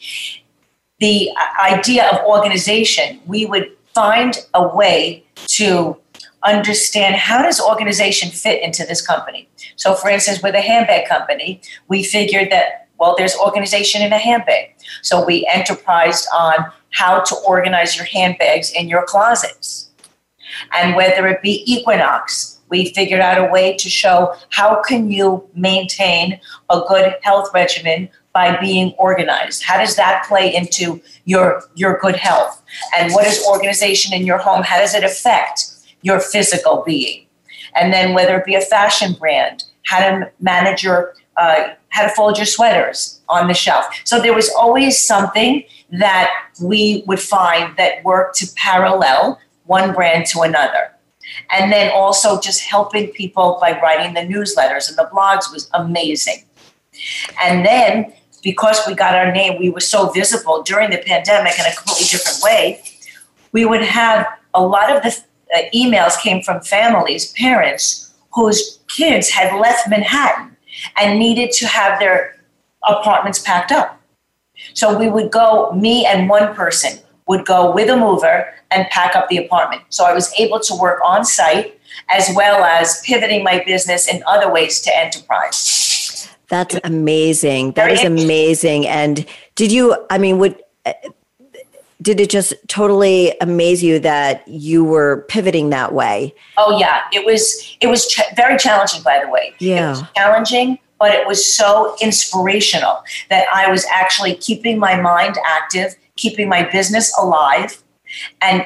the 0.99 1.29
uh, 1.31 1.71
idea 1.71 2.07
of 2.09 2.25
organization 2.25 3.19
we 3.25 3.45
would 3.45 3.71
find 3.93 4.45
a 4.53 4.67
way 4.75 5.23
to 5.45 5.97
understand 6.43 7.15
how 7.15 7.41
does 7.41 7.59
organization 7.59 8.29
fit 8.29 8.61
into 8.63 8.85
this 8.85 9.05
company 9.05 9.47
so 9.75 9.93
for 9.93 10.09
instance 10.09 10.41
with 10.41 10.55
a 10.55 10.61
handbag 10.61 11.07
company 11.07 11.61
we 11.87 12.03
figured 12.03 12.49
that 12.51 12.89
well, 12.99 13.15
there's 13.17 13.35
organization 13.37 14.01
in 14.01 14.11
a 14.11 14.17
handbag. 14.17 14.75
So 15.01 15.25
we 15.25 15.47
enterprised 15.51 16.27
on 16.35 16.71
how 16.91 17.21
to 17.21 17.35
organize 17.47 17.95
your 17.95 18.05
handbags 18.05 18.71
in 18.71 18.89
your 18.89 19.05
closets. 19.05 19.88
And 20.73 20.95
whether 20.95 21.27
it 21.27 21.41
be 21.41 21.63
Equinox, 21.71 22.59
we 22.69 22.93
figured 22.93 23.19
out 23.19 23.37
a 23.37 23.51
way 23.51 23.75
to 23.77 23.89
show 23.89 24.35
how 24.49 24.81
can 24.81 25.11
you 25.11 25.47
maintain 25.55 26.39
a 26.69 26.81
good 26.87 27.15
health 27.23 27.49
regimen 27.53 28.09
by 28.33 28.55
being 28.59 28.93
organized. 28.97 29.63
How 29.63 29.77
does 29.77 29.95
that 29.95 30.25
play 30.27 30.53
into 30.55 31.01
your 31.25 31.63
your 31.75 31.97
good 31.99 32.15
health? 32.15 32.61
And 32.95 33.11
what 33.13 33.25
is 33.25 33.43
organization 33.47 34.13
in 34.13 34.25
your 34.25 34.37
home? 34.37 34.61
How 34.63 34.77
does 34.77 34.93
it 34.93 35.03
affect 35.03 35.65
your 36.03 36.19
physical 36.19 36.83
being? 36.85 37.25
And 37.75 37.91
then 37.91 38.13
whether 38.13 38.37
it 38.37 38.45
be 38.45 38.55
a 38.55 38.61
fashion 38.61 39.13
brand, 39.13 39.63
how 39.85 39.99
to 39.99 40.31
manage 40.39 40.83
your 40.83 41.15
uh, 41.37 41.69
how 41.89 42.03
to 42.03 42.09
fold 42.09 42.37
your 42.37 42.45
sweaters 42.45 43.19
on 43.29 43.47
the 43.47 43.53
shelf. 43.53 43.85
So 44.03 44.19
there 44.19 44.33
was 44.33 44.49
always 44.57 44.99
something 44.99 45.63
that 45.91 46.29
we 46.61 47.03
would 47.07 47.19
find 47.19 47.75
that 47.77 48.03
worked 48.03 48.37
to 48.37 48.47
parallel 48.55 49.39
one 49.69 49.93
brand 49.93 50.25
to 50.25 50.41
another. 50.41 50.91
And 51.51 51.71
then 51.71 51.91
also 51.93 52.39
just 52.41 52.61
helping 52.61 53.07
people 53.09 53.59
by 53.61 53.79
writing 53.79 54.15
the 54.15 54.21
newsletters 54.21 54.89
and 54.89 54.97
the 54.97 55.07
blogs 55.13 55.53
was 55.53 55.69
amazing. 55.73 56.43
And 57.41 57.63
then 57.63 58.11
because 58.41 58.81
we 58.87 58.95
got 58.95 59.13
our 59.13 59.31
name, 59.31 59.59
we 59.59 59.69
were 59.69 59.79
so 59.79 60.09
visible 60.09 60.63
during 60.63 60.89
the 60.89 60.97
pandemic 60.97 61.53
in 61.59 61.65
a 61.65 61.75
completely 61.75 62.07
different 62.07 62.39
way. 62.41 62.81
We 63.51 63.65
would 63.65 63.83
have 63.83 64.25
a 64.55 64.65
lot 64.65 64.95
of 64.95 65.03
the 65.03 65.15
uh, 65.55 65.69
emails 65.73 66.19
came 66.19 66.41
from 66.41 66.61
families, 66.61 67.31
parents 67.33 68.11
whose 68.33 68.79
kids 68.87 69.29
had 69.29 69.59
left 69.59 69.87
Manhattan 69.87 70.57
and 70.97 71.19
needed 71.19 71.51
to 71.51 71.67
have 71.67 71.99
their 71.99 72.37
apartments 72.87 73.39
packed 73.39 73.71
up. 73.71 74.01
So 74.73 74.97
we 74.97 75.09
would 75.09 75.31
go, 75.31 75.71
me 75.73 76.05
and 76.05 76.27
one 76.27 76.55
person 76.55 76.99
would 77.29 77.45
go 77.45 77.71
with 77.71 77.89
a 77.89 77.95
mover 77.95 78.53
and 78.71 78.85
pack 78.89 79.15
up 79.15 79.29
the 79.29 79.37
apartment. 79.37 79.83
So 79.89 80.03
I 80.03 80.13
was 80.13 80.33
able 80.37 80.59
to 80.61 80.75
work 80.75 80.99
on 81.05 81.23
site 81.23 81.79
as 82.09 82.29
well 82.35 82.63
as 82.63 83.01
pivoting 83.05 83.43
my 83.43 83.63
business 83.65 84.11
in 84.11 84.23
other 84.27 84.51
ways 84.51 84.81
to 84.81 84.97
enterprise. 84.97 86.27
That's 86.49 86.77
amazing. 86.83 87.73
That 87.73 87.91
is 87.91 88.03
amazing. 88.03 88.87
And 88.87 89.25
did 89.53 89.71
you, 89.71 89.95
I 90.09 90.17
mean, 90.17 90.39
would, 90.39 90.59
eh, 90.85 90.93
did 92.01 92.19
it 92.19 92.29
just 92.31 92.53
totally 92.67 93.35
amaze 93.41 93.83
you 93.83 93.99
that 93.99 94.47
you 94.47 94.83
were 94.83 95.25
pivoting 95.27 95.69
that 95.69 95.93
way? 95.93 96.33
Oh 96.57 96.79
yeah, 96.79 97.01
it 97.11 97.25
was 97.25 97.77
it 97.81 97.87
was 97.87 98.07
ch- 98.07 98.21
very 98.37 98.57
challenging 98.57 99.03
by 99.03 99.21
the 99.21 99.29
way. 99.29 99.53
Yeah. 99.59 100.05
challenging, 100.15 100.79
but 100.97 101.11
it 101.11 101.27
was 101.27 101.53
so 101.53 101.97
inspirational 102.01 103.03
that 103.29 103.47
I 103.53 103.69
was 103.69 103.85
actually 103.91 104.35
keeping 104.35 104.79
my 104.79 104.99
mind 104.99 105.35
active, 105.45 105.95
keeping 106.19 106.49
my 106.49 106.63
business 106.63 107.15
alive 107.17 107.81
and 108.41 108.65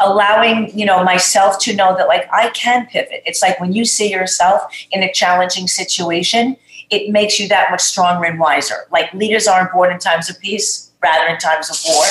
allowing, 0.00 0.76
you 0.78 0.84
know, 0.84 1.04
myself 1.04 1.58
to 1.60 1.74
know 1.74 1.96
that 1.96 2.08
like 2.08 2.28
I 2.32 2.50
can 2.50 2.86
pivot. 2.86 3.22
It's 3.24 3.42
like 3.42 3.60
when 3.60 3.72
you 3.72 3.84
see 3.84 4.10
yourself 4.10 4.62
in 4.90 5.02
a 5.02 5.12
challenging 5.12 5.68
situation, 5.68 6.56
it 6.90 7.10
makes 7.10 7.38
you 7.40 7.48
that 7.48 7.70
much 7.70 7.80
stronger 7.80 8.24
and 8.24 8.38
wiser. 8.38 8.86
Like 8.90 9.12
leaders 9.12 9.46
aren't 9.46 9.72
born 9.72 9.92
in 9.92 9.98
times 9.98 10.30
of 10.30 10.38
peace, 10.40 10.92
rather 11.02 11.26
in 11.26 11.38
times 11.38 11.70
of 11.70 11.76
war 11.86 12.04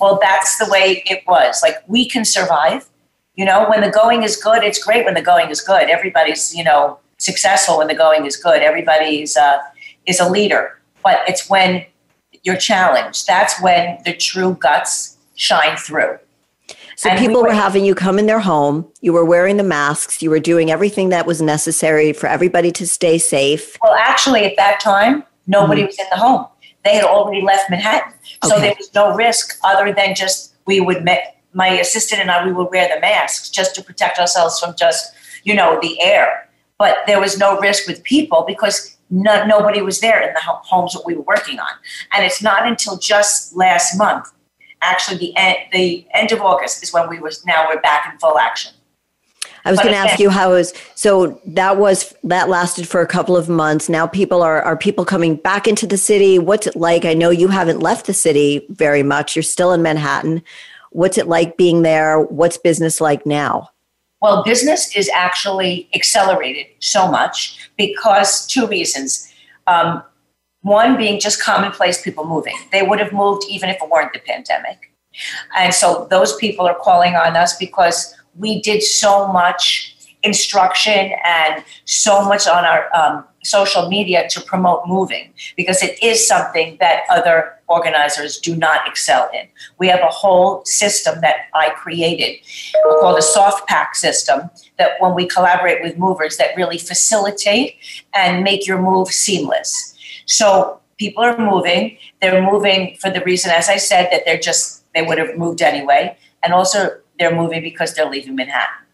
Well, 0.00 0.18
that's 0.20 0.58
the 0.58 0.70
way 0.70 1.02
it 1.06 1.22
was. 1.26 1.62
Like 1.62 1.76
we 1.86 2.08
can 2.08 2.24
survive. 2.24 2.88
You 3.34 3.44
know, 3.44 3.68
when 3.68 3.80
the 3.80 3.90
going 3.90 4.22
is 4.22 4.36
good, 4.36 4.62
it's 4.62 4.82
great 4.82 5.04
when 5.04 5.14
the 5.14 5.22
going 5.22 5.50
is 5.50 5.60
good. 5.60 5.88
Everybody's, 5.88 6.54
you 6.54 6.64
know, 6.64 6.98
successful 7.18 7.78
when 7.78 7.86
the 7.86 7.94
going 7.94 8.26
is 8.26 8.36
good. 8.36 8.62
Everybody's 8.62 9.36
uh, 9.36 9.58
is 10.06 10.20
a 10.20 10.28
leader. 10.28 10.78
But 11.02 11.20
it's 11.26 11.48
when 11.48 11.86
you're 12.42 12.56
challenged. 12.56 13.26
That's 13.26 13.60
when 13.60 13.98
the 14.04 14.14
true 14.14 14.56
guts 14.60 15.16
shine 15.34 15.76
through. 15.76 16.18
So 16.96 17.08
and 17.08 17.18
people 17.18 17.36
we 17.36 17.42
were, 17.44 17.48
were, 17.48 17.54
having 17.54 17.84
you 17.84 17.94
come 17.94 18.18
in 18.18 18.26
their 18.26 18.40
home. 18.40 18.86
You 19.00 19.14
were 19.14 19.24
wearing 19.24 19.56
the 19.56 19.62
masks. 19.62 20.20
You 20.20 20.28
were 20.28 20.38
doing 20.38 20.70
everything 20.70 21.08
that 21.08 21.26
was 21.26 21.40
necessary 21.40 22.12
for 22.12 22.26
everybody 22.26 22.70
to 22.72 22.86
stay 22.86 23.16
safe. 23.16 23.78
Well, 23.82 23.94
actually, 23.94 24.44
at 24.44 24.56
that 24.56 24.80
time, 24.80 25.24
nobody 25.46 25.80
mm-hmm. 25.80 25.86
was 25.86 25.98
in 25.98 26.06
the 26.10 26.18
home. 26.18 26.46
They 26.84 26.94
had 26.94 27.04
already 27.04 27.42
left 27.42 27.70
Manhattan, 27.70 28.12
so 28.44 28.58
there 28.58 28.74
was 28.78 28.94
no 28.94 29.14
risk 29.14 29.58
other 29.64 29.92
than 29.92 30.14
just 30.14 30.54
we 30.66 30.80
would. 30.80 31.08
My 31.52 31.68
assistant 31.68 32.20
and 32.20 32.30
I, 32.30 32.44
we 32.44 32.52
would 32.52 32.68
wear 32.70 32.88
the 32.94 33.00
masks 33.00 33.50
just 33.50 33.74
to 33.74 33.82
protect 33.82 34.18
ourselves 34.18 34.60
from 34.60 34.74
just 34.78 35.12
you 35.44 35.54
know 35.54 35.78
the 35.80 36.00
air. 36.00 36.48
But 36.78 36.98
there 37.06 37.20
was 37.20 37.38
no 37.38 37.58
risk 37.60 37.86
with 37.86 38.02
people 38.02 38.44
because 38.46 38.96
no, 39.10 39.44
nobody 39.46 39.82
was 39.82 40.00
there 40.00 40.20
in 40.22 40.32
the 40.32 40.40
homes 40.40 40.92
that 40.92 41.02
we 41.04 41.14
were 41.14 41.22
working 41.22 41.58
on. 41.58 41.70
And 42.12 42.24
it's 42.24 42.42
not 42.42 42.66
until 42.66 42.96
just 42.96 43.56
last 43.56 43.96
month 43.96 44.30
actually 44.82 45.18
the 45.18 45.36
end, 45.36 45.56
the 45.72 46.06
end 46.14 46.32
of 46.32 46.40
August 46.40 46.82
is 46.82 46.92
when 46.92 47.08
we 47.08 47.18
was 47.18 47.44
now 47.44 47.68
we're 47.68 47.80
back 47.80 48.10
in 48.10 48.18
full 48.18 48.38
action. 48.38 48.72
I 49.64 49.70
was 49.70 49.80
going 49.80 49.92
to 49.92 49.98
ask 49.98 50.18
you 50.18 50.30
how 50.30 50.54
is 50.54 50.72
so 50.94 51.38
that 51.44 51.76
was 51.76 52.14
that 52.24 52.48
lasted 52.48 52.88
for 52.88 53.02
a 53.02 53.06
couple 53.06 53.36
of 53.36 53.48
months. 53.48 53.90
Now 53.90 54.06
people 54.06 54.42
are 54.42 54.62
are 54.62 54.76
people 54.76 55.04
coming 55.04 55.36
back 55.36 55.68
into 55.68 55.86
the 55.86 55.98
city? 55.98 56.38
What's 56.38 56.66
it 56.66 56.76
like? 56.76 57.04
I 57.04 57.12
know 57.12 57.28
you 57.28 57.48
haven't 57.48 57.80
left 57.80 58.06
the 58.06 58.14
city 58.14 58.64
very 58.70 59.02
much. 59.02 59.36
You're 59.36 59.42
still 59.42 59.72
in 59.72 59.82
Manhattan. 59.82 60.42
What's 60.92 61.18
it 61.18 61.28
like 61.28 61.58
being 61.58 61.82
there? 61.82 62.20
What's 62.20 62.56
business 62.56 63.00
like 63.02 63.26
now? 63.26 63.69
Well, 64.20 64.42
business 64.44 64.94
is 64.94 65.10
actually 65.14 65.88
accelerated 65.94 66.66
so 66.80 67.10
much 67.10 67.70
because 67.76 68.46
two 68.46 68.66
reasons. 68.66 69.32
Um, 69.66 70.02
one 70.62 70.96
being 70.98 71.18
just 71.18 71.42
commonplace 71.42 72.02
people 72.02 72.26
moving. 72.26 72.56
They 72.70 72.82
would 72.82 73.00
have 73.00 73.12
moved 73.12 73.44
even 73.48 73.70
if 73.70 73.76
it 73.82 73.88
weren't 73.88 74.12
the 74.12 74.18
pandemic. 74.18 74.92
And 75.56 75.72
so 75.72 76.06
those 76.10 76.36
people 76.36 76.66
are 76.66 76.76
calling 76.78 77.14
on 77.14 77.36
us 77.36 77.56
because 77.56 78.14
we 78.36 78.60
did 78.60 78.82
so 78.82 79.26
much 79.32 79.96
instruction 80.22 81.12
and 81.24 81.64
so 81.86 82.22
much 82.22 82.46
on 82.46 82.64
our 82.64 82.94
um, 82.94 83.24
social 83.42 83.88
media 83.88 84.28
to 84.28 84.40
promote 84.40 84.86
moving 84.86 85.32
because 85.56 85.82
it 85.82 86.00
is 86.02 86.26
something 86.26 86.76
that 86.78 87.04
other 87.08 87.54
organizers 87.70 88.38
do 88.38 88.54
not 88.56 88.86
excel 88.86 89.30
in. 89.32 89.46
We 89.78 89.86
have 89.88 90.00
a 90.00 90.08
whole 90.08 90.64
system 90.64 91.20
that 91.22 91.46
I 91.54 91.70
created 91.70 92.40
called 93.00 93.16
a 93.16 93.22
soft 93.22 93.68
pack 93.68 93.94
system 93.94 94.50
that 94.76 94.92
when 94.98 95.14
we 95.14 95.26
collaborate 95.26 95.80
with 95.80 95.96
movers 95.96 96.36
that 96.36 96.56
really 96.56 96.78
facilitate 96.78 97.76
and 98.12 98.42
make 98.42 98.66
your 98.66 98.82
move 98.82 99.08
seamless. 99.08 99.96
So 100.26 100.80
people 100.98 101.22
are 101.22 101.38
moving. 101.38 101.96
They're 102.20 102.42
moving 102.42 102.96
for 103.00 103.08
the 103.08 103.22
reason, 103.22 103.52
as 103.52 103.68
I 103.68 103.76
said, 103.76 104.08
that 104.10 104.22
they're 104.26 104.40
just, 104.40 104.84
they 104.92 105.02
would 105.02 105.18
have 105.18 105.38
moved 105.38 105.62
anyway. 105.62 106.16
And 106.42 106.52
also 106.52 106.98
they're 107.18 107.34
moving 107.34 107.62
because 107.62 107.94
they're 107.94 108.10
leaving 108.10 108.34
Manhattan. 108.34 108.84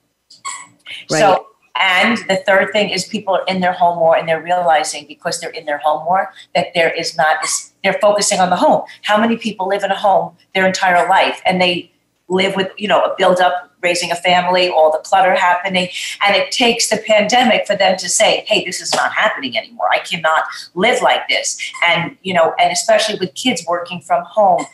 Right. 1.11 1.19
So, 1.19 1.47
and 1.81 2.19
the 2.29 2.37
third 2.47 2.73
thing 2.73 2.91
is 2.91 3.05
people 3.05 3.35
are 3.35 3.45
in 3.47 3.61
their 3.61 3.73
home 3.73 3.99
more 3.99 4.17
and 4.17 4.29
they're 4.29 4.43
realizing 4.43 5.07
because 5.07 5.41
they're 5.41 5.51
in 5.51 5.67
their 5.67 5.79
home 5.79 6.05
more 6.05 6.33
that 6.55 6.69
there 6.75 6.93
is 6.93 7.17
not, 7.17 7.39
they're 7.83 7.99
focusing 8.01 8.41
on 8.41 8.51
the 8.51 8.57
home. 8.57 8.83
How 9.03 9.19
many 9.19 9.37
people 9.37 9.69
live 9.69 9.83
in 9.83 9.91
a 9.91 9.99
home 9.99 10.37
their 10.55 10.67
entire 10.67 11.09
life 11.09 11.41
and 11.45 11.61
they 11.61 11.91
live 12.29 12.57
with, 12.57 12.71
you 12.77 12.89
know, 12.89 13.03
a 13.03 13.15
build 13.17 13.41
up 13.41 13.67
raising 13.83 14.11
a 14.11 14.17
family, 14.17 14.69
all 14.69 14.91
the 14.91 14.99
clutter 14.99 15.35
happening. 15.35 15.89
And 16.27 16.35
it 16.35 16.51
takes 16.51 16.91
the 16.91 16.97
pandemic 16.97 17.67
for 17.67 17.77
them 17.77 17.97
to 17.99 18.09
say, 18.09 18.45
hey, 18.49 18.65
this 18.65 18.81
is 18.81 18.93
not 18.95 19.13
happening 19.13 19.57
anymore. 19.57 19.89
I 19.93 20.01
cannot 20.01 20.45
live 20.75 21.03
like 21.03 21.29
this. 21.29 21.59
And, 21.85 22.17
you 22.23 22.35
know, 22.35 22.55
and 22.59 22.73
especially 22.73 23.17
with 23.19 23.35
kids 23.35 23.65
working 23.69 24.01
from 24.01 24.25
home, 24.25 24.65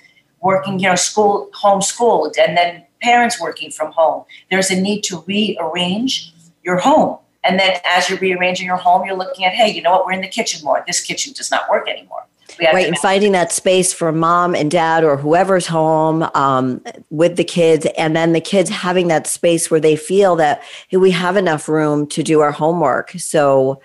working, 0.40 0.78
you 0.78 0.88
know, 0.88 0.94
school, 0.94 1.50
homeschooled, 1.62 2.38
and 2.38 2.56
then 2.56 2.84
parents 3.02 3.40
working 3.40 3.70
from 3.70 3.92
home, 3.92 4.24
there's 4.50 4.70
a 4.70 4.80
need 4.80 5.02
to 5.02 5.22
rearrange 5.26 6.31
your 6.62 6.78
home. 6.78 7.18
And 7.44 7.58
then 7.58 7.78
as 7.84 8.08
you're 8.08 8.18
rearranging 8.18 8.66
your 8.66 8.76
home, 8.76 9.04
you're 9.04 9.16
looking 9.16 9.44
at, 9.44 9.52
hey, 9.52 9.68
you 9.68 9.82
know 9.82 9.90
what, 9.90 10.06
we're 10.06 10.12
in 10.12 10.20
the 10.20 10.28
kitchen 10.28 10.64
more. 10.64 10.84
This 10.86 11.00
kitchen 11.00 11.32
does 11.32 11.50
not 11.50 11.68
work 11.68 11.88
anymore 11.88 12.26
right 12.60 12.86
and 12.86 12.98
finding 12.98 13.32
that 13.32 13.52
space 13.52 13.92
for 13.92 14.12
mom 14.12 14.54
and 14.54 14.70
dad 14.70 15.04
or 15.04 15.16
whoever's 15.16 15.66
home 15.66 16.28
um, 16.34 16.82
with 17.10 17.36
the 17.36 17.44
kids 17.44 17.86
and 17.96 18.14
then 18.14 18.32
the 18.32 18.40
kids 18.40 18.68
having 18.70 19.08
that 19.08 19.26
space 19.26 19.70
where 19.70 19.80
they 19.80 19.96
feel 19.96 20.36
that 20.36 20.62
hey, 20.88 20.96
we 20.96 21.10
have 21.10 21.36
enough 21.36 21.68
room 21.68 22.06
to 22.06 22.22
do 22.22 22.40
our 22.40 22.52
homework 22.52 23.10
so 23.12 23.80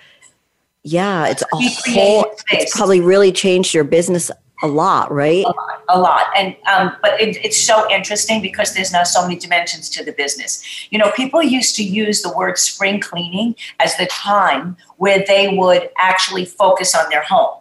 yeah 0.83 1.27
it's 1.27 1.41
a 1.41 1.91
whole 1.91 2.25
it's 2.51 2.75
probably 2.75 3.01
really 3.01 3.31
changed 3.31 3.73
your 3.73 3.83
business 3.83 4.31
a 4.63 4.67
lot 4.67 5.11
right 5.11 5.45
a 5.45 5.49
lot, 5.49 5.83
a 5.89 5.99
lot. 5.99 6.25
and 6.35 6.55
um, 6.67 6.95
but 7.01 7.19
it, 7.21 7.37
it's 7.45 7.59
so 7.59 7.89
interesting 7.91 8.41
because 8.41 8.73
there's 8.73 8.91
now 8.91 9.03
so 9.03 9.21
many 9.21 9.37
dimensions 9.37 9.89
to 9.89 10.03
the 10.03 10.11
business 10.11 10.87
you 10.91 10.97
know 10.97 11.11
people 11.11 11.43
used 11.43 11.75
to 11.75 11.83
use 11.83 12.21
the 12.21 12.33
word 12.33 12.57
spring 12.57 12.99
cleaning 12.99 13.55
as 13.79 13.95
the 13.97 14.07
time 14.07 14.75
where 14.97 15.23
they 15.27 15.55
would 15.55 15.89
actually 15.99 16.43
focus 16.43 16.95
on 16.95 17.07
their 17.09 17.23
home 17.23 17.59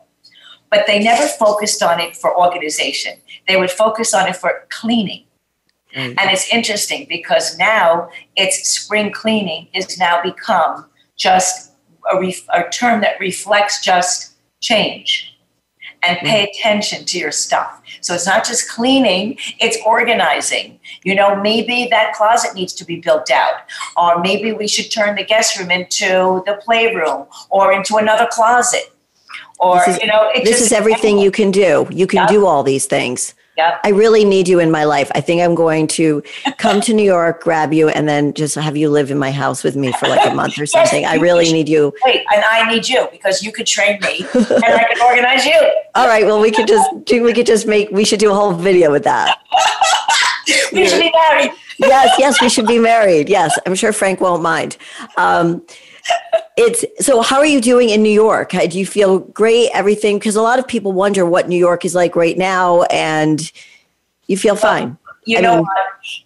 but 0.71 0.87
they 0.87 0.99
never 0.99 1.27
focused 1.27 1.83
on 1.83 2.01
it 2.01 2.17
for 2.17 2.37
organization. 2.37 3.15
They 3.49 3.57
would 3.57 3.71
focus 3.71 4.13
on 4.15 4.29
it 4.29 4.37
for 4.37 4.67
cleaning. 4.69 5.25
Mm-hmm. 5.95 6.19
And 6.19 6.31
it's 6.31 6.53
interesting 6.53 7.07
because 7.09 7.57
now 7.59 8.11
it's 8.35 8.69
spring 8.69 9.13
cleaning 9.13 9.69
is 9.73 9.99
now 9.99 10.23
become 10.23 10.87
just 11.17 11.73
a, 12.13 12.21
ref- 12.21 12.49
a 12.53 12.69
term 12.69 13.01
that 13.01 13.19
reflects 13.21 13.83
just 13.83 14.35
change 14.61 15.36
and 16.03 16.19
pay 16.19 16.45
mm-hmm. 16.45 16.59
attention 16.59 17.05
to 17.07 17.19
your 17.19 17.33
stuff. 17.33 17.83
So 18.01 18.15
it's 18.15 18.27
not 18.27 18.45
just 18.45 18.71
cleaning, 18.71 19.39
it's 19.59 19.79
organizing. 19.85 20.79
You 21.05 21.15
know, 21.15 21.41
maybe 21.41 21.89
that 21.91 22.15
closet 22.15 22.55
needs 22.55 22.73
to 22.75 22.85
be 22.85 22.97
built 23.01 23.31
out, 23.31 23.55
or 23.97 24.21
maybe 24.21 24.53
we 24.53 24.69
should 24.69 24.91
turn 24.91 25.17
the 25.17 25.25
guest 25.25 25.59
room 25.59 25.71
into 25.71 26.43
the 26.47 26.61
playroom 26.65 27.27
or 27.51 27.73
into 27.73 27.97
another 27.97 28.29
closet 28.31 28.93
or 29.59 29.83
is, 29.89 29.99
you 30.01 30.07
know 30.07 30.31
this 30.45 30.61
is 30.61 30.73
everything 30.73 31.19
you 31.19 31.31
can 31.31 31.51
do 31.51 31.87
you 31.91 32.07
can 32.07 32.27
do 32.29 32.47
all 32.47 32.63
these 32.63 32.87
things 32.87 33.35
Yep. 33.57 33.81
I 33.85 33.89
really 33.89 34.25
need 34.25 34.49
you 34.49 34.61
in 34.61 34.71
my 34.71 34.85
life. 34.85 35.11
I 35.15 35.21
think 35.21 35.41
I'm 35.41 35.55
going 35.55 35.87
to 35.89 36.23
come 36.59 36.81
to 36.83 36.93
New 36.93 37.03
York, 37.05 37.43
grab 37.43 37.73
you, 37.73 37.89
and 37.89 38.07
then 38.07 38.35
just 38.35 38.55
have 38.55 38.77
you 38.77 38.91
live 38.91 39.11
in 39.11 39.19
my 39.19 39.31
house 39.31 39.65
with 39.65 39.77
me 39.77 39.93
for 39.93 40.09
like 40.09 40.31
a 40.31 40.35
month 40.35 40.59
or 40.59 40.67
something. 40.77 41.03
yes, 41.03 41.13
I 41.13 41.17
really 41.17 41.51
need 41.53 41.69
you. 41.69 41.95
Wait, 42.05 42.25
and 42.35 42.45
I 42.45 42.71
need 42.71 42.87
you 42.87 43.09
because 43.11 43.43
you 43.43 43.53
could 43.53 43.67
train 43.67 43.99
me 44.03 44.27
and 44.35 44.65
I 44.65 44.87
can 44.93 45.03
organize 45.03 45.47
you. 45.47 45.59
All 45.95 46.07
right. 46.07 46.27
Well, 46.27 46.41
we 46.41 46.51
could 46.51 46.69
just 46.69 47.05
do. 47.05 47.23
We 47.23 47.33
could 47.33 47.47
just 47.47 47.67
make. 47.67 47.91
We 47.91 48.05
should 48.05 48.21
do 48.21 48.31
a 48.31 48.35
whole 48.35 48.53
video 48.53 48.93
with 48.93 49.05
that. 49.05 49.39
we 50.73 50.87
should 50.87 51.01
be 51.01 51.13
married. 51.13 51.53
yes, 51.79 52.15
yes, 52.19 52.43
we 52.43 52.49
should 52.51 52.67
be 52.67 52.79
married. 52.79 53.29
Yes, 53.31 53.59
I'm 53.65 53.75
sure 53.75 53.93
Frank 53.93 54.21
won't 54.21 54.43
mind. 54.43 54.77
Um, 55.17 55.63
it's 56.57 56.85
so 57.05 57.21
how 57.21 57.37
are 57.37 57.47
you 57.47 57.61
doing 57.61 57.91
in 57.91 58.03
new 58.03 58.09
york? 58.09 58.51
Do 58.51 58.79
you 58.79 58.87
feel 58.87 59.21
great 59.21 59.71
everything? 59.75 60.19
Because 60.19 60.37
a 60.37 60.43
lot 60.43 60.59
of 60.59 60.67
people 60.67 60.93
wonder 60.93 61.27
what 61.27 61.49
new 61.49 61.59
york 61.59 61.85
is 61.85 61.95
like 61.95 62.17
right 62.17 62.37
now 62.37 62.83
and 62.85 63.53
you 64.27 64.37
feel 64.37 64.57
fine. 64.57 64.97
you 65.27 65.39
I 65.39 65.41
know 65.43 65.57
mean, 65.59 65.67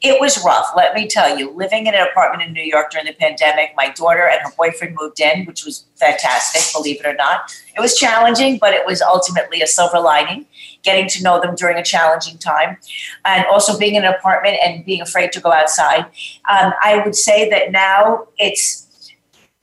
it 0.03 0.21
was 0.21 0.43
rough 0.45 0.69
let 0.77 0.95
me 0.95 1.09
tell 1.09 1.37
you. 1.37 1.51
Living 1.51 1.87
in 1.87 1.95
an 1.95 2.07
apartment 2.07 2.47
in 2.47 2.53
new 2.53 2.63
york 2.63 2.93
during 2.93 3.07
the 3.07 3.13
pandemic 3.15 3.73
my 3.77 3.91
daughter 3.91 4.29
and 4.29 4.41
her 4.43 4.53
boyfriend 4.57 4.97
moved 5.01 5.21
in 5.21 5.47
which 5.47 5.65
was 5.65 5.87
fantastic 5.97 6.63
believe 6.73 7.01
it 7.01 7.07
or 7.07 7.15
not. 7.15 7.53
It 7.77 7.81
was 7.81 7.97
challenging 7.97 8.59
but 8.59 8.73
it 8.73 8.87
was 8.87 9.03
ultimately 9.03 9.63
a 9.63 9.67
silver 9.67 9.99
lining 9.99 10.47
getting 10.85 11.09
to 11.09 11.23
know 11.25 11.41
them 11.41 11.57
during 11.57 11.77
a 11.77 11.85
challenging 11.85 12.39
time 12.39 12.79
and 13.25 13.45
also 13.47 13.77
being 13.77 13.97
in 13.97 14.05
an 14.05 14.15
apartment 14.15 14.59
and 14.65 14.85
being 14.85 15.01
afraid 15.01 15.33
to 15.33 15.41
go 15.41 15.51
outside. 15.51 16.05
Um, 16.49 16.73
i 16.85 17.03
would 17.05 17.17
say 17.17 17.51
that 17.51 17.73
now 17.73 18.29
it's 18.39 18.80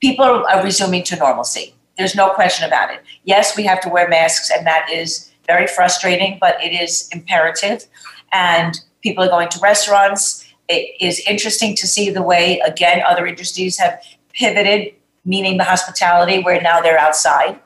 people 0.00 0.24
are 0.24 0.62
resuming 0.62 1.02
to 1.04 1.16
normalcy. 1.16 1.74
There's 1.96 2.14
no 2.14 2.30
question 2.30 2.66
about 2.66 2.92
it. 2.92 3.00
Yes, 3.24 3.56
we 3.56 3.64
have 3.64 3.80
to 3.82 3.88
wear 3.88 4.08
masks, 4.08 4.50
and 4.50 4.66
that 4.66 4.88
is 4.92 5.30
very 5.46 5.66
frustrating, 5.66 6.38
but 6.40 6.62
it 6.62 6.72
is 6.72 7.08
imperative. 7.12 7.86
And 8.30 8.78
people 9.02 9.24
are 9.24 9.28
going 9.28 9.48
to 9.48 9.58
restaurants. 9.60 10.46
It 10.68 10.94
is 11.00 11.20
interesting 11.20 11.74
to 11.76 11.86
see 11.86 12.10
the 12.10 12.22
way, 12.22 12.60
again, 12.60 13.02
other 13.06 13.26
industries 13.26 13.78
have 13.78 14.00
pivoted, 14.32 14.94
meaning 15.24 15.56
the 15.56 15.64
hospitality, 15.64 16.42
where 16.42 16.60
now 16.60 16.80
they're 16.80 16.98
outside. 16.98 17.58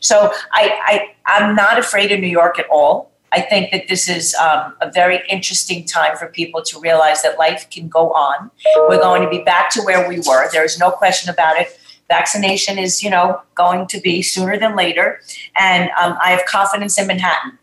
So 0.00 0.32
I, 0.52 0.78
I, 0.86 1.14
I'm 1.26 1.56
not 1.56 1.78
afraid 1.78 2.12
of 2.12 2.20
New 2.20 2.28
York 2.28 2.58
at 2.58 2.66
all. 2.70 3.09
I 3.32 3.40
think 3.40 3.70
that 3.70 3.86
this 3.88 4.08
is 4.08 4.34
um, 4.34 4.74
a 4.80 4.90
very 4.90 5.20
interesting 5.28 5.84
time 5.84 6.16
for 6.16 6.26
people 6.26 6.62
to 6.62 6.80
realize 6.80 7.22
that 7.22 7.38
life 7.38 7.68
can 7.70 7.88
go 7.88 8.12
on. 8.12 8.50
We're 8.88 9.00
going 9.00 9.22
to 9.22 9.30
be 9.30 9.42
back 9.44 9.70
to 9.70 9.82
where 9.82 10.08
we 10.08 10.20
were. 10.20 10.50
There 10.50 10.64
is 10.64 10.78
no 10.78 10.90
question 10.90 11.30
about 11.30 11.56
it. 11.56 11.78
Vaccination 12.08 12.76
is, 12.76 13.04
you 13.04 13.10
know, 13.10 13.40
going 13.54 13.86
to 13.86 14.00
be 14.00 14.20
sooner 14.20 14.58
than 14.58 14.74
later, 14.74 15.20
and 15.56 15.90
um, 15.90 16.18
I 16.20 16.30
have 16.30 16.44
confidence 16.44 16.98
in 16.98 17.06
Manhattan. 17.06 17.56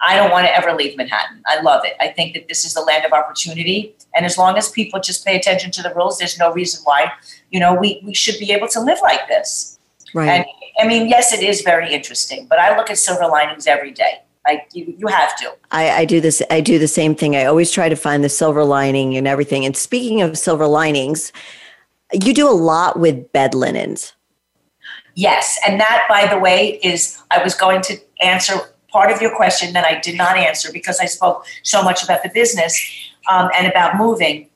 I 0.00 0.14
don't 0.14 0.30
want 0.30 0.46
to 0.46 0.56
ever 0.56 0.72
leave 0.72 0.96
Manhattan. 0.96 1.42
I 1.46 1.60
love 1.60 1.84
it. 1.84 1.94
I 1.98 2.08
think 2.08 2.34
that 2.34 2.46
this 2.46 2.64
is 2.64 2.74
the 2.74 2.80
land 2.80 3.04
of 3.04 3.12
opportunity. 3.12 3.96
And 4.14 4.24
as 4.24 4.38
long 4.38 4.56
as 4.56 4.70
people 4.70 5.00
just 5.00 5.26
pay 5.26 5.36
attention 5.36 5.72
to 5.72 5.82
the 5.82 5.92
rules, 5.94 6.18
there's 6.18 6.38
no 6.38 6.52
reason 6.52 6.80
why, 6.84 7.10
you 7.50 7.58
know, 7.58 7.74
we, 7.74 8.00
we 8.04 8.14
should 8.14 8.38
be 8.38 8.52
able 8.52 8.68
to 8.68 8.80
live 8.80 8.98
like 9.02 9.26
this. 9.26 9.78
Right. 10.14 10.28
And 10.28 10.44
I 10.78 10.86
mean, 10.86 11.08
yes, 11.08 11.32
it 11.32 11.42
is 11.42 11.62
very 11.62 11.92
interesting, 11.92 12.46
but 12.46 12.60
I 12.60 12.76
look 12.76 12.90
at 12.90 12.98
silver 12.98 13.26
linings 13.26 13.66
every 13.66 13.90
day. 13.90 14.22
Like 14.48 14.66
you, 14.72 14.94
you 14.96 15.06
have 15.08 15.36
to. 15.36 15.52
I, 15.72 15.90
I 15.90 16.04
do 16.06 16.22
this. 16.22 16.42
I 16.50 16.62
do 16.62 16.78
the 16.78 16.88
same 16.88 17.14
thing. 17.14 17.36
I 17.36 17.44
always 17.44 17.70
try 17.70 17.90
to 17.90 17.96
find 17.96 18.24
the 18.24 18.30
silver 18.30 18.64
lining 18.64 19.14
and 19.14 19.28
everything. 19.28 19.66
And 19.66 19.76
speaking 19.76 20.22
of 20.22 20.38
silver 20.38 20.66
linings, 20.66 21.32
you 22.14 22.32
do 22.32 22.48
a 22.48 22.56
lot 22.56 22.98
with 22.98 23.30
bed 23.30 23.54
linens. 23.54 24.14
Yes. 25.14 25.58
And 25.66 25.78
that, 25.80 26.06
by 26.08 26.26
the 26.26 26.38
way, 26.38 26.80
is 26.82 27.20
I 27.30 27.42
was 27.42 27.54
going 27.54 27.82
to 27.82 27.98
answer 28.22 28.54
part 28.90 29.10
of 29.10 29.20
your 29.20 29.36
question 29.36 29.74
that 29.74 29.84
I 29.84 30.00
did 30.00 30.16
not 30.16 30.38
answer 30.38 30.72
because 30.72 30.98
I 30.98 31.04
spoke 31.04 31.44
so 31.62 31.82
much 31.82 32.02
about 32.02 32.22
the 32.22 32.30
business 32.30 32.74
um, 33.30 33.50
and 33.54 33.66
about 33.66 33.98
moving. 33.98 34.48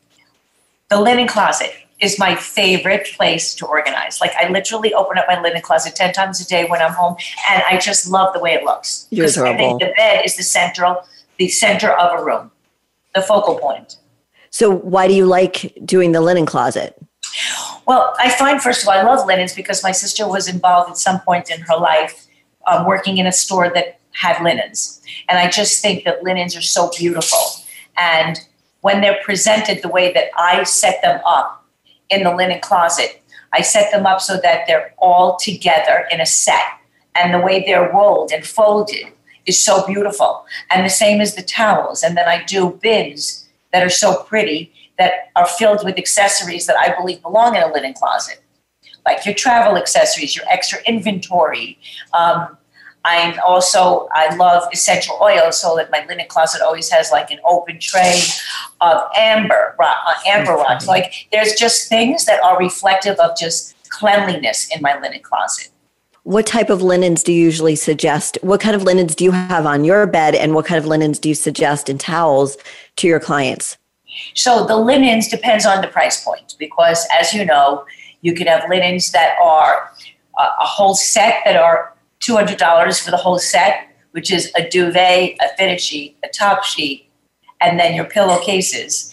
The 0.89 0.99
linen 0.99 1.29
closet 1.29 1.75
is 2.03 2.19
my 2.19 2.35
favorite 2.35 3.07
place 3.17 3.55
to 3.55 3.65
organize. 3.65 4.21
Like 4.21 4.33
I 4.37 4.49
literally 4.49 4.93
open 4.93 5.17
up 5.19 5.25
my 5.29 5.41
linen 5.41 5.63
closet 5.63 5.95
10 5.95 6.13
times 6.13 6.41
a 6.41 6.47
day 6.47 6.65
when 6.65 6.83
I'm 6.83 6.93
home 6.93 7.17
and 7.49 7.63
I 7.71 7.79
just 7.79 8.09
love 8.11 8.35
the 8.35 8.41
way 8.41 8.53
it 8.53 8.65
looks. 8.65 9.07
You're 9.11 9.27
Because 9.27 9.39
I 9.39 9.57
think 9.57 9.81
the 9.81 9.93
bed 9.97 10.23
is 10.25 10.37
the 10.37 10.43
central, 10.43 11.07
the 11.39 11.49
center 11.49 11.91
of 11.91 12.21
a 12.21 12.25
room, 12.25 12.51
the 13.15 13.23
focal 13.23 13.57
point. 13.59 13.97
So 14.51 14.71
why 14.71 15.07
do 15.07 15.15
you 15.15 15.27
like 15.27 15.75
doing 15.85 16.11
the 16.11 16.21
linen 16.21 16.45
closet? 16.45 17.01
Well, 17.87 18.15
I 18.19 18.31
find, 18.31 18.61
first 18.61 18.83
of 18.83 18.89
all, 18.89 18.95
I 18.95 19.03
love 19.03 19.27
linens 19.27 19.55
because 19.55 19.83
my 19.83 19.93
sister 19.93 20.29
was 20.29 20.49
involved 20.49 20.91
at 20.91 20.97
some 20.99 21.21
point 21.21 21.51
in 21.51 21.61
her 21.63 21.77
life 21.77 22.27
um, 22.67 22.85
working 22.85 23.19
in 23.19 23.27
a 23.27 23.33
store 23.33 23.71
that 23.71 24.01
had 24.11 24.43
linens. 24.43 25.01
And 25.29 25.39
I 25.39 25.49
just 25.49 25.81
think 25.81 26.05
that 26.05 26.23
linens 26.23 26.57
are 26.57 26.63
so 26.63 26.91
beautiful. 26.97 27.39
And 27.97 28.41
when 28.81 29.01
they're 29.01 29.21
presented 29.23 29.83
the 29.83 29.89
way 29.89 30.13
that 30.13 30.31
I 30.37 30.65
set 30.65 31.01
them 31.03 31.21
up 31.25 31.62
in 32.13 32.25
the 32.25 32.35
linen 32.35 32.61
closet, 32.61 33.23
I 33.53 33.63
set 33.63 33.91
them 33.93 34.07
up 34.07 34.21
so 34.21 34.39
that 34.43 34.67
they're 34.67 34.95
all 34.99 35.37
together 35.37 36.07
in 36.11 36.21
a 36.21 36.27
set. 36.27 36.65
And 37.15 37.35
the 37.35 37.41
way 37.41 37.63
they're 37.65 37.93
rolled 37.93 38.33
and 38.33 38.47
folded 38.47 39.09
is 39.47 39.63
so 39.63 39.87
beautiful. 39.87 40.47
And 40.71 40.85
the 40.85 40.91
same 40.91 41.21
as 41.21 41.35
the 41.35 41.43
towels. 41.43 42.03
And 42.03 42.17
then 42.17 42.29
I 42.29 42.45
do 42.45 42.79
bins 42.83 43.49
that 43.73 43.83
are 43.83 43.91
so 43.91 44.23
pretty 44.23 44.73
that 44.99 45.31
are 45.37 45.47
filled 45.47 45.85
with 45.85 45.99
accessories 45.99 46.67
that 46.67 46.77
I 46.77 46.95
believe 46.95 47.23
belong 47.23 47.57
in 47.57 47.63
a 47.63 47.73
linen 47.73 47.95
closet, 47.95 48.43
like 49.05 49.25
your 49.27 49.35
travel 49.35 49.77
accessories, 49.77 50.37
your 50.37 50.45
extra 50.49 50.79
inventory. 50.87 51.79
Um, 52.13 52.57
I'm 53.05 53.39
also 53.45 54.09
I 54.15 54.35
love 54.37 54.69
essential 54.73 55.19
oils, 55.21 55.61
so 55.61 55.77
that 55.77 55.91
my 55.91 56.05
linen 56.07 56.27
closet 56.29 56.63
always 56.63 56.91
has 56.91 57.11
like 57.11 57.31
an 57.31 57.39
open 57.45 57.79
tray 57.81 58.21
of 58.81 59.03
amber 59.17 59.75
rock, 59.79 59.97
uh, 60.07 60.15
amber 60.27 60.53
rocks. 60.53 60.87
Like 60.87 61.29
there's 61.33 61.55
just 61.55 61.89
things 61.89 62.27
that 62.27 62.43
are 62.43 62.59
reflective 62.59 63.19
of 63.19 63.37
just 63.37 63.75
cleanliness 63.89 64.69
in 64.75 64.81
my 64.81 64.99
linen 65.01 65.21
closet. 65.21 65.69
What 66.25 66.47
type 66.47 66.71
of 66.71 66.83
linens 66.83 67.25
do 67.25 67.33
you 67.33 67.43
usually 67.43 67.75
suggest? 67.75 68.39
What 68.43 68.61
kind 68.61 68.77
of 68.77 68.85
linens 68.85 69.17
do 69.17 69.25
you 69.25 69.33
have 69.33 69.67
on 69.67 69.85
your 69.85 70.07
bed, 70.07 70.37
and 70.37 70.55
what 70.55 70.67
kind 70.67 70.79
of 70.79 70.87
linens 70.87 71.19
do 71.19 71.29
you 71.29 71.35
suggest 71.35 71.89
in 71.89 71.99
towels 71.99 72.57
to 72.97 73.09
your 73.09 73.19
clients? 73.19 73.77
So 74.35 74.65
the 74.65 74.77
linens 74.77 75.27
depends 75.27 75.67
on 75.67 75.81
the 75.81 75.89
price 75.89 76.23
point 76.23 76.55
because, 76.59 77.07
as 77.19 77.35
you 77.35 77.45
know, 77.45 77.85
you 78.21 78.35
can 78.35 78.47
have 78.47 78.69
linens 78.71 79.11
that 79.13 79.37
are 79.43 79.91
a, 80.39 80.43
a 80.43 80.65
whole 80.65 80.95
set 80.95 81.43
that 81.45 81.57
are 81.57 81.92
two 82.23 82.35
hundred 82.35 82.57
dollars 82.57 82.99
for 82.99 83.11
the 83.11 83.19
whole 83.19 83.39
set, 83.39 83.89
which 84.13 84.33
is 84.33 84.51
a 84.57 84.67
duvet, 84.69 85.37
a 85.41 85.57
fitted 85.59 85.81
sheet, 85.81 86.17
a 86.25 86.29
top 86.29 86.65
sheet, 86.65 87.11
and 87.61 87.79
then 87.79 87.95
your 87.95 88.07
pillowcases. 88.07 89.13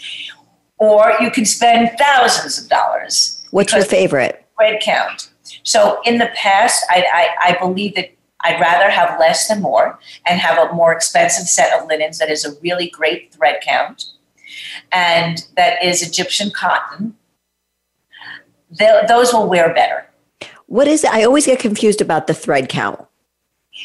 Or 0.78 1.14
you 1.20 1.30
can 1.30 1.46
spend 1.46 1.92
thousands 2.00 2.62
of 2.62 2.70
dollars. 2.70 3.44
What's 3.52 3.74
your 3.74 3.84
favorite? 3.84 4.46
thread 4.60 4.82
count. 4.82 5.32
So 5.64 6.00
in 6.06 6.18
the 6.18 6.30
past, 6.36 6.86
I, 6.90 7.06
I, 7.14 7.52
I 7.52 7.60
believe 7.60 7.96
that 7.96 8.12
I'd 8.42 8.60
rather 8.60 8.90
have 8.90 9.20
less 9.20 9.48
than 9.48 9.62
more 9.62 10.00
and 10.26 10.40
have 10.40 10.70
a 10.70 10.74
more 10.74 10.94
expensive 10.94 11.48
set 11.48 11.78
of 11.78 11.88
linens 11.88 12.20
that 12.20 12.30
is 12.30 12.46
a 12.46 12.60
really 12.62 12.90
great 12.90 13.34
thread 13.34 13.60
count 13.62 14.06
and 14.92 15.46
that 15.56 15.84
is 15.84 16.02
Egyptian 16.02 16.52
cotton. 16.52 17.16
Tho- 18.78 19.02
those 19.08 19.34
will 19.34 19.48
wear 19.48 19.74
better. 19.74 20.09
What 20.70 20.88
is 20.88 21.04
it? 21.04 21.12
I 21.12 21.24
always 21.24 21.46
get 21.48 21.60
confused 21.60 22.00
about 22.00 22.28
the 22.28 22.34
thread 22.34 22.70
count. 22.70 23.00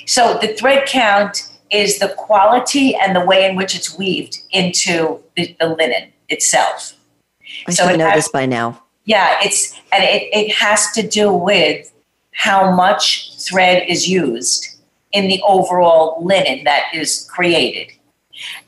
So 0.07 0.39
the 0.41 0.49
thread 0.49 0.87
count 0.87 1.51
is 1.70 1.99
the 1.99 2.09
quality 2.09 2.95
and 2.95 3.16
the 3.16 3.24
way 3.24 3.49
in 3.49 3.57
which 3.57 3.74
it's 3.74 3.97
weaved 3.97 4.39
into 4.51 5.20
the, 5.35 5.57
the 5.59 5.66
linen 5.68 6.12
itself. 6.28 6.95
I 7.66 7.72
So 7.72 7.89
should 7.89 7.99
know 7.99 8.07
has- 8.11 8.24
this 8.24 8.28
by 8.28 8.47
now. 8.47 8.82
Yeah, 9.07 9.37
it's 9.43 9.78
and 9.93 10.03
it, 10.03 10.30
it 10.32 10.55
has 10.55 10.91
to 10.93 11.07
do 11.07 11.30
with 11.32 11.93
how 12.32 12.70
much 12.70 13.37
thread 13.39 13.85
is 13.87 14.09
used 14.09 14.76
in 15.12 15.28
the 15.28 15.43
overall 15.47 16.24
linen 16.24 16.64
that 16.64 16.85
is 16.95 17.28
created. 17.30 17.93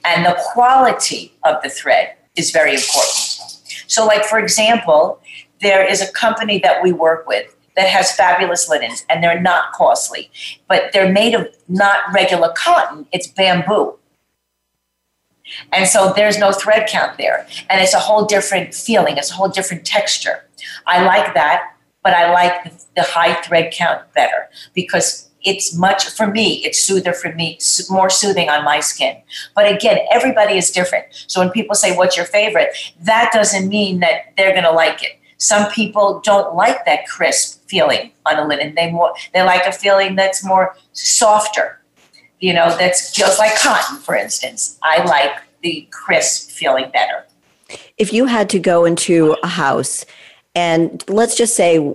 And 0.04 0.26
the 0.26 0.36
quality 0.52 1.32
of 1.42 1.62
the 1.62 1.70
thread 1.70 2.16
is 2.36 2.50
very 2.50 2.74
important. 2.74 3.40
So, 3.86 4.04
like 4.04 4.24
for 4.26 4.38
example, 4.38 5.18
there 5.62 5.86
is 5.90 6.02
a 6.02 6.12
company 6.12 6.58
that 6.58 6.82
we 6.82 6.92
work 6.92 7.26
with 7.26 7.55
that 7.76 7.88
has 7.88 8.12
fabulous 8.12 8.68
linens 8.68 9.04
and 9.08 9.22
they're 9.22 9.40
not 9.40 9.72
costly, 9.72 10.30
but 10.68 10.92
they're 10.92 11.12
made 11.12 11.34
of 11.34 11.48
not 11.68 12.12
regular 12.12 12.52
cotton, 12.56 13.06
it's 13.12 13.26
bamboo. 13.26 13.96
And 15.72 15.86
so 15.86 16.12
there's 16.14 16.38
no 16.38 16.52
thread 16.52 16.88
count 16.88 17.18
there. 17.18 17.46
And 17.70 17.80
it's 17.80 17.94
a 17.94 17.98
whole 17.98 18.24
different 18.24 18.74
feeling, 18.74 19.16
it's 19.16 19.30
a 19.30 19.34
whole 19.34 19.48
different 19.48 19.84
texture. 19.84 20.44
I 20.86 21.04
like 21.04 21.34
that, 21.34 21.74
but 22.02 22.14
I 22.14 22.32
like 22.32 22.72
the, 22.94 23.02
high 23.02 23.34
thread 23.42 23.72
count 23.72 24.02
better 24.14 24.48
because 24.74 25.28
it's 25.44 25.76
much, 25.76 26.08
for 26.08 26.26
me, 26.26 26.64
it's 26.64 26.82
soother 26.82 27.12
for 27.12 27.32
me, 27.34 27.58
more 27.88 28.10
soothing 28.10 28.48
on 28.48 28.64
my 28.64 28.80
skin. 28.80 29.16
But 29.54 29.70
again, 29.70 29.98
everybody 30.10 30.56
is 30.56 30.70
different. 30.70 31.06
So 31.28 31.40
when 31.40 31.50
people 31.50 31.76
say, 31.76 31.96
What's 31.96 32.16
your 32.16 32.26
favorite? 32.26 32.70
that 33.02 33.30
doesn't 33.32 33.68
mean 33.68 34.00
that 34.00 34.32
they're 34.36 34.52
going 34.52 34.64
to 34.64 34.72
like 34.72 35.04
it. 35.04 35.20
Some 35.38 35.70
people 35.70 36.20
don't 36.24 36.56
like 36.56 36.84
that 36.86 37.06
crisp 37.06 37.55
feeling 37.66 38.12
on 38.24 38.38
a 38.38 38.46
linen. 38.46 38.74
They 38.74 38.90
more 38.90 39.14
they 39.34 39.42
like 39.42 39.66
a 39.66 39.72
feeling 39.72 40.16
that's 40.16 40.44
more 40.44 40.76
softer 40.92 41.80
you 42.40 42.52
know, 42.52 42.68
that 42.76 42.96
feels 42.96 43.38
like 43.38 43.56
cotton, 43.56 43.98
for 43.98 44.14
instance. 44.14 44.78
I 44.82 45.02
like 45.04 45.42
the 45.62 45.88
crisp 45.90 46.50
feeling 46.50 46.90
better. 46.90 47.24
If 47.96 48.12
you 48.12 48.26
had 48.26 48.50
to 48.50 48.58
go 48.58 48.84
into 48.84 49.36
a 49.42 49.48
house 49.48 50.04
and 50.54 51.02
let's 51.08 51.36
just 51.36 51.56
say 51.56 51.94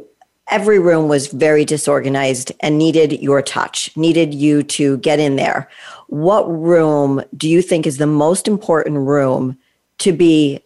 every 0.50 0.80
room 0.80 1.08
was 1.08 1.28
very 1.28 1.64
disorganized 1.64 2.52
and 2.60 2.78
needed 2.78 3.22
your 3.22 3.42
touch, 3.42 3.96
needed 3.96 4.34
you 4.34 4.64
to 4.64 4.98
get 4.98 5.20
in 5.20 5.36
there, 5.36 5.70
what 6.08 6.44
room 6.52 7.24
do 7.38 7.48
you 7.48 7.62
think 7.62 7.86
is 7.86 7.98
the 7.98 8.08
most 8.08 8.48
important 8.48 8.98
room 8.98 9.58
to 10.00 10.12
be 10.12 10.60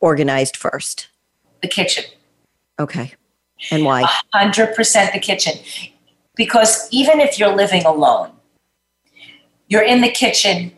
organized 0.00 0.56
first? 0.56 1.08
The 1.62 1.68
kitchen, 1.68 2.04
Okay. 2.78 3.14
And 3.70 3.84
why? 3.84 4.04
100% 4.34 5.12
the 5.12 5.18
kitchen. 5.18 5.54
Because 6.36 6.88
even 6.90 7.20
if 7.20 7.38
you're 7.38 7.54
living 7.54 7.84
alone, 7.84 8.30
you're 9.68 9.82
in 9.84 10.00
the 10.00 10.10
kitchen 10.10 10.72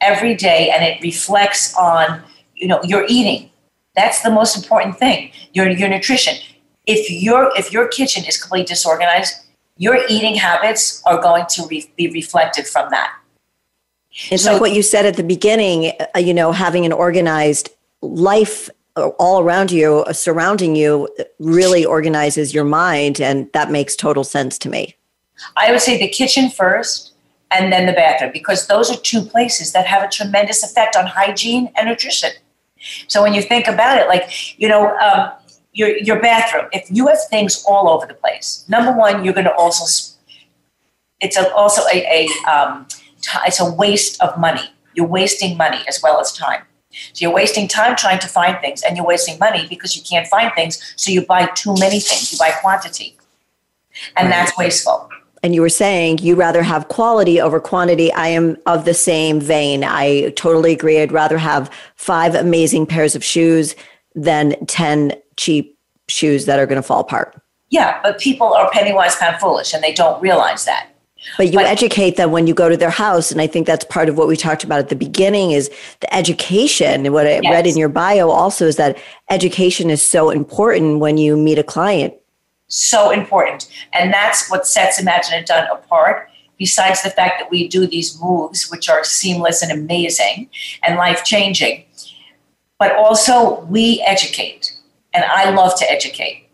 every 0.00 0.34
day 0.34 0.70
and 0.70 0.84
it 0.84 1.00
reflects 1.02 1.74
on, 1.76 2.22
you 2.54 2.66
know, 2.66 2.80
your 2.84 3.04
eating. 3.08 3.50
That's 3.94 4.22
the 4.22 4.30
most 4.30 4.56
important 4.56 4.98
thing, 4.98 5.32
your, 5.52 5.68
your 5.68 5.88
nutrition. 5.88 6.34
If 6.86 7.10
your, 7.10 7.52
if 7.56 7.72
your 7.72 7.88
kitchen 7.88 8.24
is 8.24 8.40
completely 8.40 8.66
disorganized, 8.66 9.34
your 9.76 9.98
eating 10.08 10.34
habits 10.36 11.02
are 11.06 11.20
going 11.20 11.44
to 11.50 11.66
re- 11.66 11.90
be 11.96 12.08
reflected 12.10 12.66
from 12.66 12.90
that. 12.90 13.14
It's 14.30 14.44
So- 14.44 14.52
like 14.52 14.60
what 14.60 14.72
you 14.72 14.82
said 14.82 15.06
at 15.06 15.16
the 15.16 15.22
beginning, 15.22 15.92
uh, 16.14 16.18
you 16.18 16.34
know, 16.34 16.52
having 16.52 16.84
an 16.86 16.92
organized 16.92 17.70
life 18.02 18.70
all 18.96 19.40
around 19.40 19.70
you, 19.70 19.98
uh, 20.00 20.12
surrounding 20.12 20.76
you, 20.76 21.08
really 21.38 21.84
organizes 21.84 22.52
your 22.54 22.64
mind. 22.64 23.20
And 23.20 23.50
that 23.52 23.70
makes 23.70 23.96
total 23.96 24.24
sense 24.24 24.58
to 24.58 24.68
me. 24.68 24.96
I 25.56 25.70
would 25.70 25.80
say 25.80 25.98
the 25.98 26.08
kitchen 26.08 26.50
first 26.50 27.12
and 27.50 27.72
then 27.72 27.86
the 27.86 27.92
bathroom 27.92 28.30
because 28.32 28.66
those 28.66 28.90
are 28.90 28.96
two 28.96 29.22
places 29.22 29.72
that 29.72 29.86
have 29.86 30.02
a 30.02 30.08
tremendous 30.08 30.62
effect 30.62 30.96
on 30.96 31.06
hygiene 31.06 31.70
and 31.76 31.88
nutrition. 31.88 32.30
So 33.08 33.22
when 33.22 33.34
you 33.34 33.42
think 33.42 33.66
about 33.66 33.98
it, 33.98 34.08
like, 34.08 34.58
you 34.58 34.68
know, 34.68 34.96
um, 34.98 35.32
your, 35.72 35.96
your 35.98 36.20
bathroom, 36.20 36.66
if 36.72 36.86
you 36.90 37.06
have 37.08 37.18
things 37.28 37.64
all 37.66 37.88
over 37.88 38.06
the 38.06 38.14
place, 38.14 38.64
number 38.68 38.92
one, 38.92 39.24
you're 39.24 39.34
going 39.34 39.46
to 39.46 39.54
also, 39.54 40.16
it's 41.20 41.36
a, 41.36 41.52
also 41.54 41.82
a, 41.92 42.26
a 42.26 42.50
um, 42.50 42.86
ti 43.20 43.38
it's 43.46 43.60
a 43.60 43.70
waste 43.70 44.20
of 44.22 44.38
money. 44.38 44.70
You're 44.94 45.06
wasting 45.06 45.56
money 45.56 45.78
as 45.86 46.00
well 46.02 46.20
as 46.20 46.32
time. 46.32 46.62
So 47.12 47.22
you're 47.24 47.32
wasting 47.32 47.68
time 47.68 47.96
trying 47.96 48.18
to 48.20 48.28
find 48.28 48.58
things 48.60 48.82
and 48.82 48.96
you're 48.96 49.06
wasting 49.06 49.38
money 49.38 49.66
because 49.68 49.96
you 49.96 50.02
can't 50.02 50.26
find 50.26 50.52
things. 50.54 50.92
So 50.96 51.10
you 51.12 51.24
buy 51.24 51.46
too 51.54 51.74
many 51.78 52.00
things, 52.00 52.32
you 52.32 52.38
buy 52.38 52.50
quantity. 52.60 53.16
And 54.16 54.28
Right. 54.28 54.34
that's 54.36 54.56
wasteful. 54.58 55.08
and 55.42 55.54
you 55.54 55.62
were 55.62 55.70
saying 55.70 56.18
you 56.18 56.34
rather 56.34 56.62
have 56.62 56.88
quality 56.88 57.40
over 57.40 57.58
quantity. 57.60 58.12
I 58.12 58.28
am 58.28 58.58
of 58.66 58.84
the 58.84 58.92
same 58.92 59.40
vein. 59.40 59.82
I 59.84 60.30
totally 60.36 60.72
agree. 60.72 61.00
I'd 61.00 61.12
rather 61.12 61.38
have 61.38 61.70
five 61.96 62.34
amazing 62.34 62.84
pairs 62.86 63.14
of 63.14 63.24
shoes 63.24 63.74
than 64.14 64.54
10 64.66 65.14
cheap 65.38 65.78
shoes 66.08 66.44
that 66.44 66.58
are 66.58 66.66
going 66.66 66.76
to 66.76 66.82
fall 66.86 67.00
apart. 67.00 67.40
Yeah, 67.70 68.00
but 68.02 68.18
people 68.18 68.52
are 68.52 68.68
penny 68.70 68.92
wise, 68.92 69.16
pound 69.16 69.40
foolish, 69.40 69.72
and 69.72 69.82
they 69.82 69.94
don't 69.94 70.20
realize 70.20 70.66
that. 70.66 70.88
But 71.36 71.48
you 71.48 71.58
but, 71.58 71.66
educate 71.66 72.16
them 72.16 72.32
when 72.32 72.46
you 72.46 72.54
go 72.54 72.68
to 72.68 72.76
their 72.76 72.90
house, 72.90 73.30
and 73.30 73.40
I 73.40 73.46
think 73.46 73.66
that's 73.66 73.84
part 73.84 74.08
of 74.08 74.16
what 74.16 74.26
we 74.26 74.36
talked 74.36 74.64
about 74.64 74.78
at 74.78 74.88
the 74.88 74.96
beginning 74.96 75.50
is 75.50 75.70
the 76.00 76.14
education. 76.14 77.06
And 77.06 77.12
what 77.12 77.26
I 77.26 77.40
yes. 77.40 77.52
read 77.52 77.66
in 77.66 77.76
your 77.76 77.90
bio 77.90 78.30
also 78.30 78.66
is 78.66 78.76
that 78.76 78.96
education 79.28 79.90
is 79.90 80.02
so 80.02 80.30
important 80.30 80.98
when 80.98 81.18
you 81.18 81.36
meet 81.36 81.58
a 81.58 81.62
client 81.62 82.14
so 82.70 83.10
important. 83.10 83.68
And 83.92 84.12
that's 84.12 84.48
what 84.48 84.66
sets 84.66 84.98
Imagine 84.98 85.40
It 85.40 85.46
Done 85.46 85.68
apart. 85.70 86.30
Besides 86.56 87.02
the 87.02 87.10
fact 87.10 87.40
that 87.40 87.50
we 87.50 87.68
do 87.68 87.86
these 87.86 88.20
moves, 88.20 88.70
which 88.70 88.88
are 88.88 89.02
seamless 89.02 89.62
and 89.62 89.72
amazing 89.72 90.50
and 90.82 90.96
life 90.96 91.24
changing, 91.24 91.84
but 92.78 92.94
also 92.96 93.60
we 93.62 94.02
educate. 94.06 94.76
And 95.12 95.24
I 95.24 95.50
love 95.50 95.78
to 95.78 95.90
educate. 95.90 96.49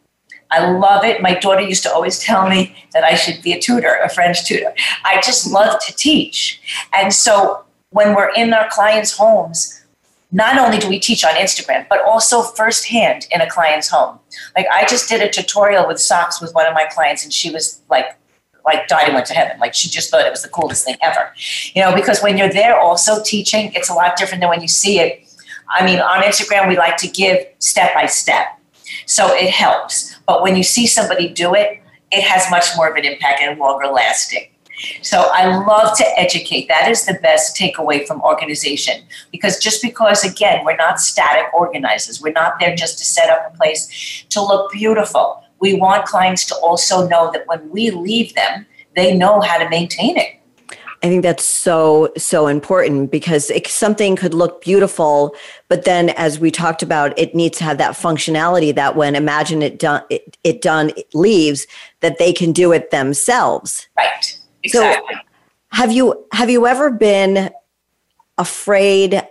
I 0.50 0.70
love 0.70 1.04
it. 1.04 1.22
My 1.22 1.34
daughter 1.34 1.60
used 1.60 1.82
to 1.84 1.92
always 1.92 2.18
tell 2.18 2.48
me 2.48 2.74
that 2.92 3.04
I 3.04 3.14
should 3.14 3.42
be 3.42 3.52
a 3.52 3.60
tutor, 3.60 3.98
a 4.02 4.08
French 4.08 4.44
tutor. 4.44 4.72
I 5.04 5.20
just 5.20 5.50
love 5.50 5.80
to 5.86 5.94
teach. 5.94 6.60
And 6.92 7.12
so 7.12 7.64
when 7.90 8.14
we're 8.14 8.32
in 8.34 8.52
our 8.52 8.68
clients' 8.70 9.16
homes, 9.16 9.84
not 10.32 10.58
only 10.58 10.78
do 10.78 10.88
we 10.88 10.98
teach 10.98 11.24
on 11.24 11.32
Instagram, 11.34 11.86
but 11.88 12.04
also 12.04 12.42
firsthand 12.42 13.26
in 13.30 13.40
a 13.40 13.48
client's 13.48 13.88
home. 13.88 14.18
Like 14.56 14.66
I 14.72 14.84
just 14.84 15.08
did 15.08 15.22
a 15.22 15.30
tutorial 15.30 15.86
with 15.86 16.00
socks 16.00 16.40
with 16.40 16.54
one 16.54 16.66
of 16.66 16.74
my 16.74 16.84
clients, 16.84 17.24
and 17.24 17.32
she 17.32 17.50
was 17.50 17.80
like, 17.88 18.16
like 18.64 18.88
died 18.88 19.04
and 19.06 19.14
went 19.14 19.26
to 19.26 19.34
heaven. 19.34 19.58
Like 19.60 19.74
she 19.74 19.88
just 19.88 20.10
thought 20.10 20.26
it 20.26 20.30
was 20.30 20.42
the 20.42 20.48
coolest 20.48 20.84
thing 20.84 20.96
ever. 21.02 21.32
You 21.74 21.82
know, 21.82 21.94
because 21.94 22.20
when 22.20 22.36
you're 22.36 22.52
there 22.52 22.78
also 22.78 23.22
teaching, 23.22 23.72
it's 23.74 23.88
a 23.88 23.94
lot 23.94 24.16
different 24.16 24.40
than 24.40 24.50
when 24.50 24.60
you 24.60 24.68
see 24.68 24.98
it. 24.98 25.22
I 25.68 25.84
mean, 25.84 26.00
on 26.00 26.22
Instagram, 26.22 26.68
we 26.68 26.76
like 26.76 26.96
to 26.98 27.08
give 27.08 27.38
step 27.58 27.94
by 27.94 28.06
step. 28.06 28.55
So 29.06 29.34
it 29.34 29.50
helps. 29.50 30.16
But 30.26 30.42
when 30.42 30.56
you 30.56 30.62
see 30.62 30.86
somebody 30.86 31.28
do 31.28 31.54
it, 31.54 31.80
it 32.12 32.22
has 32.22 32.50
much 32.50 32.66
more 32.76 32.88
of 32.88 32.96
an 32.96 33.04
impact 33.04 33.40
and 33.42 33.58
longer 33.58 33.86
lasting. 33.86 34.48
So 35.02 35.28
I 35.32 35.56
love 35.64 35.96
to 35.96 36.04
educate. 36.18 36.68
That 36.68 36.90
is 36.90 37.06
the 37.06 37.14
best 37.14 37.56
takeaway 37.56 38.06
from 38.06 38.20
organization 38.20 39.04
because 39.32 39.58
just 39.58 39.82
because, 39.82 40.22
again, 40.22 40.64
we're 40.64 40.76
not 40.76 41.00
static 41.00 41.52
organizers, 41.54 42.20
we're 42.20 42.32
not 42.32 42.60
there 42.60 42.76
just 42.76 42.98
to 42.98 43.04
set 43.04 43.30
up 43.30 43.52
a 43.52 43.56
place 43.56 44.24
to 44.28 44.42
look 44.42 44.70
beautiful. 44.72 45.42
We 45.60 45.74
want 45.74 46.04
clients 46.04 46.44
to 46.46 46.54
also 46.56 47.08
know 47.08 47.30
that 47.32 47.46
when 47.46 47.70
we 47.70 47.90
leave 47.90 48.34
them, 48.34 48.66
they 48.94 49.16
know 49.16 49.40
how 49.40 49.58
to 49.58 49.68
maintain 49.68 50.18
it. 50.18 50.34
I 51.02 51.08
think 51.08 51.22
that's 51.22 51.44
so 51.44 52.12
so 52.16 52.46
important 52.46 53.10
because 53.10 53.50
it, 53.50 53.66
something 53.66 54.16
could 54.16 54.34
look 54.34 54.62
beautiful, 54.62 55.34
but 55.68 55.84
then 55.84 56.10
as 56.10 56.38
we 56.38 56.50
talked 56.50 56.82
about, 56.82 57.16
it 57.18 57.34
needs 57.34 57.58
to 57.58 57.64
have 57.64 57.78
that 57.78 57.92
functionality 57.92 58.74
that 58.74 58.96
when 58.96 59.14
imagine 59.14 59.62
it 59.62 59.78
done 59.78 60.02
it, 60.10 60.36
it 60.42 60.62
done 60.62 60.90
it 60.96 61.14
leaves 61.14 61.66
that 62.00 62.18
they 62.18 62.32
can 62.32 62.52
do 62.52 62.72
it 62.72 62.90
themselves. 62.90 63.88
Right. 63.96 64.40
Exactly. 64.62 65.14
So 65.14 65.20
have 65.72 65.92
you 65.92 66.24
have 66.32 66.48
you 66.50 66.66
ever 66.66 66.90
been 66.90 67.50
afraid 68.38 69.22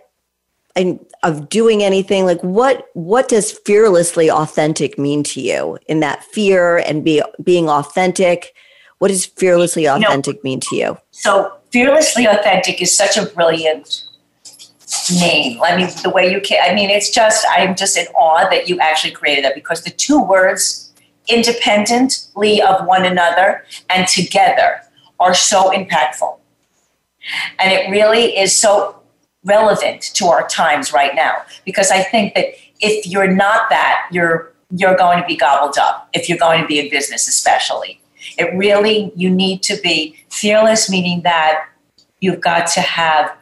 of 1.23 1.49
doing 1.49 1.81
anything 1.81 2.25
like 2.25 2.41
what 2.41 2.87
what 2.93 3.29
does 3.29 3.51
fearlessly 3.65 4.29
authentic 4.29 4.99
mean 4.99 5.23
to 5.23 5.41
you 5.41 5.77
in 5.87 6.01
that 6.01 6.23
fear 6.23 6.77
and 6.77 7.03
be 7.03 7.21
being 7.41 7.69
authentic 7.69 8.53
what 8.99 9.09
does 9.09 9.25
fearlessly 9.25 9.85
authentic 9.85 10.35
you 10.35 10.39
know, 10.39 10.41
mean 10.43 10.59
to 10.59 10.75
you 10.75 10.97
so 11.11 11.53
fearlessly 11.71 12.25
authentic 12.25 12.81
is 12.81 12.95
such 12.95 13.17
a 13.17 13.25
brilliant 13.27 14.03
name 15.19 15.59
i 15.63 15.75
mean 15.75 15.89
the 16.03 16.09
way 16.09 16.31
you 16.31 16.39
can 16.41 16.57
i 16.69 16.73
mean 16.73 16.89
it's 16.89 17.09
just 17.09 17.45
i'm 17.51 17.75
just 17.75 17.97
in 17.97 18.05
awe 18.15 18.47
that 18.49 18.69
you 18.69 18.79
actually 18.79 19.11
created 19.11 19.43
that 19.43 19.55
because 19.55 19.83
the 19.83 19.89
two 19.89 20.21
words 20.21 20.85
independently 21.27 22.61
of 22.61 22.85
one 22.85 23.05
another 23.05 23.63
and 23.89 24.07
together 24.07 24.81
are 25.19 25.33
so 25.33 25.71
impactful. 25.71 26.37
And 27.59 27.71
it 27.71 27.89
really 27.89 28.37
is 28.37 28.55
so 28.55 29.01
relevant 29.43 30.01
to 30.15 30.27
our 30.27 30.47
times 30.47 30.91
right 30.93 31.15
now 31.15 31.33
because 31.65 31.91
I 31.91 32.01
think 32.03 32.33
that 32.35 32.45
if 32.79 33.07
you're 33.07 33.31
not 33.31 33.69
that, 33.69 34.07
you're 34.11 34.53
you're 34.71 34.97
going 34.97 35.21
to 35.21 35.27
be 35.27 35.35
gobbled 35.35 35.77
up 35.77 36.09
if 36.13 36.27
you're 36.27 36.39
going 36.39 36.59
to 36.61 36.67
be 36.67 36.79
in 36.79 36.89
business 36.89 37.27
especially. 37.27 38.01
It 38.37 38.55
really 38.55 39.11
you 39.15 39.29
need 39.29 39.63
to 39.63 39.77
be 39.81 40.17
fearless 40.29 40.89
meaning 40.89 41.21
that 41.21 41.65
you've 42.19 42.41
got 42.41 42.67
to 42.67 42.81
have 42.81 43.35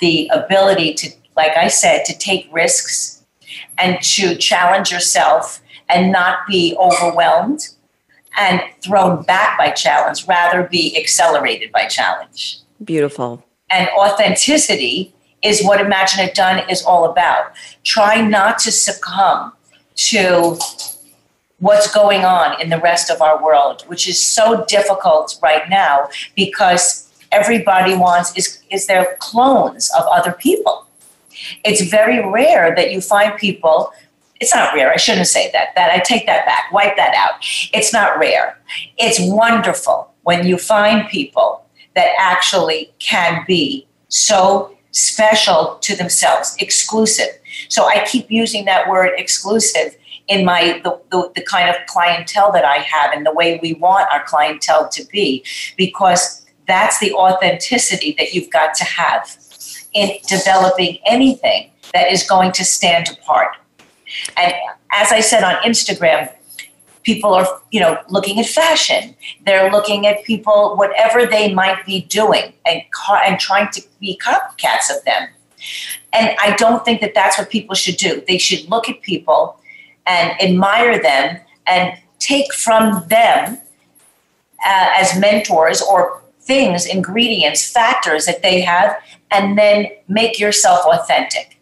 the 0.00 0.30
ability 0.32 0.94
to 0.94 1.10
like 1.36 1.56
I 1.56 1.68
said 1.68 2.04
to 2.06 2.16
take 2.16 2.48
risks 2.52 3.24
and 3.78 4.00
to 4.02 4.36
challenge 4.36 4.90
yourself 4.90 5.60
and 5.88 6.12
not 6.12 6.46
be 6.46 6.76
overwhelmed 6.78 7.68
and 8.36 8.60
thrown 8.82 9.22
back 9.22 9.56
by 9.58 9.70
challenge, 9.70 10.26
rather 10.26 10.64
be 10.64 10.96
accelerated 10.98 11.70
by 11.72 11.86
challenge. 11.86 12.58
Beautiful. 12.82 13.44
And 13.70 13.88
authenticity 13.96 15.14
is 15.42 15.62
what 15.64 15.80
Imagine 15.80 16.20
It 16.20 16.34
Done 16.34 16.68
is 16.68 16.82
all 16.82 17.04
about. 17.04 17.52
Try 17.84 18.20
not 18.20 18.58
to 18.60 18.72
succumb 18.72 19.52
to 19.96 20.58
what's 21.64 21.90
going 21.90 22.26
on 22.26 22.60
in 22.60 22.68
the 22.68 22.78
rest 22.78 23.10
of 23.10 23.22
our 23.22 23.42
world, 23.42 23.84
which 23.86 24.06
is 24.06 24.22
so 24.22 24.66
difficult 24.66 25.38
right 25.42 25.66
now 25.70 26.06
because 26.36 27.10
everybody 27.32 27.96
wants 27.96 28.36
is, 28.36 28.62
is 28.70 28.86
their 28.86 29.16
clones 29.18 29.90
of 29.98 30.04
other 30.12 30.32
people. 30.32 30.86
It's 31.64 31.80
very 31.90 32.20
rare 32.30 32.74
that 32.76 32.92
you 32.92 33.00
find 33.00 33.38
people 33.38 33.92
it's 34.40 34.54
not 34.54 34.74
rare. 34.74 34.92
I 34.92 34.96
shouldn't 34.96 35.28
say 35.28 35.50
that. 35.52 35.68
That 35.76 35.90
I 35.90 36.00
take 36.00 36.26
that 36.26 36.44
back. 36.44 36.70
Wipe 36.72 36.96
that 36.96 37.14
out. 37.14 37.42
It's 37.72 37.92
not 37.92 38.18
rare. 38.18 38.58
It's 38.98 39.18
wonderful 39.20 40.12
when 40.24 40.46
you 40.46 40.58
find 40.58 41.08
people 41.08 41.64
that 41.94 42.10
actually 42.18 42.92
can 42.98 43.44
be 43.46 43.86
so 44.08 44.76
special 44.90 45.78
to 45.82 45.96
themselves, 45.96 46.56
exclusive. 46.58 47.28
So 47.68 47.86
I 47.86 48.04
keep 48.04 48.30
using 48.30 48.64
that 48.66 48.88
word 48.88 49.12
exclusive 49.16 49.96
in 50.28 50.44
my 50.44 50.80
the, 50.84 51.00
the, 51.10 51.30
the 51.34 51.42
kind 51.42 51.68
of 51.68 51.76
clientele 51.86 52.52
that 52.52 52.64
I 52.64 52.78
have 52.78 53.12
and 53.12 53.26
the 53.26 53.32
way 53.32 53.58
we 53.62 53.74
want 53.74 54.10
our 54.12 54.24
clientele 54.24 54.88
to 54.88 55.04
be 55.06 55.44
because 55.76 56.46
that's 56.66 56.98
the 56.98 57.12
authenticity 57.12 58.14
that 58.18 58.32
you've 58.32 58.50
got 58.50 58.74
to 58.76 58.84
have 58.84 59.36
in 59.92 60.16
developing 60.26 60.98
anything 61.06 61.70
that 61.92 62.10
is 62.10 62.24
going 62.26 62.52
to 62.52 62.64
stand 62.64 63.08
apart 63.10 63.56
and 64.36 64.52
as 64.92 65.12
I 65.12 65.20
said 65.20 65.42
on 65.42 65.54
Instagram, 65.62 66.32
people 67.02 67.34
are, 67.34 67.46
you 67.70 67.80
know, 67.80 67.98
looking 68.08 68.38
at 68.38 68.46
fashion. 68.46 69.14
They're 69.44 69.70
looking 69.70 70.06
at 70.06 70.24
people, 70.24 70.76
whatever 70.76 71.26
they 71.26 71.52
might 71.52 71.84
be 71.84 72.02
doing, 72.02 72.52
and 72.66 72.82
and 73.24 73.40
trying 73.40 73.70
to 73.72 73.82
be 74.00 74.18
copycats 74.22 74.94
of 74.94 75.04
them. 75.04 75.28
And 76.12 76.36
I 76.40 76.54
don't 76.56 76.84
think 76.84 77.00
that 77.00 77.14
that's 77.14 77.38
what 77.38 77.50
people 77.50 77.74
should 77.74 77.96
do. 77.96 78.22
They 78.28 78.38
should 78.38 78.68
look 78.70 78.88
at 78.88 79.02
people 79.02 79.58
and 80.06 80.40
admire 80.40 81.00
them 81.00 81.40
and 81.66 81.98
take 82.18 82.52
from 82.52 83.06
them 83.08 83.58
uh, 84.66 84.90
as 84.94 85.18
mentors 85.18 85.82
or 85.82 86.22
things, 86.40 86.86
ingredients, 86.86 87.70
factors 87.70 88.26
that 88.26 88.42
they 88.42 88.60
have, 88.60 88.96
and 89.30 89.58
then 89.58 89.86
make 90.08 90.38
yourself 90.38 90.84
authentic 90.86 91.58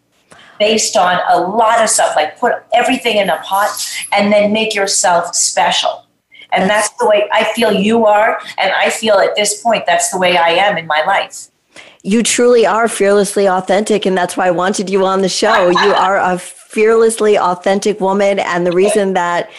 based 0.59 0.95
on 0.95 1.19
a 1.29 1.39
lot 1.39 1.81
of 1.81 1.89
stuff, 1.89 2.15
like 2.15 2.39
put 2.39 2.53
everything 2.73 3.17
in 3.17 3.29
a 3.29 3.37
pot 3.37 3.69
and 4.13 4.31
then 4.31 4.53
make 4.53 4.75
yourself 4.75 5.35
special. 5.35 6.05
And 6.51 6.69
that's 6.69 6.89
the 6.99 7.07
way 7.07 7.27
I 7.33 7.51
feel 7.53 7.73
you 7.73 8.05
are. 8.05 8.39
And 8.59 8.71
I 8.73 8.89
feel 8.89 9.15
at 9.15 9.35
this 9.35 9.61
point, 9.61 9.85
that's 9.87 10.11
the 10.11 10.19
way 10.19 10.37
I 10.37 10.49
am 10.49 10.77
in 10.77 10.85
my 10.85 11.03
life. 11.05 11.49
You 12.03 12.21
truly 12.21 12.65
are 12.65 12.87
fearlessly 12.87 13.47
authentic. 13.47 14.05
And 14.05 14.17
that's 14.17 14.37
why 14.37 14.47
I 14.47 14.51
wanted 14.51 14.89
you 14.89 15.05
on 15.05 15.21
the 15.21 15.29
show. 15.29 15.69
you 15.69 15.93
are 15.93 16.17
a 16.17 16.37
fearlessly 16.37 17.37
authentic 17.37 17.99
woman. 17.99 18.39
And 18.39 18.65
the 18.65 18.71
reason 18.71 19.13
that 19.13 19.49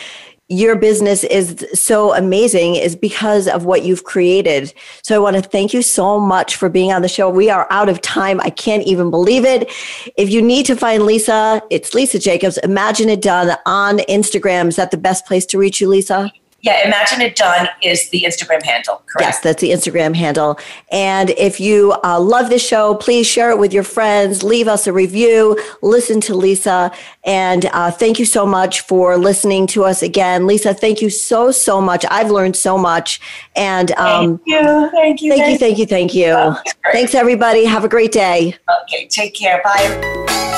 your 0.49 0.77
business 0.77 1.25
is 1.25 1.67
so 1.73 2.15
amazing 2.15 2.75
is 2.75 2.95
because 2.95 3.49
of 3.49 3.65
what 3.65 3.83
you've 3.83 4.05
created. 4.05 4.75
So 5.03 5.15
I 5.15 5.19
want 5.19 5.37
to 5.37 5.43
thank 5.43 5.73
you 5.73 5.81
so 5.81 6.21
much 6.21 6.57
for 6.57 6.69
being 6.69 6.93
on 6.93 7.01
the 7.01 7.09
show. 7.09 7.31
We 7.31 7.49
are 7.49 7.67
out 7.71 7.89
of 7.89 8.03
time. 8.03 8.41
I 8.41 8.51
can't 8.51 8.83
even 8.87 9.11
believe 9.11 9.47
it. 9.47 9.71
If 10.19 10.31
you 10.31 10.43
need 10.43 10.67
to 10.67 10.77
find 10.77 11.05
Lisa, 11.05 11.63
it's 11.71 11.95
Lisa 11.95 12.19
Jacobs. 12.19 12.59
Imagine 12.59 13.09
it 13.09 13.23
done 13.23 13.57
on 13.65 13.99
Instagram. 14.01 14.69
Is 14.69 14.77
that 14.77 14.91
the 14.91 14.99
best 14.99 15.25
place 15.25 15.47
to 15.47 15.59
reach 15.59 15.81
you, 15.81 15.89
Lisa? 15.89 16.31
Yeah, 16.65 16.87
Imagine 16.87 17.21
It 17.21 17.37
Done 17.37 17.69
is 17.83 18.09
the 18.09 18.23
Instagram 18.23 18.63
handle, 18.63 19.03
correct? 19.05 19.21
Yes, 19.21 19.41
that's 19.41 19.61
the 19.61 19.71
Instagram 19.71 20.17
handle. 20.17 20.59
And 20.91 21.29
if 21.31 21.61
you 21.61 21.95
uh, 22.03 22.19
love 22.19 22.49
the 22.49 22.59
show, 22.59 22.95
please 22.95 23.27
share 23.27 23.51
it 23.51 23.59
with 23.59 23.75
your 23.75 23.83
friends, 23.83 24.43
leave 24.43 24.67
us 24.67 24.87
a 24.87 24.93
review, 24.95 25.61
listen 25.83 26.23
to 26.23 26.35
Lisa. 26.35 26.91
And 27.23 27.67
uh, 27.67 27.91
thank 27.91 28.19
you 28.19 28.25
so 28.25 28.47
much 28.47 28.81
for 28.81 29.19
listening 29.19 29.67
to 29.69 29.85
us 29.85 30.03
again. 30.03 30.47
Lisa, 30.47 30.73
thank 30.73 31.03
you 31.03 31.11
so, 31.11 31.51
so 31.51 31.83
much. 31.83 32.07
I've 32.11 32.31
learned 32.31 32.57
so 32.57 32.79
much. 32.79 33.21
And 33.55 33.93
um, 33.99 34.39
thank 34.39 34.41
you. 34.47 34.91
Thank 34.91 35.21
you. 35.21 35.37
Thank 35.37 35.51
you. 35.51 35.59
Thank 35.59 35.79
you. 35.79 35.87
Thank 35.87 36.15
you. 36.15 36.73
Thanks, 36.93 37.15
everybody. 37.15 37.67
Have 37.67 37.85
a 37.85 37.91
great 37.91 38.11
day. 38.11 38.57
Okay, 38.85 39.07
take 39.09 39.35
care. 39.35 39.61
Bye. 39.63 40.54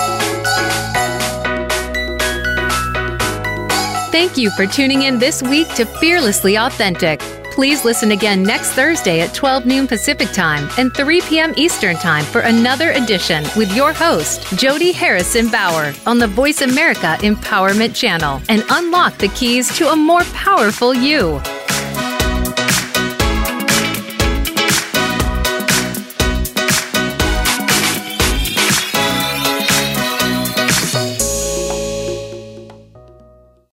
Thank 4.16 4.38
you 4.38 4.50
for 4.52 4.66
tuning 4.66 5.02
in 5.02 5.18
this 5.18 5.42
week 5.42 5.68
to 5.74 5.84
Fearlessly 5.84 6.56
Authentic. 6.56 7.20
Please 7.52 7.84
listen 7.84 8.12
again 8.12 8.42
next 8.42 8.70
Thursday 8.70 9.20
at 9.20 9.34
12 9.34 9.66
noon 9.66 9.86
Pacific 9.86 10.32
Time 10.32 10.70
and 10.78 10.90
3 10.96 11.20
p.m. 11.20 11.52
Eastern 11.58 11.96
Time 11.96 12.24
for 12.24 12.40
another 12.40 12.92
edition 12.92 13.44
with 13.58 13.76
your 13.76 13.92
host, 13.92 14.40
Jody 14.56 14.90
Harrison 14.90 15.50
Bauer, 15.50 15.92
on 16.06 16.18
the 16.18 16.26
Voice 16.26 16.62
America 16.62 17.18
Empowerment 17.20 17.94
Channel 17.94 18.40
and 18.48 18.64
unlock 18.70 19.18
the 19.18 19.28
keys 19.28 19.68
to 19.76 19.92
a 19.92 19.96
more 19.96 20.24
powerful 20.32 20.94
you. 20.94 21.38